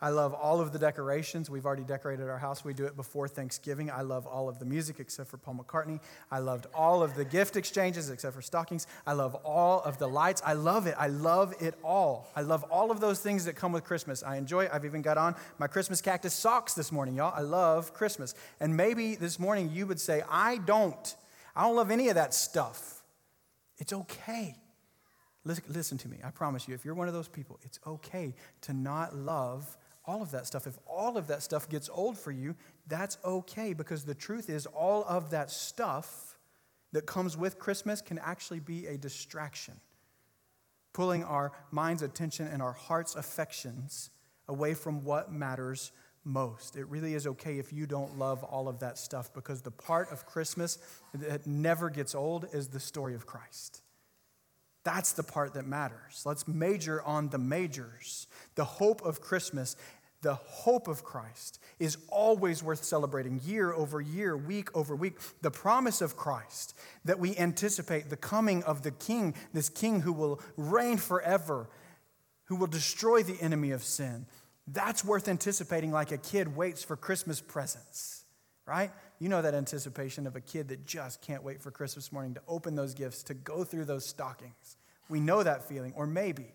I 0.00 0.10
love 0.10 0.34
all 0.34 0.60
of 0.60 0.72
the 0.72 0.78
decorations. 0.78 1.48
We've 1.48 1.64
already 1.64 1.84
decorated 1.84 2.28
our 2.28 2.38
house. 2.38 2.64
We 2.64 2.74
do 2.74 2.84
it 2.84 2.96
before 2.96 3.28
Thanksgiving. 3.28 3.90
I 3.90 4.02
love 4.02 4.26
all 4.26 4.48
of 4.48 4.58
the 4.58 4.66
music 4.66 5.00
except 5.00 5.30
for 5.30 5.38
Paul 5.38 5.54
McCartney. 5.54 6.00
I 6.30 6.40
loved 6.40 6.66
all 6.74 7.02
of 7.02 7.14
the 7.14 7.24
gift 7.24 7.56
exchanges 7.56 8.10
except 8.10 8.34
for 8.34 8.42
stockings. 8.42 8.86
I 9.06 9.14
love 9.14 9.34
all 9.36 9.80
of 9.82 9.98
the 9.98 10.06
lights. 10.06 10.42
I 10.44 10.52
love 10.52 10.86
it. 10.86 10.94
I 10.98 11.08
love 11.08 11.54
it 11.60 11.74
all. 11.82 12.28
I 12.36 12.42
love 12.42 12.64
all 12.64 12.90
of 12.90 13.00
those 13.00 13.20
things 13.20 13.46
that 13.46 13.56
come 13.56 13.72
with 13.72 13.84
Christmas. 13.84 14.22
I 14.22 14.36
enjoy 14.36 14.64
it. 14.64 14.70
I've 14.72 14.84
even 14.84 15.00
got 15.00 15.16
on 15.16 15.34
my 15.58 15.66
Christmas 15.66 16.02
cactus 16.02 16.34
socks 16.34 16.74
this 16.74 16.92
morning, 16.92 17.16
y'all. 17.16 17.32
I 17.34 17.40
love 17.40 17.94
Christmas. 17.94 18.34
And 18.60 18.76
maybe 18.76 19.14
this 19.14 19.38
morning 19.38 19.70
you 19.72 19.86
would 19.86 20.00
say, 20.00 20.22
I 20.30 20.58
don't. 20.58 21.16
I 21.54 21.62
don't 21.62 21.76
love 21.76 21.90
any 21.90 22.10
of 22.10 22.16
that 22.16 22.34
stuff. 22.34 23.02
It's 23.78 23.92
okay. 23.92 24.56
Listen 25.44 25.96
to 25.98 26.08
me. 26.08 26.18
I 26.24 26.30
promise 26.30 26.66
you, 26.66 26.74
if 26.74 26.84
you're 26.84 26.94
one 26.94 27.08
of 27.08 27.14
those 27.14 27.28
people, 27.28 27.60
it's 27.62 27.78
okay 27.86 28.34
to 28.62 28.72
not 28.72 29.14
love 29.14 29.76
all 30.06 30.22
of 30.22 30.30
that 30.30 30.46
stuff. 30.46 30.66
If 30.66 30.78
all 30.86 31.16
of 31.16 31.26
that 31.26 31.42
stuff 31.42 31.68
gets 31.68 31.88
old 31.92 32.18
for 32.18 32.30
you, 32.30 32.54
that's 32.86 33.18
okay 33.24 33.72
because 33.72 34.04
the 34.04 34.14
truth 34.14 34.48
is, 34.48 34.66
all 34.66 35.04
of 35.04 35.30
that 35.30 35.50
stuff 35.50 36.38
that 36.92 37.06
comes 37.06 37.36
with 37.36 37.58
Christmas 37.58 38.00
can 38.00 38.18
actually 38.18 38.60
be 38.60 38.86
a 38.86 38.96
distraction, 38.96 39.74
pulling 40.92 41.24
our 41.24 41.52
mind's 41.70 42.02
attention 42.02 42.46
and 42.46 42.62
our 42.62 42.72
heart's 42.72 43.14
affections 43.14 44.10
away 44.48 44.74
from 44.74 45.04
what 45.04 45.32
matters 45.32 45.92
most. 46.24 46.76
It 46.76 46.88
really 46.88 47.14
is 47.14 47.26
okay 47.26 47.58
if 47.58 47.72
you 47.72 47.86
don't 47.86 48.18
love 48.18 48.42
all 48.44 48.68
of 48.68 48.80
that 48.80 48.98
stuff 48.98 49.32
because 49.32 49.62
the 49.62 49.70
part 49.70 50.10
of 50.10 50.26
Christmas 50.26 50.78
that 51.14 51.46
never 51.46 51.88
gets 51.90 52.14
old 52.14 52.46
is 52.52 52.68
the 52.68 52.80
story 52.80 53.14
of 53.14 53.26
Christ. 53.26 53.82
That's 54.86 55.10
the 55.10 55.24
part 55.24 55.54
that 55.54 55.66
matters. 55.66 56.22
Let's 56.24 56.46
major 56.46 57.02
on 57.02 57.30
the 57.30 57.38
majors. 57.38 58.28
The 58.54 58.64
hope 58.64 59.02
of 59.02 59.20
Christmas, 59.20 59.74
the 60.22 60.36
hope 60.36 60.86
of 60.86 61.02
Christ, 61.02 61.58
is 61.80 61.98
always 62.08 62.62
worth 62.62 62.84
celebrating 62.84 63.40
year 63.44 63.72
over 63.72 64.00
year, 64.00 64.36
week 64.36 64.68
over 64.76 64.94
week. 64.94 65.18
The 65.42 65.50
promise 65.50 66.00
of 66.02 66.16
Christ 66.16 66.78
that 67.04 67.18
we 67.18 67.36
anticipate 67.36 68.10
the 68.10 68.16
coming 68.16 68.62
of 68.62 68.84
the 68.84 68.92
King, 68.92 69.34
this 69.52 69.68
King 69.68 70.02
who 70.02 70.12
will 70.12 70.40
reign 70.56 70.98
forever, 70.98 71.68
who 72.44 72.54
will 72.54 72.68
destroy 72.68 73.24
the 73.24 73.42
enemy 73.42 73.72
of 73.72 73.82
sin. 73.82 74.24
That's 74.68 75.04
worth 75.04 75.26
anticipating 75.26 75.90
like 75.90 76.12
a 76.12 76.16
kid 76.16 76.54
waits 76.54 76.84
for 76.84 76.94
Christmas 76.94 77.40
presents, 77.40 78.22
right? 78.66 78.92
You 79.18 79.30
know 79.30 79.40
that 79.40 79.54
anticipation 79.54 80.26
of 80.26 80.36
a 80.36 80.40
kid 80.40 80.68
that 80.68 80.86
just 80.86 81.22
can't 81.22 81.42
wait 81.42 81.62
for 81.62 81.70
Christmas 81.70 82.12
morning 82.12 82.34
to 82.34 82.42
open 82.46 82.74
those 82.74 82.92
gifts, 82.92 83.22
to 83.24 83.34
go 83.34 83.64
through 83.64 83.86
those 83.86 84.04
stockings. 84.04 84.76
We 85.08 85.20
know 85.20 85.42
that 85.42 85.64
feeling. 85.68 85.94
Or 85.96 86.06
maybe, 86.06 86.52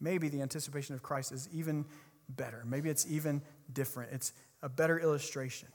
maybe 0.00 0.28
the 0.28 0.40
anticipation 0.40 0.94
of 0.94 1.02
Christ 1.02 1.32
is 1.32 1.48
even 1.52 1.84
better. 2.28 2.62
Maybe 2.64 2.90
it's 2.90 3.06
even 3.10 3.42
different. 3.72 4.12
It's 4.12 4.32
a 4.62 4.68
better 4.68 4.98
illustration. 4.98 5.68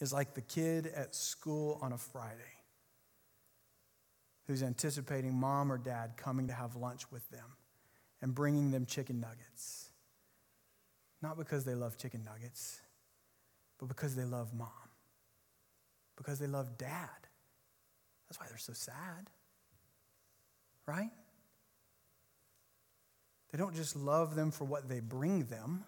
Is 0.00 0.12
like 0.12 0.34
the 0.34 0.40
kid 0.40 0.86
at 0.96 1.14
school 1.14 1.78
on 1.80 1.92
a 1.92 1.98
Friday 1.98 2.40
who's 4.48 4.62
anticipating 4.62 5.32
mom 5.32 5.70
or 5.70 5.78
dad 5.78 6.16
coming 6.16 6.48
to 6.48 6.52
have 6.52 6.74
lunch 6.74 7.10
with 7.12 7.28
them 7.30 7.44
and 8.20 8.34
bringing 8.34 8.72
them 8.72 8.84
chicken 8.84 9.20
nuggets. 9.20 9.90
Not 11.20 11.36
because 11.36 11.64
they 11.64 11.76
love 11.76 11.98
chicken 11.98 12.24
nuggets, 12.24 12.80
but 13.78 13.86
because 13.86 14.16
they 14.16 14.24
love 14.24 14.52
mom 14.52 14.70
because 16.22 16.38
they 16.38 16.46
love 16.46 16.78
dad. 16.78 17.08
That's 18.28 18.38
why 18.38 18.46
they're 18.48 18.58
so 18.58 18.72
sad. 18.72 19.28
Right? 20.86 21.10
They 23.50 23.58
don't 23.58 23.74
just 23.74 23.96
love 23.96 24.34
them 24.36 24.50
for 24.50 24.64
what 24.64 24.88
they 24.88 25.00
bring 25.00 25.44
them, 25.44 25.84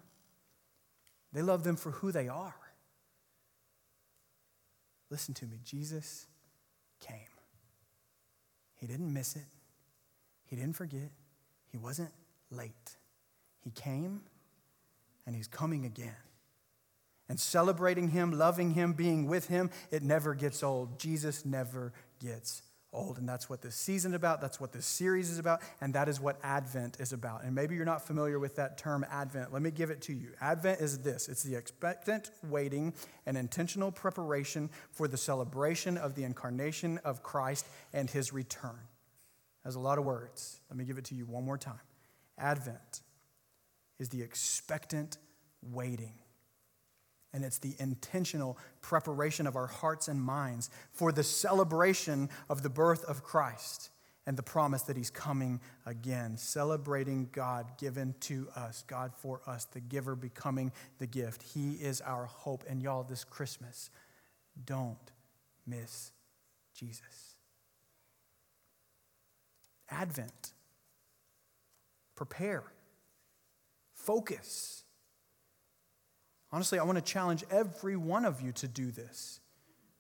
they 1.33 1.43
love 1.43 1.65
them 1.65 1.77
for 1.77 1.91
who 1.91 2.13
they 2.13 2.29
are. 2.29 2.55
Listen 5.11 5.35
to 5.35 5.47
me 5.47 5.59
Jesus 5.65 6.27
came. 7.01 7.19
He 8.75 8.87
didn't 8.87 9.13
miss 9.13 9.37
it, 9.37 9.47
He 10.47 10.57
didn't 10.57 10.77
forget, 10.77 11.11
He 11.71 11.79
wasn't 11.79 12.13
late. 12.51 12.97
He 13.61 13.71
came, 13.71 14.23
and 15.27 15.35
He's 15.35 15.49
coming 15.49 15.87
again 15.87 16.17
and 17.29 17.41
celebrating 17.41 18.09
Him, 18.09 18.33
loving 18.33 18.73
Him, 18.73 18.93
being 18.93 19.27
with 19.27 19.49
Him, 19.49 19.71
it 19.91 20.03
never 20.03 20.35
gets 20.35 20.63
old. 20.63 20.99
Jesus 20.99 21.45
never 21.45 21.93
gets 22.21 22.63
old. 22.95 23.19
And 23.19 23.29
that's 23.29 23.51
what 23.51 23.61
this 23.61 23.75
season 23.75 24.13
is 24.13 24.17
about. 24.17 24.41
That's 24.41 24.61
what 24.61 24.73
this 24.73 24.87
series 24.87 25.31
is 25.31 25.39
about. 25.39 25.61
And 25.81 25.93
that 25.95 26.09
is 26.09 26.21
what 26.21 26.39
Advent 26.43 26.99
is 27.01 27.13
about. 27.13 27.45
And 27.45 27.55
maybe 27.55 27.75
you're 27.75 27.85
not 27.85 28.07
familiar 28.07 28.39
with 28.39 28.57
that 28.57 28.79
term, 28.79 29.05
Advent. 29.11 29.53
Let 29.53 29.63
me 29.63 29.71
give 29.71 29.91
it 29.91 30.01
to 30.03 30.13
you. 30.13 30.31
Advent 30.41 30.81
is 30.81 30.99
this 30.99 31.29
it's 31.29 31.43
the 31.43 31.57
expectant 31.57 32.31
waiting 32.49 32.95
and 33.27 33.37
intentional 33.37 33.91
preparation 33.91 34.71
for 34.93 35.09
the 35.09 35.17
celebration 35.17 35.99
of 35.99 36.15
the 36.15 36.25
incarnation 36.25 36.99
of 37.05 37.23
Christ 37.23 37.67
and 37.93 38.09
His 38.09 38.33
return. 38.33 38.79
That's 39.65 39.77
a 39.77 39.81
lot 39.81 39.99
of 39.99 40.05
words. 40.05 40.61
Let 40.71 40.79
me 40.79 40.85
give 40.85 40.99
it 40.99 41.05
to 41.07 41.15
you 41.15 41.25
one 41.27 41.45
more 41.45 41.59
time. 41.59 41.81
Advent 42.39 43.01
is 43.99 44.09
the 44.09 44.23
expectant 44.23 45.19
waiting 45.63 46.15
and 47.35 47.45
it's 47.45 47.59
the 47.59 47.75
intentional 47.79 48.57
preparation 48.81 49.47
of 49.47 49.57
our 49.57 49.67
hearts 49.67 50.09
and 50.09 50.23
minds 50.23 50.71
for 50.93 51.13
the 51.13 51.25
celebration 51.25 52.31
of 52.49 52.63
the 52.63 52.71
birth 52.71 53.05
of 53.05 53.23
Christ 53.23 53.91
and 54.27 54.37
the 54.37 54.43
promise 54.43 54.83
that 54.83 54.97
he's 54.97 55.11
coming 55.11 55.61
again, 55.85 56.39
celebrating 56.39 57.29
God 57.33 57.67
given 57.77 58.15
to 58.21 58.49
us, 58.57 58.85
God 58.87 59.13
for 59.15 59.43
us, 59.47 59.67
the 59.67 59.81
giver 59.81 60.17
becoming 60.17 60.73
the 60.99 61.07
gift. 61.07 61.43
He 61.43 61.73
is 61.73 62.01
our 62.01 62.25
hope. 62.25 62.65
And 62.69 62.83
y'all, 62.83 63.03
this 63.03 63.25
Christmas, 63.25 63.91
don't 64.65 64.97
miss 65.67 66.13
Jesus. 66.75 67.35
Advent 69.91 70.53
prepare, 72.15 72.65
focus. 73.93 74.84
Honestly, 76.55 76.79
I 76.79 76.85
want 76.85 76.99
to 76.99 77.03
challenge 77.03 77.43
every 77.51 77.97
one 77.97 78.25
of 78.25 78.41
you 78.41 78.53
to 78.53 78.69
do 78.69 78.93
this, 78.93 79.41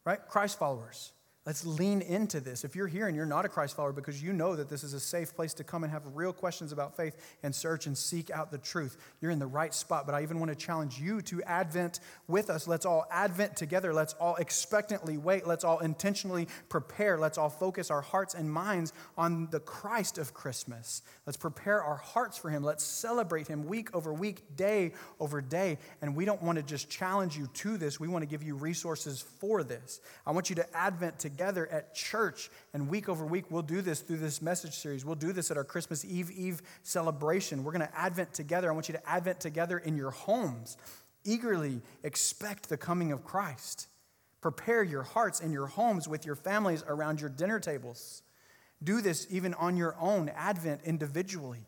right? 0.04 0.20
Christ 0.28 0.56
followers. 0.56 1.12
Let's 1.46 1.66
lean 1.66 2.00
into 2.00 2.40
this. 2.40 2.64
If 2.64 2.74
you're 2.74 2.86
here 2.86 3.06
and 3.06 3.14
you're 3.14 3.26
not 3.26 3.44
a 3.44 3.50
Christ 3.50 3.76
follower 3.76 3.92
because 3.92 4.22
you 4.22 4.32
know 4.32 4.56
that 4.56 4.70
this 4.70 4.82
is 4.82 4.94
a 4.94 5.00
safe 5.00 5.36
place 5.36 5.52
to 5.54 5.64
come 5.64 5.84
and 5.84 5.92
have 5.92 6.02
real 6.14 6.32
questions 6.32 6.72
about 6.72 6.96
faith 6.96 7.14
and 7.42 7.54
search 7.54 7.86
and 7.86 7.98
seek 7.98 8.30
out 8.30 8.50
the 8.50 8.56
truth, 8.56 8.96
you're 9.20 9.30
in 9.30 9.38
the 9.38 9.46
right 9.46 9.74
spot. 9.74 10.06
But 10.06 10.14
I 10.14 10.22
even 10.22 10.38
want 10.38 10.52
to 10.52 10.54
challenge 10.56 10.98
you 10.98 11.20
to 11.22 11.42
Advent 11.42 12.00
with 12.28 12.48
us. 12.48 12.66
Let's 12.66 12.86
all 12.86 13.04
Advent 13.10 13.56
together. 13.56 13.92
Let's 13.92 14.14
all 14.14 14.36
expectantly 14.36 15.18
wait. 15.18 15.46
Let's 15.46 15.64
all 15.64 15.80
intentionally 15.80 16.48
prepare. 16.70 17.18
Let's 17.18 17.36
all 17.36 17.50
focus 17.50 17.90
our 17.90 18.00
hearts 18.00 18.32
and 18.32 18.50
minds 18.50 18.94
on 19.18 19.48
the 19.50 19.60
Christ 19.60 20.16
of 20.16 20.32
Christmas. 20.32 21.02
Let's 21.26 21.36
prepare 21.36 21.82
our 21.82 21.96
hearts 21.96 22.38
for 22.38 22.48
Him. 22.48 22.64
Let's 22.64 22.84
celebrate 22.84 23.48
Him 23.48 23.66
week 23.66 23.94
over 23.94 24.14
week, 24.14 24.56
day 24.56 24.92
over 25.20 25.42
day. 25.42 25.76
And 26.00 26.16
we 26.16 26.24
don't 26.24 26.42
want 26.42 26.56
to 26.56 26.64
just 26.64 26.88
challenge 26.88 27.36
you 27.36 27.48
to 27.52 27.76
this, 27.76 28.00
we 28.00 28.08
want 28.08 28.22
to 28.22 28.28
give 28.28 28.42
you 28.42 28.54
resources 28.54 29.20
for 29.40 29.62
this. 29.62 30.00
I 30.26 30.30
want 30.30 30.48
you 30.48 30.56
to 30.56 30.74
Advent 30.74 31.18
together 31.18 31.33
together 31.34 31.66
at 31.72 31.92
church, 31.94 32.48
and 32.72 32.88
week 32.88 33.08
over 33.08 33.26
week, 33.26 33.50
we'll 33.50 33.62
do 33.62 33.80
this 33.80 34.00
through 34.00 34.18
this 34.18 34.40
message 34.40 34.74
series. 34.76 35.04
We'll 35.04 35.16
do 35.16 35.32
this 35.32 35.50
at 35.50 35.56
our 35.56 35.64
Christmas 35.64 36.04
Eve 36.04 36.30
Eve 36.30 36.62
celebration. 36.84 37.64
We're 37.64 37.72
going 37.72 37.86
to 37.86 37.98
Advent 37.98 38.32
together. 38.32 38.70
I 38.70 38.72
want 38.72 38.88
you 38.88 38.94
to 38.94 39.08
Advent 39.08 39.40
together 39.40 39.78
in 39.78 39.96
your 39.96 40.12
homes. 40.12 40.76
Eagerly 41.24 41.82
expect 42.04 42.68
the 42.68 42.76
coming 42.76 43.10
of 43.10 43.24
Christ. 43.24 43.88
Prepare 44.40 44.84
your 44.84 45.02
hearts 45.02 45.40
and 45.40 45.52
your 45.52 45.66
homes 45.66 46.06
with 46.06 46.24
your 46.24 46.36
families 46.36 46.84
around 46.86 47.20
your 47.20 47.30
dinner 47.30 47.58
tables. 47.58 48.22
Do 48.82 49.00
this 49.00 49.26
even 49.28 49.54
on 49.54 49.76
your 49.76 49.96
own, 49.98 50.28
Advent 50.28 50.82
individually. 50.84 51.66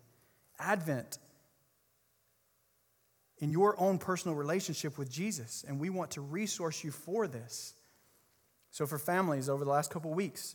Advent 0.60 1.18
in 3.38 3.50
your 3.50 3.78
own 3.80 3.98
personal 3.98 4.36
relationship 4.36 4.96
with 4.96 5.10
Jesus. 5.10 5.64
And 5.66 5.80
we 5.80 5.90
want 5.90 6.12
to 6.12 6.20
resource 6.20 6.84
you 6.84 6.92
for 6.92 7.26
this. 7.26 7.74
So, 8.76 8.86
for 8.86 8.98
families 8.98 9.48
over 9.48 9.64
the 9.64 9.70
last 9.70 9.90
couple 9.90 10.12
weeks, 10.12 10.54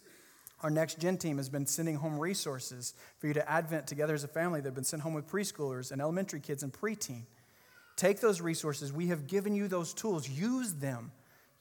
our 0.62 0.70
next 0.70 1.00
gen 1.00 1.18
team 1.18 1.38
has 1.38 1.50
been 1.50 1.66
sending 1.66 1.96
home 1.96 2.20
resources 2.20 2.94
for 3.18 3.26
you 3.26 3.34
to 3.34 3.52
Advent 3.52 3.88
together 3.88 4.14
as 4.14 4.24
a 4.24 4.28
family. 4.28 4.62
They've 4.62 4.72
been 4.72 4.84
sent 4.84 5.02
home 5.02 5.16
with 5.16 5.28
preschoolers 5.28 5.92
and 5.92 6.00
elementary 6.00 6.40
kids 6.40 6.62
and 6.62 6.72
preteen. 6.72 7.24
Take 7.96 8.20
those 8.20 8.40
resources. 8.40 8.94
We 8.94 9.08
have 9.08 9.26
given 9.26 9.56
you 9.56 9.68
those 9.68 9.92
tools. 9.92 10.30
Use 10.30 10.74
them 10.74 11.12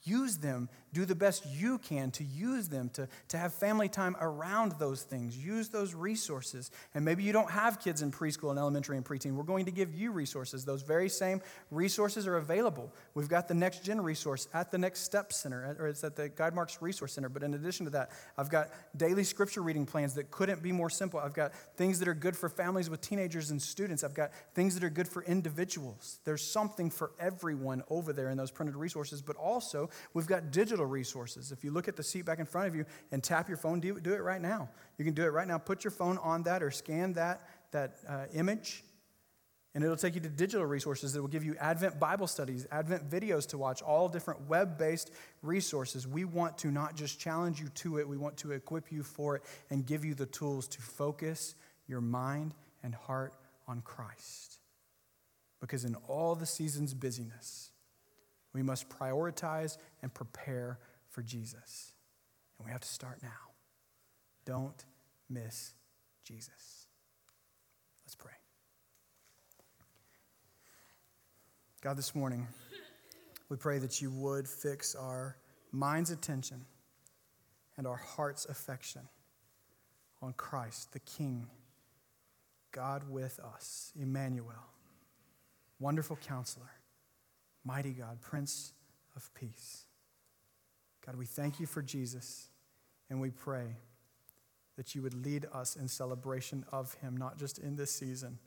Use 0.03 0.37
them. 0.37 0.69
Do 0.93 1.05
the 1.05 1.15
best 1.15 1.45
you 1.45 1.77
can 1.77 2.11
to 2.11 2.23
use 2.23 2.67
them, 2.67 2.89
to, 2.93 3.07
to 3.29 3.37
have 3.37 3.53
family 3.53 3.87
time 3.87 4.15
around 4.19 4.73
those 4.79 5.03
things. 5.03 5.37
Use 5.37 5.69
those 5.69 5.93
resources. 5.93 6.71
And 6.93 7.05
maybe 7.05 7.23
you 7.23 7.31
don't 7.31 7.49
have 7.49 7.79
kids 7.79 8.01
in 8.01 8.11
preschool 8.11 8.49
and 8.49 8.59
elementary 8.59 8.97
and 8.97 9.05
preteen. 9.05 9.33
We're 9.35 9.43
going 9.43 9.65
to 9.65 9.71
give 9.71 9.95
you 9.95 10.11
resources. 10.11 10.65
Those 10.65 10.81
very 10.81 11.09
same 11.09 11.41
resources 11.69 12.27
are 12.27 12.37
available. 12.37 12.91
We've 13.13 13.29
got 13.29 13.47
the 13.47 13.53
Next 13.53 13.83
Gen 13.83 14.01
resource 14.01 14.47
at 14.53 14.71
the 14.71 14.77
Next 14.77 15.01
Step 15.01 15.31
Center, 15.31 15.75
or 15.79 15.87
it's 15.87 16.03
at 16.03 16.15
the 16.15 16.29
Guidemarks 16.29 16.81
Resource 16.81 17.13
Center. 17.13 17.29
But 17.29 17.43
in 17.43 17.53
addition 17.53 17.85
to 17.85 17.91
that, 17.91 18.11
I've 18.37 18.49
got 18.49 18.69
daily 18.97 19.23
scripture 19.23 19.61
reading 19.61 19.85
plans 19.85 20.15
that 20.15 20.31
couldn't 20.31 20.61
be 20.61 20.71
more 20.71 20.89
simple. 20.89 21.19
I've 21.19 21.33
got 21.33 21.53
things 21.77 21.99
that 21.99 22.07
are 22.07 22.13
good 22.13 22.35
for 22.35 22.49
families 22.49 22.89
with 22.89 23.01
teenagers 23.01 23.51
and 23.51 23.61
students. 23.61 24.03
I've 24.03 24.13
got 24.13 24.31
things 24.53 24.73
that 24.75 24.83
are 24.83 24.89
good 24.89 25.07
for 25.07 25.23
individuals. 25.23 26.19
There's 26.25 26.45
something 26.45 26.89
for 26.89 27.11
everyone 27.19 27.83
over 27.89 28.11
there 28.11 28.29
in 28.29 28.37
those 28.37 28.51
printed 28.51 28.75
resources, 28.75 29.21
but 29.21 29.35
also 29.37 29.89
We've 30.13 30.27
got 30.27 30.51
digital 30.81 30.91
resources. 30.91 31.51
If 31.51 31.63
you 31.63 31.71
look 31.71 31.87
at 31.87 31.95
the 31.95 32.03
seat 32.03 32.25
back 32.25 32.39
in 32.39 32.45
front 32.45 32.67
of 32.67 32.75
you 32.75 32.85
and 33.11 33.23
tap 33.23 33.47
your 33.47 33.57
phone, 33.57 33.79
do, 33.79 33.99
do 33.99 34.13
it 34.13 34.21
right 34.21 34.41
now. 34.41 34.69
You 34.97 35.05
can 35.05 35.13
do 35.13 35.23
it 35.23 35.29
right 35.29 35.47
now. 35.47 35.57
Put 35.57 35.83
your 35.83 35.91
phone 35.91 36.17
on 36.19 36.43
that 36.43 36.63
or 36.63 36.71
scan 36.71 37.13
that, 37.13 37.41
that 37.71 37.97
uh, 38.07 38.25
image, 38.33 38.83
and 39.73 39.83
it'll 39.83 39.95
take 39.95 40.15
you 40.15 40.21
to 40.21 40.29
digital 40.29 40.65
resources 40.65 41.13
that 41.13 41.21
will 41.21 41.29
give 41.29 41.45
you 41.45 41.55
Advent 41.59 41.99
Bible 41.99 42.27
studies, 42.27 42.67
Advent 42.71 43.09
videos 43.09 43.47
to 43.49 43.57
watch, 43.57 43.81
all 43.81 44.09
different 44.09 44.49
web 44.49 44.77
based 44.77 45.11
resources. 45.41 46.07
We 46.07 46.25
want 46.25 46.57
to 46.59 46.71
not 46.71 46.95
just 46.95 47.19
challenge 47.19 47.61
you 47.61 47.69
to 47.75 47.99
it, 47.99 48.07
we 48.07 48.17
want 48.17 48.37
to 48.37 48.51
equip 48.51 48.91
you 48.91 49.03
for 49.03 49.37
it 49.37 49.43
and 49.69 49.85
give 49.85 50.03
you 50.03 50.15
the 50.15 50.25
tools 50.25 50.67
to 50.69 50.81
focus 50.81 51.55
your 51.87 52.01
mind 52.01 52.53
and 52.83 52.95
heart 52.95 53.33
on 53.67 53.81
Christ. 53.81 54.57
Because 55.61 55.85
in 55.85 55.95
all 56.07 56.35
the 56.35 56.47
season's 56.47 56.93
busyness, 56.93 57.70
we 58.53 58.63
must 58.63 58.89
prioritize 58.89 59.77
and 60.01 60.13
prepare 60.13 60.79
for 61.09 61.21
Jesus. 61.21 61.93
And 62.57 62.65
we 62.65 62.71
have 62.71 62.81
to 62.81 62.87
start 62.87 63.19
now. 63.21 63.29
Don't 64.45 64.85
miss 65.29 65.73
Jesus. 66.23 66.87
Let's 68.05 68.15
pray. 68.15 68.31
God, 71.81 71.97
this 71.97 72.13
morning, 72.13 72.47
we 73.49 73.57
pray 73.57 73.79
that 73.79 74.01
you 74.01 74.11
would 74.11 74.47
fix 74.47 74.95
our 74.95 75.37
mind's 75.71 76.11
attention 76.11 76.65
and 77.77 77.87
our 77.87 77.97
heart's 77.97 78.45
affection 78.45 79.01
on 80.21 80.33
Christ, 80.33 80.91
the 80.91 80.99
King, 80.99 81.47
God 82.71 83.09
with 83.09 83.39
us, 83.39 83.91
Emmanuel, 83.99 84.67
wonderful 85.79 86.17
counselor 86.17 86.69
Mighty 87.63 87.91
God, 87.91 88.21
Prince 88.21 88.73
of 89.15 89.33
Peace. 89.33 89.85
God, 91.05 91.15
we 91.15 91.25
thank 91.25 91.59
you 91.59 91.65
for 91.65 91.81
Jesus, 91.81 92.49
and 93.09 93.19
we 93.19 93.29
pray 93.29 93.75
that 94.77 94.95
you 94.95 95.01
would 95.01 95.25
lead 95.25 95.45
us 95.53 95.75
in 95.75 95.87
celebration 95.87 96.65
of 96.71 96.93
him, 96.95 97.15
not 97.17 97.37
just 97.37 97.59
in 97.59 97.75
this 97.75 97.91
season, 97.91 98.39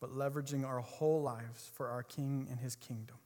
but 0.00 0.10
leveraging 0.10 0.66
our 0.66 0.80
whole 0.80 1.22
lives 1.22 1.70
for 1.74 1.88
our 1.88 2.02
King 2.02 2.46
and 2.50 2.60
his 2.60 2.76
kingdom. 2.76 3.16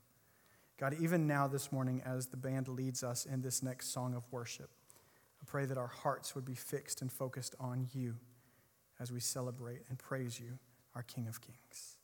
God, 0.78 0.94
even 1.00 1.26
now 1.26 1.48
this 1.48 1.72
morning, 1.72 2.02
as 2.04 2.26
the 2.26 2.36
band 2.36 2.68
leads 2.68 3.02
us 3.02 3.26
in 3.26 3.42
this 3.42 3.62
next 3.62 3.92
song 3.92 4.14
of 4.14 4.24
worship, 4.30 4.70
I 5.40 5.44
pray 5.44 5.66
that 5.66 5.78
our 5.78 5.88
hearts 5.88 6.34
would 6.34 6.44
be 6.44 6.54
fixed 6.54 7.02
and 7.02 7.12
focused 7.12 7.54
on 7.60 7.88
you 7.92 8.14
as 9.00 9.12
we 9.12 9.20
celebrate 9.20 9.82
and 9.88 9.98
praise 9.98 10.40
you, 10.40 10.58
our 10.94 11.02
King 11.02 11.28
of 11.28 11.40
Kings. 11.40 11.97